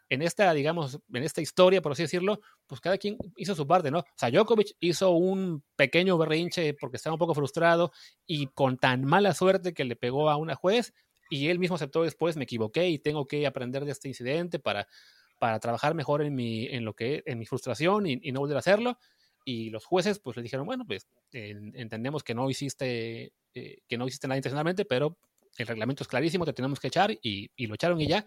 en 0.09 0.21
esta, 0.21 0.53
digamos, 0.53 0.99
en 1.13 1.23
esta 1.23 1.41
historia, 1.41 1.81
por 1.81 1.93
así 1.93 2.03
decirlo, 2.03 2.39
pues 2.67 2.81
cada 2.81 2.97
quien 2.97 3.17
hizo 3.37 3.55
su 3.55 3.65
parte, 3.65 3.91
¿no? 3.91 3.99
O 3.99 4.55
hizo 4.79 5.11
un 5.11 5.63
pequeño 5.75 6.17
berrinche 6.17 6.73
porque 6.73 6.97
estaba 6.97 7.15
un 7.15 7.19
poco 7.19 7.33
frustrado 7.33 7.91
y 8.25 8.47
con 8.47 8.77
tan 8.77 9.03
mala 9.03 9.33
suerte 9.33 9.73
que 9.73 9.83
le 9.83 9.95
pegó 9.95 10.29
a 10.29 10.37
una 10.37 10.55
juez 10.55 10.93
y 11.29 11.49
él 11.49 11.59
mismo 11.59 11.75
aceptó 11.75 12.03
después, 12.03 12.37
me 12.37 12.43
equivoqué 12.43 12.89
y 12.89 12.99
tengo 12.99 13.27
que 13.27 13.47
aprender 13.47 13.85
de 13.85 13.91
este 13.91 14.07
incidente 14.07 14.59
para, 14.59 14.87
para 15.39 15.59
trabajar 15.59 15.95
mejor 15.95 16.21
en 16.21 16.35
mi, 16.35 16.67
en 16.67 16.85
lo 16.85 16.93
que, 16.93 17.23
en 17.25 17.39
mi 17.39 17.45
frustración 17.45 18.05
y, 18.05 18.31
no 18.31 18.41
volver 18.41 18.57
a 18.57 18.59
hacerlo. 18.59 18.99
Y 19.43 19.69
los 19.69 19.85
jueces, 19.85 20.19
pues 20.19 20.37
le 20.37 20.43
dijeron, 20.43 20.65
bueno, 20.65 20.85
pues 20.85 21.07
entendemos 21.31 22.23
que 22.23 22.33
no 22.33 22.49
hiciste, 22.49 23.33
eh, 23.53 23.77
que 23.87 23.97
no 23.97 24.07
hiciste 24.07 24.27
nada 24.27 24.37
intencionalmente, 24.37 24.85
pero 24.85 25.17
el 25.57 25.67
reglamento 25.67 26.03
es 26.03 26.07
clarísimo, 26.07 26.45
te 26.45 26.53
tenemos 26.53 26.79
que 26.79 26.87
echar 26.87 27.11
y, 27.21 27.49
lo 27.67 27.75
echaron 27.75 28.01
y 28.01 28.07
ya. 28.07 28.25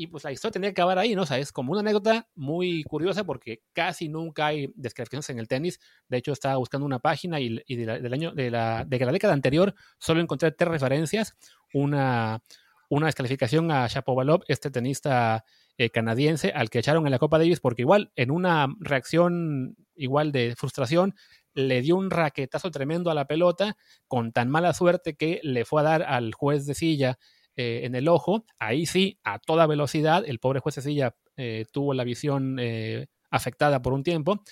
Y 0.00 0.06
pues 0.06 0.22
la 0.22 0.30
historia 0.30 0.52
tenía 0.52 0.68
que 0.68 0.80
acabar 0.80 0.96
ahí, 0.96 1.16
¿no? 1.16 1.22
O 1.22 1.26
sea, 1.26 1.38
es 1.38 1.50
como 1.50 1.72
una 1.72 1.80
anécdota 1.80 2.28
muy 2.36 2.84
curiosa 2.84 3.24
porque 3.24 3.62
casi 3.72 4.08
nunca 4.08 4.46
hay 4.46 4.72
descalificaciones 4.76 5.28
en 5.30 5.40
el 5.40 5.48
tenis. 5.48 5.80
De 6.08 6.18
hecho, 6.18 6.30
estaba 6.30 6.56
buscando 6.56 6.86
una 6.86 7.00
página 7.00 7.40
y, 7.40 7.58
de 7.66 7.84
la, 7.84 7.98
del 7.98 8.12
año, 8.12 8.30
de 8.30 8.48
la, 8.48 8.84
de 8.86 8.96
la 8.96 9.10
década 9.10 9.32
anterior 9.32 9.74
solo 9.98 10.20
encontré 10.20 10.52
tres 10.52 10.70
referencias. 10.70 11.34
Una, 11.74 12.44
una 12.88 13.06
descalificación 13.06 13.72
a 13.72 13.88
Shapovalov, 13.88 14.44
este 14.46 14.70
tenista 14.70 15.44
eh, 15.78 15.90
canadiense, 15.90 16.52
al 16.52 16.70
que 16.70 16.78
echaron 16.78 17.04
en 17.04 17.10
la 17.10 17.18
Copa 17.18 17.38
Davis 17.38 17.58
porque 17.58 17.82
igual, 17.82 18.12
en 18.14 18.30
una 18.30 18.68
reacción 18.78 19.74
igual 19.96 20.30
de 20.30 20.54
frustración, 20.56 21.16
le 21.54 21.82
dio 21.82 21.96
un 21.96 22.12
raquetazo 22.12 22.70
tremendo 22.70 23.10
a 23.10 23.14
la 23.14 23.26
pelota 23.26 23.76
con 24.06 24.30
tan 24.30 24.48
mala 24.48 24.74
suerte 24.74 25.16
que 25.16 25.40
le 25.42 25.64
fue 25.64 25.80
a 25.80 25.84
dar 25.84 26.02
al 26.04 26.34
juez 26.34 26.66
de 26.66 26.74
silla 26.74 27.18
eh, 27.60 27.80
en 27.86 27.96
el 27.96 28.06
ojo. 28.06 28.44
Ahí 28.60 28.86
sí, 28.86 29.18
a 29.24 29.40
toda 29.40 29.66
velocidad, 29.66 30.22
el 30.24 30.38
pobre 30.38 30.60
juez 30.60 30.76
de 30.76 30.82
silla 30.82 31.16
eh, 31.36 31.66
tuvo 31.72 31.92
la 31.92 32.04
visión 32.04 32.56
eh, 32.60 33.08
afectada 33.32 33.82
por 33.82 33.94
un 33.94 34.04
tiempo. 34.04 34.44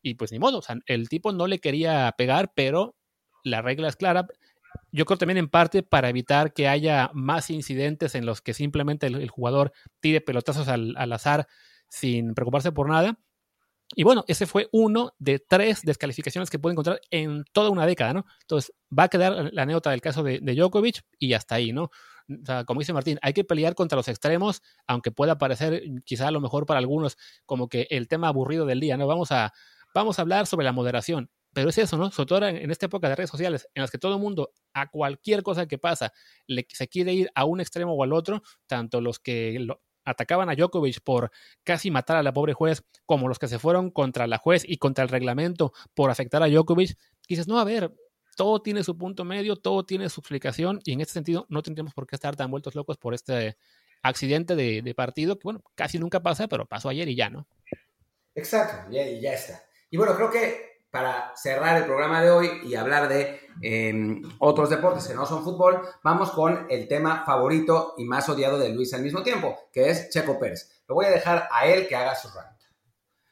Y 0.00 0.14
pues 0.14 0.32
ni 0.32 0.38
modo, 0.38 0.62
el 0.86 1.10
tipo 1.10 1.32
no 1.32 1.48
le 1.48 1.58
quería 1.58 2.14
pegar, 2.16 2.52
pero 2.56 2.96
la 3.44 3.60
regla 3.60 3.88
es 3.88 3.96
clara. 3.96 4.26
Yo 4.90 5.04
creo 5.04 5.18
también 5.18 5.36
en 5.36 5.50
parte 5.50 5.82
para 5.82 6.08
evitar 6.08 6.54
que 6.54 6.66
haya 6.66 7.10
más 7.12 7.50
incidentes 7.50 8.14
en 8.14 8.24
los 8.24 8.40
que 8.40 8.54
simplemente 8.54 9.06
el, 9.08 9.28
jugador 9.28 9.72
tire 10.00 10.22
pelotazos 10.22 10.68
al, 10.68 10.94
al 10.96 11.12
azar 11.12 11.48
sin 11.90 12.32
preocuparse 12.32 12.72
por 12.72 12.88
nada. 12.88 13.18
Y 13.94 14.02
bueno, 14.02 14.24
ese 14.26 14.46
fue 14.46 14.68
uno 14.72 15.12
de 15.18 15.38
tres 15.38 15.82
descalificaciones 15.82 16.50
que 16.50 16.58
puede 16.58 16.72
encontrar 16.72 17.00
en 17.10 17.44
toda 17.52 17.70
una 17.70 17.86
década, 17.86 18.14
¿no? 18.14 18.26
Entonces, 18.40 18.72
va 18.96 19.04
a 19.04 19.08
quedar 19.08 19.50
la 19.52 19.62
anécdota 19.62 19.90
del 19.90 20.00
caso 20.00 20.22
de, 20.22 20.40
Djokovic 20.40 21.02
y 21.18 21.34
hasta 21.34 21.54
ahí, 21.54 21.72
¿no? 21.72 21.84
O 21.84 22.44
sea, 22.44 22.64
como 22.64 22.80
dice 22.80 22.92
Martín, 22.92 23.18
hay 23.22 23.32
que 23.32 23.44
pelear 23.44 23.76
contra 23.76 23.96
los 23.96 24.08
extremos, 24.08 24.62
aunque 24.88 25.12
pueda 25.12 25.38
parecer 25.38 25.82
quizá 26.04 26.26
a 26.28 26.30
lo 26.32 26.40
mejor 26.40 26.66
para 26.66 26.78
algunos 26.78 27.16
como 27.44 27.68
que 27.68 27.86
el 27.90 28.08
tema 28.08 28.28
aburrido 28.28 28.66
del 28.66 28.80
día, 28.80 28.96
¿no? 28.96 29.06
Vamos 29.06 29.30
a, 29.30 29.52
vamos 29.94 30.18
a 30.18 30.22
hablar 30.22 30.46
sobre 30.46 30.64
la 30.64 30.72
moderación. 30.72 31.30
Pero 31.52 31.70
es 31.70 31.78
eso, 31.78 31.96
¿no? 31.96 32.10
Sobre 32.10 32.26
todo 32.26 32.46
en, 32.48 32.70
esta 32.70 32.84
época 32.84 33.08
de 33.08 33.14
redes 33.14 33.30
sociales, 33.30 33.66
en 33.74 33.80
las 33.80 33.90
que 33.90 33.96
todo 33.96 34.18
mundo, 34.18 34.52
a 34.74 34.90
cualquier 34.90 35.42
cosa 35.42 35.66
que 35.66 35.78
pasa, 35.78 36.12
se 36.68 36.88
quiere 36.88 37.14
ir 37.14 37.30
a 37.34 37.46
un 37.46 37.60
extremo 37.60 37.94
o 37.94 38.02
al 38.02 38.12
otro, 38.12 38.42
tanto 38.66 39.00
los 39.00 39.18
que 39.20 39.58
lo, 39.60 39.80
atacaban 40.06 40.48
a 40.48 40.54
Djokovic 40.54 41.00
por 41.02 41.30
casi 41.64 41.90
matar 41.90 42.16
a 42.16 42.22
la 42.22 42.32
pobre 42.32 42.54
juez, 42.54 42.82
como 43.04 43.28
los 43.28 43.38
que 43.38 43.48
se 43.48 43.58
fueron 43.58 43.90
contra 43.90 44.26
la 44.26 44.38
juez 44.38 44.64
y 44.66 44.78
contra 44.78 45.04
el 45.04 45.10
reglamento 45.10 45.72
por 45.94 46.10
afectar 46.10 46.42
a 46.42 46.48
Djokovic, 46.48 46.96
dices, 47.28 47.46
no, 47.46 47.58
a 47.58 47.64
ver, 47.64 47.92
todo 48.36 48.62
tiene 48.62 48.84
su 48.84 48.96
punto 48.96 49.24
medio, 49.24 49.56
todo 49.56 49.84
tiene 49.84 50.08
su 50.08 50.20
explicación 50.20 50.80
y 50.84 50.92
en 50.92 51.00
este 51.00 51.14
sentido 51.14 51.46
no 51.48 51.62
tendríamos 51.62 51.92
por 51.92 52.06
qué 52.06 52.16
estar 52.16 52.36
tan 52.36 52.50
vueltos 52.50 52.74
locos 52.74 52.96
por 52.96 53.14
este 53.14 53.56
accidente 54.02 54.54
de, 54.54 54.94
partido 54.94 55.38
que, 55.38 55.44
bueno, 55.44 55.62
casi 55.74 55.98
nunca 55.98 56.22
pasa, 56.22 56.46
pero 56.46 56.66
pasó 56.66 56.88
ayer 56.88 57.08
y 57.08 57.16
ya, 57.16 57.28
¿no? 57.28 57.46
Exacto, 58.34 58.90
ya, 58.90 59.04
ya 59.08 59.32
está. 59.32 59.64
Y 59.90 59.96
bueno, 59.96 60.14
creo 60.14 60.30
que 60.30 60.75
para 60.96 61.32
cerrar 61.36 61.76
el 61.76 61.84
programa 61.84 62.22
de 62.22 62.30
hoy 62.30 62.50
y 62.64 62.74
hablar 62.74 63.06
de 63.06 63.38
em, 63.60 64.22
otros 64.38 64.70
deportes 64.70 65.06
que 65.06 65.12
no 65.14 65.26
son 65.26 65.44
fútbol, 65.44 65.82
vamos 66.02 66.30
con 66.30 66.66
el 66.70 66.88
tema 66.88 67.22
favorito 67.26 67.92
y 67.98 68.04
más 68.04 68.26
odiado 68.30 68.58
de 68.58 68.70
Luis 68.70 68.94
al 68.94 69.02
mismo 69.02 69.22
tiempo, 69.22 69.68
que 69.74 69.90
es 69.90 70.08
Checo 70.08 70.38
Pérez. 70.38 70.82
Lo 70.88 70.94
voy 70.94 71.04
a 71.04 71.10
dejar 71.10 71.48
a 71.52 71.66
él 71.66 71.86
que 71.86 71.96
haga 71.96 72.14
su 72.14 72.28
rant. 72.28 72.56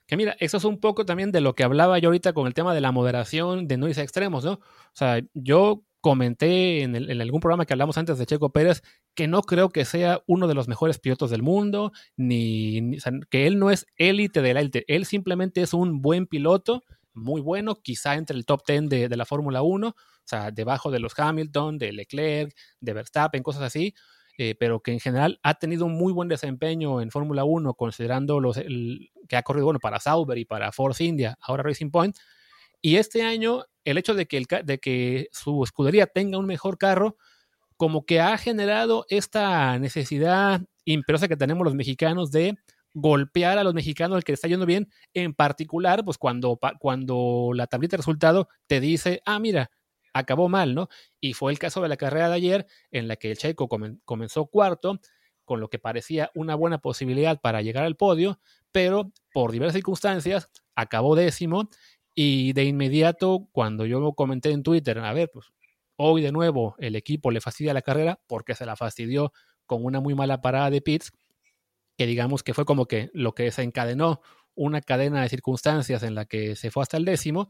Que 0.06 0.18
mira, 0.18 0.36
eso 0.40 0.58
es 0.58 0.64
un 0.64 0.78
poco 0.78 1.06
también 1.06 1.32
de 1.32 1.40
lo 1.40 1.54
que 1.54 1.64
hablaba 1.64 1.98
yo 1.98 2.10
ahorita 2.10 2.34
con 2.34 2.46
el 2.46 2.52
tema 2.52 2.74
de 2.74 2.82
la 2.82 2.92
moderación, 2.92 3.66
de 3.66 3.78
no 3.78 3.88
irse 3.88 4.02
extremos, 4.02 4.44
¿no? 4.44 4.52
O 4.52 4.60
sea, 4.92 5.22
yo 5.32 5.84
comenté 6.02 6.82
en, 6.82 7.18
algún 7.18 7.40
programa 7.40 7.64
que 7.64 7.72
hablamos 7.72 7.96
antes 7.96 8.18
de 8.18 8.26
Checo 8.26 8.52
Pérez 8.52 8.82
que 9.14 9.26
no 9.26 9.40
creo 9.40 9.70
que 9.70 9.86
sea 9.86 10.20
uno 10.26 10.48
de 10.48 10.54
los 10.54 10.68
mejores 10.68 10.98
pilotos 10.98 11.30
del 11.30 11.42
mundo, 11.42 11.92
ni, 12.18 12.98
que 13.30 13.46
él 13.46 13.58
no 13.58 13.70
es 13.70 13.86
élite 13.96 14.42
de 14.42 14.52
la 14.52 14.60
élite, 14.60 14.84
él 14.86 15.06
simplemente 15.06 15.62
es 15.62 15.72
un 15.72 16.02
buen 16.02 16.26
piloto 16.26 16.82
muy 17.14 17.40
bueno, 17.40 17.80
quizá 17.80 18.14
entre 18.14 18.36
el 18.36 18.44
top 18.44 18.62
10 18.66 18.88
de, 18.88 19.16
la 19.16 19.24
Fórmula 19.24 19.62
1, 19.62 19.88
o 19.88 19.94
sea, 20.24 20.50
debajo 20.50 20.90
de 20.90 20.98
los 20.98 21.18
Hamilton, 21.18 21.78
de 21.78 21.92
Leclerc, 21.92 22.54
de 22.80 22.92
Verstappen, 22.92 23.42
cosas 23.42 23.62
así, 23.62 23.94
eh, 24.36 24.56
pero 24.58 24.80
que 24.80 24.92
en 24.92 25.00
general 25.00 25.38
ha 25.42 25.54
tenido 25.54 25.86
un 25.86 25.94
muy 25.94 26.12
buen 26.12 26.28
desempeño 26.28 27.00
en 27.00 27.10
Fórmula 27.10 27.44
1, 27.44 27.74
considerando 27.74 28.40
los, 28.40 28.58
que 29.28 29.36
ha 29.36 29.42
corrido 29.42 29.66
bueno 29.66 29.80
para 29.80 30.00
Sauber 30.00 30.38
y 30.38 30.44
para 30.44 30.72
Force 30.72 31.04
India, 31.04 31.38
ahora 31.40 31.62
Racing 31.62 31.90
Point. 31.90 32.16
Y 32.82 32.96
este 32.96 33.22
año, 33.22 33.64
el 33.84 33.96
hecho 33.96 34.14
de 34.14 34.26
que, 34.26 34.36
el, 34.36 34.46
de 34.64 34.78
que 34.78 35.28
su 35.32 35.62
escudería 35.62 36.06
tenga 36.06 36.38
un 36.38 36.46
mejor 36.46 36.78
carro, 36.78 37.16
como 37.76 38.04
que 38.04 38.20
ha 38.20 38.36
generado 38.38 39.06
esta 39.08 39.78
necesidad 39.78 40.62
imperiosa 40.84 41.28
que 41.28 41.36
tenemos 41.36 41.64
los 41.64 41.74
mexicanos 41.74 42.30
de 42.30 42.56
golpear 42.94 43.58
a 43.58 43.64
los 43.64 43.74
mexicanos 43.74 44.16
el 44.16 44.24
que 44.24 44.32
está 44.32 44.48
yendo 44.48 44.66
bien, 44.66 44.88
en 45.12 45.34
particular, 45.34 46.04
pues 46.04 46.16
cuando, 46.16 46.58
cuando 46.78 47.50
la 47.54 47.66
tablita 47.66 47.96
de 47.96 47.98
resultado 47.98 48.48
te 48.66 48.80
dice, 48.80 49.20
ah, 49.26 49.38
mira, 49.38 49.70
acabó 50.14 50.48
mal, 50.48 50.74
¿no? 50.74 50.88
Y 51.20 51.34
fue 51.34 51.52
el 51.52 51.58
caso 51.58 51.82
de 51.82 51.88
la 51.88 51.96
carrera 51.96 52.28
de 52.28 52.36
ayer, 52.36 52.66
en 52.90 53.08
la 53.08 53.16
que 53.16 53.32
el 53.32 53.36
Checo 53.36 53.68
comenzó 54.04 54.46
cuarto, 54.46 55.00
con 55.44 55.60
lo 55.60 55.68
que 55.68 55.78
parecía 55.78 56.30
una 56.34 56.54
buena 56.54 56.78
posibilidad 56.78 57.40
para 57.40 57.60
llegar 57.60 57.84
al 57.84 57.96
podio, 57.96 58.40
pero 58.72 59.12
por 59.32 59.52
diversas 59.52 59.74
circunstancias 59.74 60.48
acabó 60.74 61.16
décimo 61.16 61.68
y 62.14 62.52
de 62.52 62.64
inmediato, 62.64 63.48
cuando 63.52 63.86
yo 63.86 64.12
comenté 64.12 64.52
en 64.52 64.62
Twitter, 64.62 64.98
a 65.00 65.12
ver, 65.12 65.30
pues 65.32 65.52
hoy 65.96 66.22
de 66.22 66.32
nuevo 66.32 66.76
el 66.78 66.96
equipo 66.96 67.30
le 67.30 67.40
fastidia 67.40 67.74
la 67.74 67.82
carrera 67.82 68.20
porque 68.26 68.54
se 68.54 68.66
la 68.66 68.76
fastidió 68.76 69.32
con 69.66 69.84
una 69.84 70.00
muy 70.00 70.14
mala 70.14 70.40
parada 70.40 70.70
de 70.70 70.80
pits, 70.80 71.12
que 71.96 72.06
digamos 72.06 72.42
que 72.42 72.54
fue 72.54 72.64
como 72.64 72.86
que 72.86 73.10
lo 73.14 73.34
que 73.34 73.44
desencadenó 73.44 74.20
una 74.54 74.80
cadena 74.80 75.22
de 75.22 75.28
circunstancias 75.28 76.02
en 76.02 76.14
la 76.14 76.24
que 76.26 76.56
se 76.56 76.70
fue 76.70 76.82
hasta 76.82 76.96
el 76.96 77.04
décimo, 77.04 77.48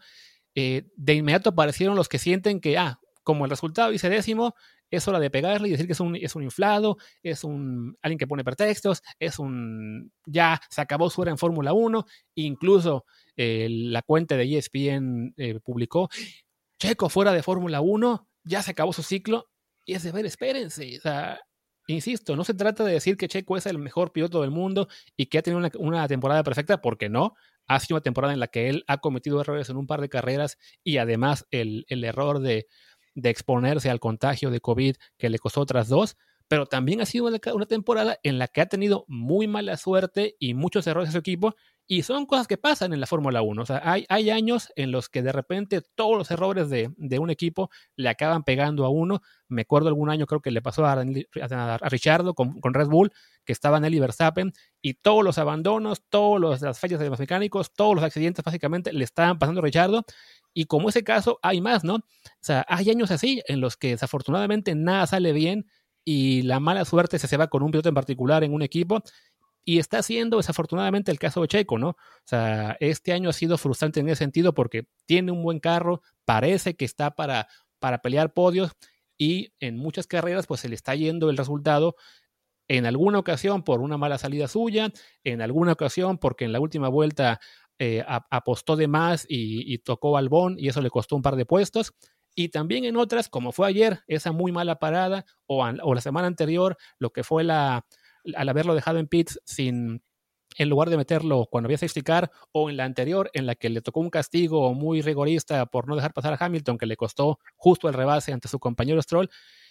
eh, 0.55 0.87
de 0.97 1.15
inmediato 1.15 1.51
aparecieron 1.51 1.97
los 1.97 2.09
que 2.09 2.19
sienten 2.19 2.61
que, 2.61 2.79
ah, 2.79 3.01
como 3.23 3.45
el 3.45 3.51
resultado 3.51 3.91
dice 3.91 4.09
décimo, 4.09 4.55
es 4.91 5.09
hora 5.09 5.19
de 5.19 5.31
pegarle 5.31 5.69
y 5.69 5.71
decir 5.73 5.87
que 5.87 5.93
es 5.93 6.01
un, 6.01 6.17
es 6.17 6.37
un 6.37 6.43
inflado, 6.43 6.99
es 7.23 7.45
un 7.45 7.97
alguien 8.03 8.19
que 8.19 8.27
pone 8.27 8.45
pretextos, 8.45 9.03
es 9.19 9.39
un 9.39 10.13
ya 10.27 10.61
se 10.71 10.81
acabó 10.81 11.11
su 11.11 11.21
hora 11.21 11.31
en 11.31 11.39
Fórmula 11.39 11.73
1, 11.73 12.05
incluso 12.37 13.05
eh, 13.37 13.69
la 13.71 14.03
cuenta 14.03 14.37
de 14.37 14.59
ESPN 14.59 15.35
eh, 15.37 15.59
publicó, 15.61 16.09
Checo 16.79 17.09
fuera 17.09 17.33
de 17.33 17.43
Fórmula 17.43 17.81
1, 17.81 18.29
ya 18.45 18.63
se 18.63 18.71
acabó 18.73 18.93
su 18.93 19.03
ciclo, 19.03 19.49
y 19.85 19.95
es 19.95 20.03
de 20.03 20.13
ver, 20.13 20.27
espérense, 20.27 20.99
o 20.99 21.01
sea, 21.01 21.41
Insisto, 21.87 22.35
no 22.35 22.45
se 22.45 22.55
trata 22.55 22.85
de 22.85 22.93
decir 22.93 23.17
que 23.17 23.29
Checo 23.29 23.57
es 23.57 23.67
el 23.67 23.79
mejor 23.79 24.13
piloto 24.13 24.41
del 24.41 24.51
mundo 24.51 24.89
y 25.17 25.27
que 25.27 25.39
ha 25.39 25.43
tenido 25.43 25.69
una, 25.79 26.09
temporada 26.09 26.43
perfecta, 26.43 26.81
porque 26.81 27.09
no. 27.09 27.35
Ha 27.67 27.81
sido 27.81 27.97
una 27.97 28.03
temporada 28.03 28.35
en 28.35 28.41
la 28.41 28.49
que 28.49 28.69
él 28.69 28.85
ha 28.89 28.99
cometido 28.99 29.41
errores 29.41 29.71
en 29.71 29.77
un 29.77 29.87
par 29.87 30.01
de 30.01 30.09
carreras 30.09 30.59
y 30.83 30.99
además 30.99 31.47
el, 31.51 31.87
error 31.89 32.41
de, 32.41 32.67
de, 33.15 33.31
exponerse 33.31 33.89
al 33.91 34.01
contagio 34.01 34.51
de 34.51 34.61
COVID 34.61 34.97
que 35.17 35.31
le 35.31 35.39
costó 35.39 35.63
otras 35.63 35.89
dos, 35.89 36.17
pero 36.49 36.67
también 36.67 37.01
ha 37.01 37.07
sido 37.07 37.27
una 37.27 37.67
temporada 37.67 38.19
en 38.23 38.39
la 38.39 38.49
que 38.49 38.61
ha 38.61 38.67
tenido 38.67 39.05
muy 39.09 39.47
mala 39.49 39.79
suerte 39.79 40.37
y 40.39 40.53
muchos 40.53 40.87
errores 40.87 41.09
de 41.09 41.13
su 41.13 41.19
equipo 41.19 41.55
y 41.87 42.03
son 42.03 42.25
cosas 42.25 42.47
que 42.49 42.57
pasan 42.57 42.95
en 42.95 43.01
la 43.01 43.07
Fórmula 43.07 43.43
1. 43.43 43.61
O 43.61 43.67
sea, 43.67 43.81
hay, 43.85 44.07
hay, 44.09 44.31
años 44.31 44.73
en 44.75 44.91
los 44.91 45.11
que 45.11 45.23
de 45.23 45.33
repente 45.33 45.83
todos 45.95 46.17
los 46.17 46.31
errores 46.31 46.71
de, 46.71 46.91
de, 46.97 47.19
un 47.19 47.29
equipo 47.29 47.71
le 47.97 48.09
acaban 48.09 48.43
pegando 48.43 48.87
a 48.87 48.89
uno. 48.89 49.21
Me 49.49 49.63
acuerdo 49.63 49.89
algún 49.89 50.09
año, 50.09 50.27
creo 50.27 50.41
que 50.41 50.51
le 50.51 50.63
pasó 50.63 50.87
a, 50.87 50.93
a, 50.93 51.89
Richardo 51.91 52.35
con, 52.35 52.61
con, 52.61 52.73
Red 52.73 52.89
Bull, 52.89 53.13
que 53.45 53.53
estaba 53.53 53.81
Nelly 53.81 54.01
Verstappen, 54.01 54.53
y 54.81 54.95
todos 54.95 55.23
los 55.23 55.37
abandonos, 55.37 56.03
todas 56.09 56.63
las 56.63 56.81
fallas 56.81 57.01
de 57.01 57.11
los 57.11 57.19
mecánicos, 57.19 57.75
todos 57.75 57.95
los 57.95 58.05
accidentes 58.05 58.43
básicamente 58.43 58.93
le 58.93 59.05
estaban 59.05 59.39
pasando 59.39 59.61
a 59.61 59.65
Richardo. 59.65 60.05
Y 60.55 60.65
como 60.65 60.89
ese 60.89 61.05
caso, 61.05 61.39
hay 61.43 61.61
más, 61.61 61.85
¿no? 61.85 61.97
O 61.97 62.03
sea, 62.41 62.65
hay 62.69 62.89
años 62.89 63.11
así 63.11 63.43
en 63.47 63.61
los 63.61 63.77
que 63.77 63.89
desafortunadamente 63.89 64.75
nada 64.75 65.07
sale 65.07 65.33
bien 65.33 65.67
y 66.05 66.43
la 66.43 66.61
mala 66.61 66.85
suerte 66.85 67.19
se 67.19 67.29
se 67.29 67.37
va 67.37 67.49
con 67.49 67.63
un 67.63 67.71
piloto 67.71 67.89
en 67.89 67.95
particular 67.95 68.45
en 68.45 68.53
un 68.53 68.63
equipo 68.63 69.03
y 69.65 69.79
está 69.79 70.03
siendo 70.03 70.37
desafortunadamente 70.37 71.11
el 71.11 71.19
caso 71.19 71.41
de 71.41 71.49
Checo, 71.49 71.79
¿no? 71.79 71.91
O 71.91 71.97
sea, 72.25 72.77
este 72.81 73.13
año 73.13 73.31
ha 73.31 73.33
sido 73.33 73.57
frustrante 73.57 74.01
en 74.01 74.09
ese 74.09 74.19
sentido 74.19 74.53
porque 74.53 74.87
tiene 75.07 75.33
un 75.33 75.43
buen 75.43 75.59
carro, 75.59 76.03
parece 76.25 76.77
que 76.77 76.85
está 76.85 77.13
para, 77.13 77.49
para 77.79 77.99
pelear 77.99 78.33
podios 78.33 78.73
y 79.17 79.53
en 79.61 79.77
muchas 79.77 80.07
carreras 80.07 80.47
pues 80.47 80.61
se 80.61 80.69
le 80.69 80.75
está 80.75 80.95
yendo 80.95 81.31
el 81.31 81.37
resultado 81.37 81.97
en 82.69 82.87
alguna 82.87 83.19
ocasión 83.19 83.63
por 83.63 83.81
una 83.81 83.99
mala 83.99 84.19
salida 84.19 84.49
suya, 84.49 84.93
en 85.23 85.43
alguna 85.43 85.73
ocasión 85.73 86.19
porque 86.19 86.45
en 86.45 86.53
la 86.53 86.61
última 86.61 86.89
vuelta 86.89 87.41
eh, 87.79 88.05
apostó 88.07 88.77
de 88.77 88.87
más 88.87 89.27
y, 89.29 89.79
tocó 89.79 90.17
Albón 90.17 90.57
y 90.59 90.69
eso 90.69 90.81
le 90.81 90.91
costó 90.91 91.17
un 91.17 91.23
par 91.23 91.37
de 91.37 91.47
puestos. 91.47 91.93
Y 92.37 92.49
también 92.49 92.85
en 92.85 92.97
otras, 92.97 93.29
como 93.29 93.53
fue 93.53 93.69
ayer, 93.69 94.01
esa 94.09 94.33
muy 94.33 94.51
mala 94.51 94.79
parada, 94.81 95.25
o 95.47 95.95
la 95.95 96.01
semana 96.01 96.27
anterior, 96.27 96.77
lo 96.99 97.11
que 97.11 97.23
fue 97.23 97.45
la, 97.45 97.87
al 98.35 98.49
haberlo 98.49 98.75
dejado 98.75 98.99
en 98.99 99.07
pits 99.07 99.41
sin, 99.45 100.03
en 100.57 100.69
lugar 100.69 100.91
de 100.91 100.97
meterlo 100.97 101.47
cuando 101.51 101.67
había 101.67 101.79
safety 101.79 102.03
car, 102.03 102.31
o 102.53 102.71
en 102.71 102.77
la 102.77 102.85
anterior, 102.85 103.31
en 103.35 103.47
la 103.47 103.55
que 103.55 103.69
le 103.69 103.81
tocó 103.81 104.01
un 104.01 104.11
castigo 104.11 104.73
muy 104.75 105.03
rigorista 105.03 105.67
por 105.67 105.89
no 105.89 105.97
dejar 105.97 106.13
pasar 106.13 106.33
a 106.33 106.45
Hamilton, 106.45 106.79
que 106.79 106.87
le 106.87 106.97
costó 106.97 107.39
justo 107.57 107.89
el 107.89 107.95
rebase 107.95 108.33
ante 108.33 108.49
su 108.49 108.59
compañero 108.59 109.01
Stroll. 109.03 109.31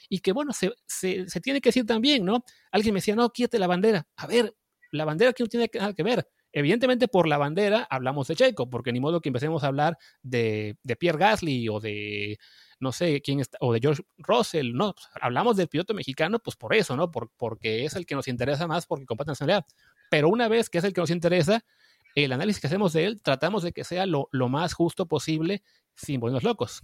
y 0.09 0.19
que, 0.19 0.31
bueno, 0.33 0.51
se, 0.53 0.73
se, 0.85 1.25
tiene 1.41 1.61
que 1.61 1.69
decir 1.69 1.85
también, 1.85 2.25
¿no? 2.25 2.43
Alguien 2.71 2.93
me 2.93 2.99
decía, 2.99 3.15
no, 3.15 3.29
quítate 3.29 3.57
la 3.59 3.67
bandera. 3.67 4.07
A 4.17 4.27
ver, 4.27 4.55
la 4.91 5.05
bandera 5.05 5.31
aquí 5.31 5.43
no 5.43 5.49
tiene 5.49 5.69
nada 5.73 5.93
que 5.93 6.03
ver. 6.03 6.27
Evidentemente, 6.51 7.07
por 7.07 7.27
la 7.27 7.39
bandera 7.39 7.87
hablamos 7.89 8.27
de 8.27 8.35
Checo, 8.35 8.69
porque 8.69 8.91
ni 8.91 8.99
modo 8.99 9.21
que 9.21 9.29
empecemos 9.29 9.63
a 9.63 9.67
hablar 9.67 9.97
de, 10.21 10.77
de 10.83 10.95
Pierre 10.95 11.17
Gasly 11.17 11.67
o 11.69 11.79
de 11.79 12.37
no 12.79 12.91
sé 12.91 13.21
quién 13.21 13.39
está, 13.39 13.57
o 13.61 13.73
de 13.73 13.79
George 13.79 14.03
Russell, 14.17 14.73
no, 14.73 14.93
pues, 14.93 15.07
hablamos 15.21 15.57
del 15.57 15.67
piloto 15.67 15.93
mexicano, 15.93 16.39
pues 16.39 16.55
por 16.55 16.73
eso, 16.73 16.95
¿no? 16.95 17.11
Por, 17.11 17.29
porque 17.37 17.85
es 17.85 17.95
el 17.95 18.05
que 18.05 18.15
nos 18.15 18.27
interesa 18.27 18.67
más 18.67 18.85
porque 18.85 19.05
comparte 19.05 19.31
nacionalidad. 19.31 19.65
Pero 20.09 20.29
una 20.29 20.47
vez 20.47 20.69
que 20.69 20.77
es 20.77 20.83
el 20.83 20.93
que 20.93 21.01
nos 21.01 21.09
interesa, 21.09 21.65
el 22.15 22.31
análisis 22.31 22.61
que 22.61 22.67
hacemos 22.67 22.93
de 22.93 23.05
él, 23.05 23.21
tratamos 23.21 23.63
de 23.63 23.71
que 23.71 23.83
sea 23.83 24.05
lo, 24.05 24.29
lo 24.31 24.49
más 24.49 24.73
justo 24.73 25.07
posible 25.07 25.63
sin 25.95 26.19
ponernos 26.19 26.43
locos. 26.43 26.83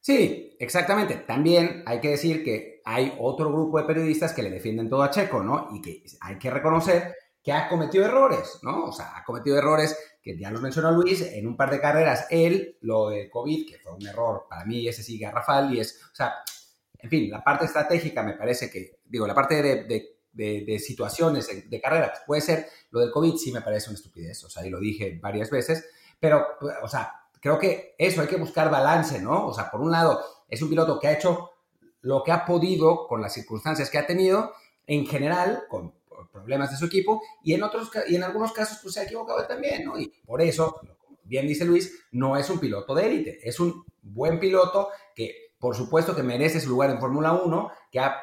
Sí, 0.00 0.54
exactamente. 0.58 1.14
También 1.16 1.82
hay 1.86 2.00
que 2.00 2.10
decir 2.10 2.44
que 2.44 2.82
hay 2.84 3.14
otro 3.18 3.50
grupo 3.50 3.78
de 3.78 3.84
periodistas 3.84 4.34
que 4.34 4.42
le 4.42 4.50
defienden 4.50 4.90
todo 4.90 5.02
a 5.02 5.10
Checo, 5.10 5.42
¿no? 5.42 5.68
Y 5.72 5.80
que 5.80 6.04
hay 6.20 6.38
que 6.38 6.50
reconocer 6.50 7.14
que 7.42 7.52
ha 7.52 7.68
cometido 7.68 8.04
errores, 8.04 8.58
¿no? 8.62 8.84
O 8.84 8.92
sea, 8.92 9.16
ha 9.16 9.24
cometido 9.24 9.56
errores 9.56 9.96
que 10.24 10.38
ya 10.38 10.50
los 10.50 10.62
mencionó 10.62 10.90
Luis, 10.90 11.20
en 11.20 11.46
un 11.46 11.54
par 11.54 11.70
de 11.70 11.78
carreras, 11.78 12.26
él, 12.30 12.78
lo 12.80 13.10
de 13.10 13.28
COVID, 13.28 13.68
que 13.68 13.78
fue 13.78 13.92
un 13.92 14.06
error 14.06 14.46
para 14.48 14.64
mí, 14.64 14.88
ese 14.88 15.02
sí 15.02 15.18
garrafal, 15.18 15.74
y 15.74 15.80
es, 15.80 16.00
o 16.10 16.14
sea, 16.14 16.32
en 16.98 17.10
fin, 17.10 17.30
la 17.30 17.44
parte 17.44 17.66
estratégica 17.66 18.22
me 18.22 18.32
parece 18.32 18.70
que, 18.70 19.00
digo, 19.04 19.26
la 19.26 19.34
parte 19.34 19.62
de, 19.62 20.78
situaciones 20.78 21.68
de, 21.68 21.80
carreras 21.80 22.22
puede 22.26 22.40
ser, 22.40 22.66
lo 22.90 23.00
del 23.00 23.10
COVID 23.10 23.36
sí 23.36 23.52
me 23.52 23.60
parece 23.60 23.90
una 23.90 23.98
estupidez, 23.98 24.42
o 24.44 24.48
sea, 24.48 24.66
y 24.66 24.70
lo 24.70 24.80
dije 24.80 25.18
varias 25.22 25.50
veces, 25.50 25.86
pero, 26.18 26.42
o 26.82 26.88
sea, 26.88 27.12
creo 27.38 27.58
que 27.58 27.94
eso 27.98 28.22
hay 28.22 28.26
que 28.26 28.36
buscar 28.36 28.70
balance, 28.70 29.20
¿no? 29.20 29.48
O 29.48 29.52
sea, 29.52 29.70
por 29.70 29.82
un 29.82 29.90
lado, 29.90 30.24
es 30.48 30.62
un 30.62 30.70
piloto 30.70 30.98
que 30.98 31.08
ha 31.08 31.12
hecho 31.12 31.50
lo 32.00 32.22
que 32.22 32.32
ha 32.32 32.46
podido 32.46 33.06
con 33.06 33.20
las 33.20 33.34
circunstancias 33.34 33.90
que 33.90 33.98
ha 33.98 34.06
tenido, 34.06 34.54
en 34.86 35.06
general, 35.06 35.64
con 35.68 35.92
problemas 36.30 36.70
de 36.70 36.76
su 36.76 36.86
equipo 36.86 37.22
y 37.42 37.54
en, 37.54 37.62
otros, 37.62 37.90
y 38.08 38.16
en 38.16 38.24
algunos 38.24 38.52
casos 38.52 38.78
pues 38.82 38.94
se 38.94 39.00
ha 39.00 39.04
equivocado 39.04 39.46
también, 39.46 39.84
¿no? 39.84 39.98
Y 39.98 40.12
por 40.24 40.40
eso, 40.42 40.80
bien 41.24 41.46
dice 41.46 41.64
Luis, 41.64 42.06
no 42.12 42.36
es 42.36 42.48
un 42.50 42.58
piloto 42.58 42.94
de 42.94 43.06
élite, 43.06 43.38
es 43.42 43.60
un 43.60 43.84
buen 44.02 44.38
piloto 44.38 44.90
que 45.14 45.44
por 45.58 45.74
supuesto 45.74 46.14
que 46.14 46.22
merece 46.22 46.60
su 46.60 46.68
lugar 46.68 46.90
en 46.90 47.00
Fórmula 47.00 47.32
1, 47.32 47.70
que 47.90 47.98
ha 47.98 48.16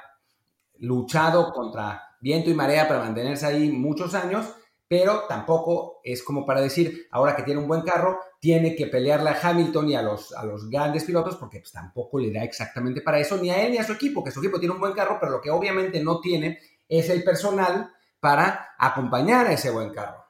luchado 0.78 1.52
contra 1.52 2.16
viento 2.22 2.52
y 2.52 2.54
marea 2.54 2.88
para 2.88 3.00
mantenerse 3.00 3.48
ahí 3.48 3.72
muchos 3.72 4.14
años, 4.14 4.46
pero 4.88 5.24
tampoco 5.28 6.02
es 6.04 6.22
como 6.22 6.46
para 6.46 6.62
decir, 6.62 7.08
ahora 7.12 7.36
que 7.36 7.44
tiene 7.44 7.62
un 7.62 7.68
buen 7.68 7.82
carro, 7.82 8.20
tiene 8.40 8.76
que 8.76 8.88
pelearle 8.88 9.30
a 9.30 9.40
Hamilton 9.42 9.90
y 9.90 9.96
a 9.96 10.02
los, 10.02 10.34
a 10.34 10.44
los 10.46 10.70
grandes 10.70 11.04
pilotos, 11.04 11.36
porque 11.38 11.60
pues, 11.60 11.72
tampoco 11.72 12.20
le 12.20 12.32
da 12.32 12.44
exactamente 12.44 13.02
para 13.02 13.18
eso, 13.18 13.38
ni 13.38 13.50
a 13.50 13.66
él 13.66 13.72
ni 13.72 13.78
a 13.78 13.84
su 13.84 13.94
equipo, 13.94 14.24
que 14.24 14.32
su 14.32 14.40
equipo 14.40 14.60
tiene 14.60 14.76
un 14.76 14.82
buen 14.82 14.94
carro, 14.94 15.18
pero 15.20 15.32
lo 15.32 15.42
que 15.42 15.50
obviamente 15.50 16.04
no 16.04 16.20
tiene 16.20 16.60
es 16.92 17.10
el 17.10 17.24
personal 17.24 17.90
para 18.20 18.76
acompañar 18.78 19.48
a 19.48 19.54
ese 19.54 19.72
buen 19.72 19.92
carro. 19.92 20.26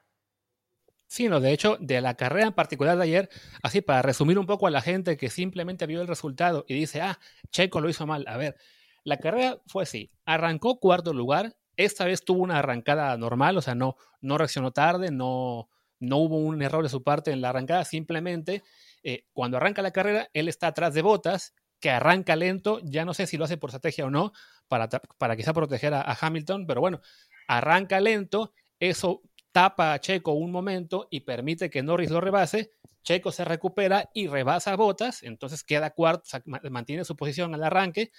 Sí, 1.07 1.27
no, 1.27 1.41
de 1.41 1.51
hecho, 1.51 1.75
de 1.81 1.99
la 1.99 2.13
carrera 2.13 2.47
en 2.47 2.53
particular 2.53 2.95
de 2.95 3.03
ayer, 3.03 3.29
así 3.63 3.81
para 3.81 4.01
resumir 4.01 4.39
un 4.39 4.45
poco 4.45 4.67
a 4.67 4.71
la 4.71 4.81
gente 4.81 5.17
que 5.17 5.29
simplemente 5.29 5.87
vio 5.87 6.01
el 6.01 6.07
resultado 6.07 6.63
y 6.67 6.75
dice, 6.75 7.01
ah, 7.01 7.19
Checo 7.49 7.81
lo 7.81 7.89
hizo 7.89 8.07
mal. 8.07 8.25
A 8.27 8.37
ver, 8.37 8.55
la 9.03 9.17
carrera 9.17 9.59
fue 9.67 9.83
así, 9.83 10.11
arrancó 10.23 10.79
cuarto 10.79 11.13
lugar, 11.13 11.57
esta 11.75 12.05
vez 12.05 12.23
tuvo 12.23 12.43
una 12.43 12.59
arrancada 12.59 13.17
normal, 13.17 13.57
o 13.57 13.61
sea, 13.61 13.75
no, 13.75 13.97
no 14.21 14.37
reaccionó 14.37 14.71
tarde, 14.71 15.11
no, 15.11 15.67
no 15.99 16.17
hubo 16.17 16.37
un 16.37 16.61
error 16.61 16.83
de 16.83 16.89
su 16.89 17.03
parte 17.03 17.31
en 17.31 17.41
la 17.41 17.49
arrancada, 17.49 17.83
simplemente 17.83 18.63
eh, 19.03 19.25
cuando 19.33 19.57
arranca 19.57 19.81
la 19.81 19.91
carrera, 19.91 20.29
él 20.33 20.47
está 20.47 20.67
atrás 20.67 20.93
de 20.93 21.01
botas, 21.01 21.55
que 21.81 21.89
arranca 21.89 22.35
lento, 22.35 22.79
ya 22.83 23.03
no 23.03 23.13
sé 23.13 23.27
si 23.27 23.35
lo 23.35 23.45
hace 23.45 23.57
por 23.57 23.71
estrategia 23.71 24.05
o 24.05 24.09
no, 24.09 24.31
para, 24.71 24.87
para 25.17 25.35
quizá 25.35 25.51
proteger 25.51 25.93
a 25.93 26.17
Hamilton, 26.21 26.65
pero 26.65 26.79
bueno, 26.79 27.01
arranca 27.45 27.99
lento, 27.99 28.53
eso 28.79 29.21
tapa 29.51 29.91
a 29.91 29.99
Checo 29.99 30.31
un 30.31 30.49
momento 30.49 31.09
y 31.11 31.19
permite 31.19 31.69
que 31.69 31.83
Norris 31.83 32.09
lo 32.09 32.21
rebase, 32.21 32.71
Checo 33.03 33.33
se 33.33 33.43
recupera 33.43 34.09
y 34.13 34.27
rebasa 34.27 34.77
Botas, 34.77 35.23
entonces 35.23 35.65
queda 35.65 35.89
cuarto, 35.89 36.23
mantiene 36.69 37.03
su 37.03 37.17
posición 37.17 37.53
al 37.53 37.65
arranque, 37.65 38.13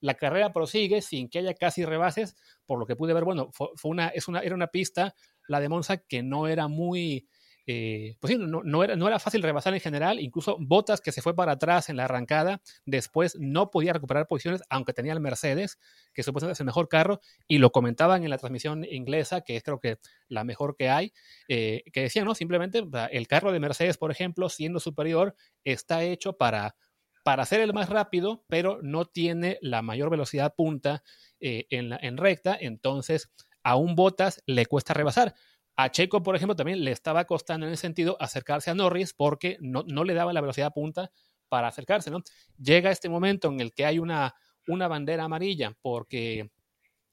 la 0.00 0.14
carrera 0.14 0.50
prosigue 0.50 1.02
sin 1.02 1.28
que 1.28 1.40
haya 1.40 1.52
casi 1.52 1.84
rebases, 1.84 2.36
por 2.64 2.78
lo 2.78 2.86
que 2.86 2.96
pude 2.96 3.12
ver, 3.12 3.24
bueno, 3.24 3.50
fue, 3.52 3.68
una, 3.84 4.08
es 4.08 4.28
una, 4.28 4.40
era 4.40 4.54
una 4.54 4.68
pista, 4.68 5.14
la 5.46 5.60
de 5.60 5.68
Monza, 5.68 5.98
que 5.98 6.22
no 6.22 6.48
era 6.48 6.68
muy, 6.68 7.28
eh, 7.70 8.16
pues 8.18 8.32
sí, 8.32 8.38
no, 8.40 8.82
era, 8.82 9.18
fácil 9.18 9.42
rebasar 9.42 9.74
en 9.74 9.80
general, 9.80 10.20
incluso 10.20 10.56
Botas 10.58 11.02
que 11.02 11.12
se 11.12 11.20
fue 11.20 11.36
para 11.36 11.52
atrás 11.52 11.90
en 11.90 11.98
la 11.98 12.06
arrancada, 12.06 12.62
después 12.86 13.36
no 13.38 13.70
podía 13.70 13.92
recuperar 13.92 14.26
posiciones, 14.26 14.62
aunque 14.70 14.94
tenía 14.94 15.12
el 15.12 15.20
Mercedes, 15.20 15.78
que 16.14 16.22
supuestamente 16.22 16.54
es 16.54 16.60
el 16.60 16.64
mejor 16.64 16.88
carro, 16.88 17.20
y 17.46 17.58
lo 17.58 17.70
comentaban 17.70 18.24
en 18.24 18.30
la 18.30 18.38
transmisión 18.38 18.86
inglesa, 18.90 19.42
que 19.42 19.54
es 19.54 19.62
creo 19.62 19.80
que 19.80 19.98
la 20.28 20.44
mejor 20.44 20.76
que 20.76 20.88
hay, 20.88 21.12
eh, 21.48 21.82
que 21.92 22.00
decían, 22.00 22.24
¿no? 22.24 22.34
Simplemente 22.34 22.82
el 23.10 23.28
carro 23.28 23.52
de 23.52 23.60
Mercedes, 23.60 23.98
por 23.98 24.10
ejemplo, 24.10 24.48
siendo 24.48 24.80
superior, 24.80 25.36
está 25.62 26.02
hecho 26.04 26.38
para, 26.38 26.74
para 27.22 27.44
ser 27.44 27.60
el 27.60 27.74
más 27.74 27.90
rápido, 27.90 28.46
pero 28.48 28.78
no 28.80 29.04
tiene 29.04 29.58
la 29.60 29.82
mayor 29.82 30.08
velocidad 30.08 30.54
punta 30.56 31.02
eh, 31.38 31.66
en, 31.68 31.92
en 32.00 32.16
recta, 32.16 32.56
entonces 32.58 33.30
a 33.62 33.76
un 33.76 33.94
Botas 33.94 34.42
le 34.46 34.64
cuesta 34.64 34.94
rebasar. 34.94 35.34
A 35.80 35.92
Checo, 35.92 36.24
por 36.24 36.34
ejemplo, 36.34 36.56
también 36.56 36.82
le 36.82 36.90
estaba 36.90 37.24
costando 37.24 37.64
en 37.64 37.72
ese 37.72 37.82
sentido 37.82 38.16
acercarse 38.18 38.68
a 38.68 38.74
Norris 38.74 39.14
porque 39.14 39.58
no, 39.60 39.84
le 39.84 40.12
daba 40.12 40.32
la 40.32 40.40
velocidad 40.40 40.72
punta 40.72 41.12
para 41.48 41.68
acercarse, 41.68 42.10
¿no? 42.10 42.20
Llega 42.60 42.90
este 42.90 43.08
momento 43.08 43.46
en 43.46 43.60
el 43.60 43.72
que 43.72 43.86
hay 43.86 44.00
una, 44.00 44.34
una 44.66 44.88
bandera 44.88 45.22
amarilla 45.22 45.76
porque 45.80 46.50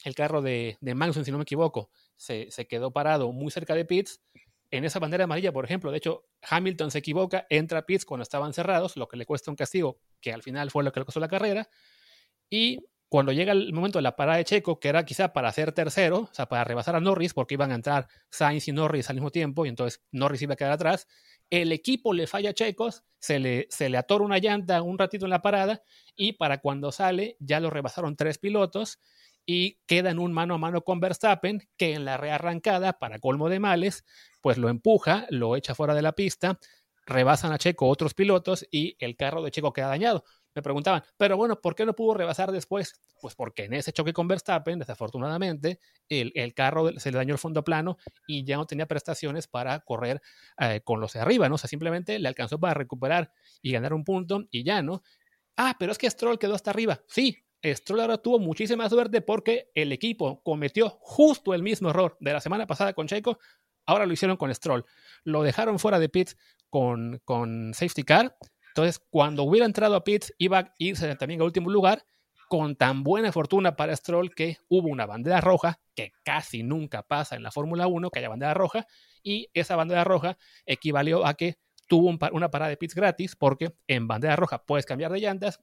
el 0.04 0.16
carro 0.16 0.42
de, 0.42 0.80
de 0.82 1.24
si 1.24 1.32
no 1.32 1.38
me 1.38 1.44
equivoco, 1.44 1.92
se, 2.16 2.50
quedó 2.68 2.90
parado 2.90 3.32
muy 3.32 3.52
cerca 3.52 3.76
de 3.76 3.86
Pitts. 3.86 4.20
En 4.72 4.84
esa 4.84 4.98
bandera 4.98 5.26
amarilla, 5.26 5.54
por 5.54 5.64
ejemplo, 5.64 5.92
de 5.92 5.98
hecho, 5.98 6.26
Hamilton 6.50 6.90
se 6.90 6.98
equivoca, 6.98 7.46
entra 7.52 7.78
a 7.78 7.86
Pitts 7.86 8.04
cuando 8.04 8.24
estaban 8.24 8.52
cerrados, 8.52 8.98
lo 8.98 9.08
que 9.08 9.16
le 9.16 9.28
cuesta 9.28 9.52
un 9.52 9.58
castigo, 9.58 10.00
que 10.20 10.34
al 10.34 10.42
final 10.42 10.72
fue 10.72 10.84
lo 10.84 10.92
que 10.92 11.02
le 11.02 11.06
costó 11.06 11.20
la 11.20 11.28
carrera. 11.28 11.70
Y 12.50 12.80
cuando 13.10 13.32
llega 13.32 13.52
el 13.52 13.72
momento 13.74 14.00
de 14.00 14.04
la 14.04 14.16
parada 14.16 14.38
de 14.38 14.46
Checo, 14.46 14.80
que 14.80 14.90
era 14.90 15.06
quizá 15.06 15.32
para 15.32 15.50
hacer 15.50 15.72
tercero, 15.72 16.30
o 16.32 16.34
sea, 16.34 16.48
para 16.48 16.64
rebasar 16.64 16.96
a 16.96 17.00
Norris, 17.00 17.34
porque 17.34 17.54
iban 17.54 17.72
a 17.72 17.76
entrar 17.76 18.08
Sainz 18.30 18.68
y 18.68 18.72
Norris 18.72 19.10
al 19.10 19.16
mismo 19.16 19.32
tiempo, 19.32 19.66
y 19.66 19.70
entonces 19.70 20.04
Norris 20.12 20.42
iba 20.42 20.54
a 20.54 20.58
quedar 20.58 20.74
atrás, 20.74 21.08
el 21.50 21.72
equipo 21.72 22.14
le 22.14 22.28
falla 22.28 22.50
a 22.50 22.54
Checos, 22.54 23.04
se 23.20 23.40
le, 23.40 23.68
se 23.70 23.90
le 23.90 23.98
atora 23.98 24.26
una 24.26 24.40
llanta 24.40 24.82
un 24.82 24.98
ratito 24.98 25.26
en 25.26 25.30
la 25.30 25.42
parada, 25.42 25.84
y 26.16 26.34
para 26.34 26.60
cuando 26.60 26.92
sale 26.92 27.38
ya 27.40 27.60
lo 27.60 27.70
rebasaron 27.70 28.16
tres 28.16 28.38
pilotos, 28.40 29.00
y 29.46 29.80
queda 29.86 30.10
en 30.10 30.18
un 30.18 30.34
mano 30.34 30.56
a 30.56 30.58
mano 30.58 30.82
con 30.82 31.00
Verstappen, 31.00 31.62
que 31.78 31.94
en 31.94 32.06
la 32.06 32.18
rearrancada, 32.18 32.94
para 32.94 33.20
colmo 33.20 33.48
de 33.50 33.60
males, 33.60 34.04
pues 34.42 34.58
lo 34.58 34.70
empuja, 34.70 35.28
lo 35.30 35.56
echa 35.56 35.76
fuera 35.76 35.94
de 35.94 36.02
la 36.02 36.14
pista, 36.14 36.60
rebasan 37.06 37.52
a 37.52 37.60
Checo 37.60 37.88
otros 37.88 38.16
pilotos 38.16 38.68
y 38.72 38.96
el 39.00 39.16
carro 39.16 39.44
de 39.44 39.52
Checo 39.52 39.72
queda 39.72 39.88
dañado 39.88 40.24
me 40.56 40.62
preguntaban, 40.62 41.04
pero 41.18 41.36
bueno, 41.36 41.60
¿por 41.60 41.76
qué 41.76 41.86
no 41.86 41.94
pudo 41.94 42.14
rebasar 42.14 42.52
después? 42.52 42.94
Pues 43.22 43.36
porque 43.36 43.66
en 43.66 43.74
ese 43.74 43.92
choque 43.92 44.14
con 44.14 44.28
Verstappen, 44.28 44.80
desafortunadamente, 44.80 45.80
el, 46.08 46.54
carro 46.54 46.98
se 46.98 47.12
le 47.12 47.18
dañó 47.18 47.34
el 47.34 47.40
fondo 47.40 47.64
plano 47.64 47.98
y 48.26 48.46
ya 48.46 48.56
no 48.56 48.66
tenía 48.66 48.86
prestaciones 48.86 49.48
para 49.48 49.82
correr 49.82 50.22
eh, 50.60 50.82
con 50.84 51.02
los 51.02 51.14
de 51.14 51.20
arriba, 51.20 51.50
¿no? 51.50 51.56
O 51.56 51.58
sea, 51.58 51.68
simplemente 51.68 52.18
le 52.20 52.28
alcanzó 52.30 52.60
para 52.60 52.74
recuperar 52.74 53.32
y 53.62 53.74
ganar 53.74 53.94
un 53.94 54.06
punto 54.06 54.46
y 54.50 54.64
ya, 54.64 54.82
¿no? 54.82 55.04
Ah, 55.58 55.76
pero 55.78 55.92
es 55.92 55.98
que 55.98 56.10
Stroll 56.10 56.40
quedó 56.40 56.56
hasta 56.56 56.72
arriba. 56.72 57.02
Sí, 57.08 57.46
Stroll 57.64 58.02
ahora 58.02 58.18
tuvo 58.18 58.40
muchísima 58.40 58.90
suerte 58.90 59.22
porque 59.22 59.72
el 59.76 59.92
equipo 59.92 60.42
cometió 60.44 60.90
justo 61.02 61.54
el 61.54 61.64
mismo 61.64 61.90
error 61.90 62.16
de 62.20 62.34
la 62.34 62.40
semana 62.40 62.66
pasada 62.66 62.94
con 62.94 63.08
Checo. 63.08 63.40
Ahora 63.86 64.06
lo 64.06 64.14
hicieron 64.14 64.38
con 64.38 64.54
Stroll. 64.54 64.86
Lo 65.24 65.44
dejaron 65.44 65.80
fuera 65.80 66.00
de 66.00 66.10
pits 66.10 66.38
con, 66.70 67.22
con 67.26 67.74
safety 67.74 68.04
car 68.04 68.38
entonces, 68.76 69.02
cuando 69.10 69.44
hubiera 69.44 69.66
entrado 69.66 69.96
a 69.96 70.04
pits, 70.04 70.34
iba 70.38 70.60
a 70.60 70.74
irse 70.78 71.16
también 71.16 71.40
a 71.40 71.46
último 71.46 71.70
lugar, 71.70 72.06
con 72.50 72.76
tan 72.76 73.04
buena 73.04 73.32
fortuna 73.32 73.78
para 73.78 73.96
Stroll 73.96 74.36
que 74.36 74.58
hubo 74.68 74.90
una 74.90 75.06
bandera 75.06 75.40
roja, 75.40 75.80
que 75.96 76.12
casi 76.26 76.62
nunca 76.62 77.02
pasa 77.02 77.38
en 77.38 77.44
la 77.44 77.52
Fórmula 77.52 77.88
1, 77.88 78.10
que 78.10 78.20
haya 78.20 78.28
bandera 78.28 78.54
roja, 78.54 78.86
y 79.24 79.48
esa 79.54 79.78
bandera 79.78 80.04
roja 80.04 80.38
equivalió 80.66 81.26
a 81.26 81.36
que 81.36 81.58
tuvo 81.88 82.14
una 82.34 82.52
parada 82.52 82.68
de 82.68 82.76
pits 82.76 82.96
gratis, 82.96 83.38
porque 83.38 83.74
en 83.88 84.10
bandera 84.10 84.36
roja 84.36 84.66
puedes 84.66 84.86
cambiar 84.86 85.14
de 85.14 85.22
llantas, 85.22 85.62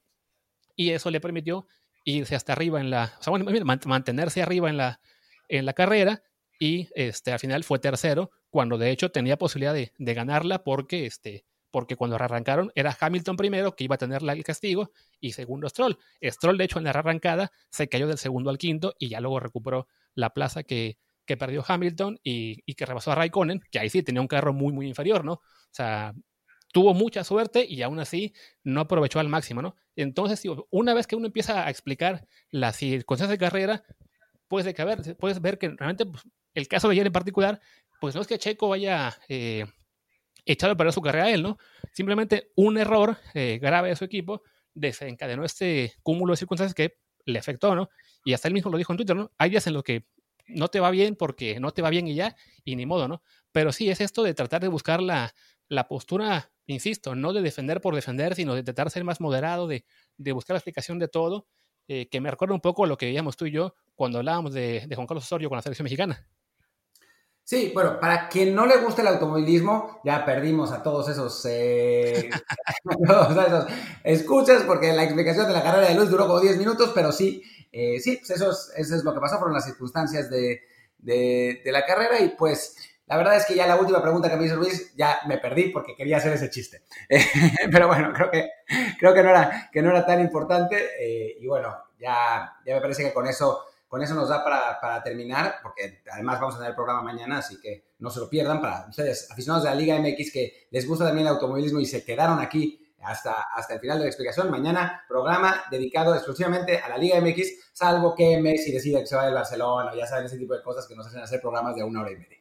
y 0.74 0.92
eso 0.92 1.10
le 1.10 1.20
permitió 1.20 1.66
irse 2.04 2.34
hasta 2.34 2.54
arriba 2.54 2.80
en 2.80 2.88
la, 2.88 3.12
o 3.20 3.22
sea, 3.22 3.30
bueno, 3.30 3.44
mantenerse 3.84 4.40
arriba 4.40 4.70
en 4.70 4.78
la, 4.78 5.00
en 5.48 5.66
la 5.66 5.74
carrera, 5.74 6.22
y 6.58 6.88
este, 6.94 7.30
al 7.30 7.40
final 7.40 7.62
fue 7.62 7.78
tercero, 7.78 8.30
cuando 8.48 8.78
de 8.78 8.90
hecho 8.90 9.10
tenía 9.10 9.36
posibilidad 9.36 9.74
de, 9.74 9.92
de 9.98 10.14
ganarla 10.14 10.64
porque 10.64 11.04
este, 11.04 11.44
porque 11.72 11.96
cuando 11.96 12.14
arrancaron 12.14 12.70
era 12.76 12.96
Hamilton 12.98 13.36
primero, 13.36 13.74
que 13.74 13.82
iba 13.82 13.96
a 13.96 13.98
tener 13.98 14.22
el 14.22 14.44
castigo, 14.44 14.92
y 15.18 15.32
segundo 15.32 15.68
Stroll. 15.68 15.98
Stroll, 16.22 16.56
de 16.56 16.64
hecho, 16.64 16.78
en 16.78 16.84
la 16.84 16.90
arrancada 16.90 17.50
se 17.70 17.88
cayó 17.88 18.06
del 18.06 18.18
segundo 18.18 18.50
al 18.50 18.58
quinto 18.58 18.94
y 19.00 19.08
ya 19.08 19.20
luego 19.20 19.40
recuperó 19.40 19.88
la 20.14 20.30
plaza 20.30 20.62
que, 20.62 20.98
que 21.26 21.36
perdió 21.36 21.64
Hamilton 21.66 22.20
y, 22.22 22.62
que 22.74 22.86
rebasó 22.86 23.12
a 23.12 23.14
Raikkonen, 23.14 23.60
que 23.70 23.78
ahí 23.78 23.88
sí 23.90 24.02
tenía 24.02 24.20
un 24.20 24.28
carro 24.28 24.52
muy, 24.52 24.72
muy 24.72 24.86
inferior, 24.86 25.24
¿no? 25.24 25.32
O 25.34 25.70
sea, 25.70 26.14
tuvo 26.72 26.94
mucha 26.94 27.24
suerte 27.24 27.64
y 27.68 27.82
aún 27.82 28.00
así 28.00 28.34
no 28.64 28.82
aprovechó 28.82 29.20
al 29.20 29.28
máximo, 29.28 29.62
¿no? 29.62 29.76
Entonces, 29.96 30.42
una 30.70 30.94
vez 30.94 31.06
que 31.06 31.16
uno 31.16 31.26
empieza 31.26 31.66
a 31.66 31.70
explicar 31.70 32.26
las 32.50 32.76
circunstancias 32.76 33.38
de 33.38 33.44
carrera, 33.44 33.84
puedes, 34.48 34.74
ver, 34.76 35.16
puedes 35.16 35.40
ver 35.40 35.58
que 35.58 35.68
realmente 35.70 36.06
pues, 36.06 36.24
el 36.54 36.68
caso 36.68 36.88
de 36.88 36.92
ayer 36.92 37.06
en 37.06 37.12
particular, 37.12 37.60
pues 38.00 38.14
no 38.14 38.20
es 38.20 38.26
que 38.26 38.38
Checo 38.38 38.68
vaya 38.68 39.16
eh, 39.28 39.66
echado 40.44 40.72
a 40.72 40.76
perder 40.76 40.92
su 40.92 41.02
carrera 41.02 41.26
a 41.26 41.30
él, 41.30 41.42
¿no? 41.42 41.58
Simplemente 41.92 42.50
un 42.56 42.78
error 42.78 43.18
eh, 43.34 43.58
grave 43.60 43.90
de 43.90 43.96
su 43.96 44.04
equipo 44.04 44.42
desencadenó 44.74 45.44
este 45.44 45.94
cúmulo 46.02 46.32
de 46.32 46.38
circunstancias 46.38 46.74
que 46.74 46.98
le 47.24 47.38
afectó, 47.38 47.74
¿no? 47.74 47.90
Y 48.24 48.32
hasta 48.32 48.48
él 48.48 48.54
mismo 48.54 48.70
lo 48.70 48.78
dijo 48.78 48.92
en 48.92 48.96
Twitter, 48.96 49.16
¿no? 49.16 49.30
Hay 49.38 49.50
días 49.50 49.66
en 49.66 49.74
los 49.74 49.82
que 49.82 50.06
no 50.46 50.68
te 50.68 50.80
va 50.80 50.90
bien 50.90 51.16
porque 51.16 51.60
no 51.60 51.70
te 51.72 51.82
va 51.82 51.90
bien 51.90 52.08
y 52.08 52.14
ya, 52.14 52.36
y 52.64 52.76
ni 52.76 52.86
modo, 52.86 53.08
¿no? 53.08 53.22
Pero 53.52 53.72
sí 53.72 53.90
es 53.90 54.00
esto 54.00 54.22
de 54.22 54.34
tratar 54.34 54.60
de 54.60 54.68
buscar 54.68 55.02
la, 55.02 55.34
la 55.68 55.88
postura, 55.88 56.50
insisto, 56.66 57.14
no 57.14 57.32
de 57.32 57.42
defender 57.42 57.80
por 57.80 57.94
defender, 57.94 58.34
sino 58.34 58.54
de 58.54 58.62
tratar 58.62 58.86
de 58.86 58.90
ser 58.90 59.04
más 59.04 59.20
moderado, 59.20 59.66
de, 59.68 59.84
de 60.16 60.32
buscar 60.32 60.54
la 60.54 60.58
explicación 60.58 60.98
de 60.98 61.08
todo, 61.08 61.46
eh, 61.88 62.08
que 62.08 62.20
me 62.20 62.30
recuerda 62.30 62.54
un 62.54 62.60
poco 62.60 62.84
a 62.84 62.86
lo 62.86 62.96
que 62.96 63.06
veíamos 63.06 63.36
tú 63.36 63.46
y 63.46 63.52
yo 63.52 63.74
cuando 63.94 64.18
hablábamos 64.18 64.52
de, 64.52 64.84
de 64.86 64.94
Juan 64.94 65.06
Carlos 65.06 65.24
Osorio 65.24 65.48
con 65.48 65.56
la 65.56 65.62
selección 65.62 65.84
mexicana. 65.84 66.28
Sí, 67.44 67.72
bueno, 67.74 67.98
para 67.98 68.28
quien 68.28 68.54
no 68.54 68.66
le 68.66 68.76
guste 68.78 69.02
el 69.02 69.08
automovilismo, 69.08 70.00
ya 70.04 70.24
perdimos 70.24 70.70
a 70.70 70.82
todos 70.82 71.08
esos, 71.08 71.44
eh, 71.46 72.30
escuchas, 74.04 74.62
porque 74.62 74.92
la 74.92 75.02
explicación 75.02 75.48
de 75.48 75.52
la 75.52 75.62
carrera 75.62 75.88
de 75.88 75.94
luz 75.94 76.08
duró 76.08 76.28
como 76.28 76.40
10 76.40 76.56
minutos, 76.56 76.92
pero 76.94 77.10
sí, 77.10 77.42
eh, 77.72 77.98
sí, 78.00 78.18
pues 78.18 78.30
eso, 78.30 78.50
es, 78.52 78.72
eso 78.76 78.96
es 78.96 79.02
lo 79.02 79.12
que 79.12 79.20
pasó, 79.20 79.38
fueron 79.38 79.54
las 79.54 79.64
circunstancias 79.64 80.30
de, 80.30 80.62
de, 80.98 81.60
de, 81.64 81.72
la 81.72 81.84
carrera 81.84 82.20
y 82.20 82.28
pues 82.30 82.76
la 83.06 83.16
verdad 83.16 83.36
es 83.36 83.44
que 83.44 83.56
ya 83.56 83.66
la 83.66 83.76
última 83.76 84.00
pregunta 84.00 84.30
que 84.30 84.36
me 84.36 84.46
hizo 84.46 84.56
Luis 84.56 84.94
ya 84.94 85.18
me 85.26 85.38
perdí 85.38 85.70
porque 85.70 85.96
quería 85.96 86.18
hacer 86.18 86.32
ese 86.32 86.48
chiste. 86.48 86.82
pero 87.72 87.88
bueno, 87.88 88.12
creo 88.14 88.30
que, 88.30 88.50
creo 88.98 89.12
que, 89.12 89.22
no, 89.22 89.30
era, 89.30 89.68
que 89.72 89.82
no 89.82 89.90
era 89.90 90.06
tan 90.06 90.20
importante 90.20 90.76
eh, 90.98 91.36
y 91.40 91.46
bueno, 91.48 91.76
ya, 91.98 92.54
ya 92.64 92.74
me 92.76 92.80
parece 92.80 93.02
que 93.02 93.12
con 93.12 93.26
eso 93.26 93.64
con 93.92 94.00
eso 94.00 94.14
nos 94.14 94.30
da 94.30 94.42
para, 94.42 94.80
para, 94.80 95.02
terminar, 95.02 95.56
porque 95.62 96.00
además 96.10 96.40
vamos 96.40 96.54
a 96.54 96.58
tener 96.60 96.70
el 96.70 96.74
programa 96.74 97.02
mañana, 97.02 97.40
así 97.40 97.60
que 97.60 97.88
no 97.98 98.08
se 98.08 98.20
lo 98.20 98.30
pierdan. 98.30 98.58
Para 98.58 98.86
ustedes, 98.88 99.30
aficionados 99.30 99.64
de 99.64 99.68
la 99.68 99.76
Liga 99.76 99.98
MX, 99.98 100.32
que 100.32 100.66
les 100.70 100.88
gusta 100.88 101.04
también 101.04 101.26
el 101.26 101.34
automovilismo 101.34 101.78
y 101.78 101.84
se 101.84 102.02
quedaron 102.02 102.40
aquí 102.40 102.90
hasta, 103.02 103.32
hasta 103.54 103.74
el 103.74 103.80
final 103.80 103.98
de 103.98 104.04
la 104.04 104.08
explicación, 104.08 104.50
mañana 104.50 105.04
programa 105.06 105.64
dedicado 105.70 106.14
exclusivamente 106.14 106.78
a 106.78 106.88
la 106.88 106.96
Liga 106.96 107.20
MX, 107.20 107.72
salvo 107.74 108.14
que 108.14 108.40
Messi 108.40 108.72
decida 108.72 108.98
que 108.98 109.06
se 109.06 109.14
va 109.14 109.26
del 109.26 109.34
Barcelona, 109.34 109.94
ya 109.94 110.06
saben, 110.06 110.24
ese 110.24 110.38
tipo 110.38 110.54
de 110.54 110.62
cosas 110.62 110.88
que 110.88 110.96
nos 110.96 111.08
hacen 111.08 111.20
hacer 111.20 111.42
programas 111.42 111.76
de 111.76 111.84
una 111.84 112.00
hora 112.00 112.12
y 112.12 112.16
media. 112.16 112.38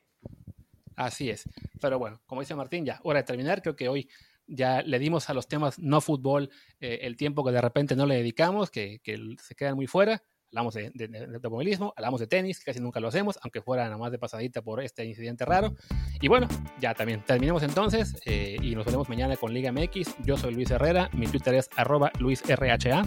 Así 0.96 1.30
es. 1.30 1.50
Pero 1.82 2.00
bueno, 2.00 2.22
como 2.28 2.40
dice 2.40 2.56
Martín, 2.56 2.86
ya 2.86 3.02
hora 3.04 3.20
de 3.20 3.26
terminar. 3.26 3.62
Creo 3.62 3.76
que 3.76 3.90
hoy 3.90 4.10
ya 4.48 4.84
le 4.84 5.00
dimos 5.00 5.30
a 5.30 5.34
los 5.34 5.50
temas 5.50 5.80
no 5.80 6.00
fútbol 6.00 6.50
eh, 6.80 7.00
el 7.02 7.18
tiempo 7.18 7.44
que 7.44 7.52
de 7.52 7.60
repente 7.60 7.98
no 7.98 8.06
le 8.06 8.16
dedicamos, 8.16 8.72
que, 8.72 9.02
que 9.04 9.36
se 9.44 9.54
quedan 9.54 9.76
muy 9.76 9.88
fuera 9.88 10.24
hablamos 10.52 10.74
de, 10.74 11.30
automovilismo, 11.34 11.94
hablamos 11.96 12.20
de 12.20 12.28
tenis, 12.28 12.64
casi 12.64 12.80
nunca 12.80 13.00
lo 13.00 13.08
hacemos, 13.08 13.40
aunque 13.42 13.62
fuera 13.62 13.86
nada 13.86 13.98
más 13.98 14.12
de 14.12 14.20
pasadita 14.20 14.62
por 14.62 14.82
este 14.82 15.06
incidente 15.06 15.46
raro. 15.46 15.74
Y 16.20 16.28
bueno, 16.28 16.48
ya 16.80 16.94
también 16.94 17.24
terminemos 17.26 17.64
entonces 17.64 18.16
eh, 18.26 18.58
y 18.62 18.76
nos 18.76 18.86
vemos 18.86 19.08
mañana 19.10 19.38
con 19.38 19.54
Liga 19.54 19.72
MX. 19.72 20.16
Yo 20.26 20.38
soy 20.38 20.54
Luis 20.54 20.70
Herrera, 20.72 21.10
mi 21.14 21.28
Twitter 21.28 21.56
es 21.56 21.70
arroba 21.76 22.12
LuisRHA. 22.20 23.04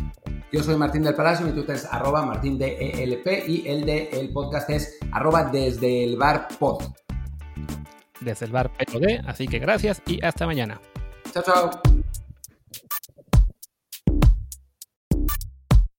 Yo 0.52 0.62
soy 0.62 0.76
Martín 0.76 1.02
del 1.02 1.14
Palacio, 1.14 1.46
mi 1.46 1.52
Twitter 1.52 1.76
es 1.76 1.84
arroba 1.84 2.24
Martín 2.24 2.58
DELP 2.58 3.48
y 3.48 3.68
el 3.68 3.84
de 3.84 4.08
el 4.10 4.30
podcast 4.32 4.70
es 4.70 4.98
arroba 5.12 5.44
desde 5.44 6.04
el 6.04 6.16
bar 6.16 6.48
pod. 6.58 6.82
Desde 8.20 8.46
el 8.46 8.52
bar 8.52 8.70
POD, 8.72 9.26
así 9.26 9.46
que 9.46 9.58
gracias 9.58 10.00
y 10.06 10.24
hasta 10.24 10.46
mañana. 10.46 10.80
Chao, 11.32 11.42
chao. 11.42 11.70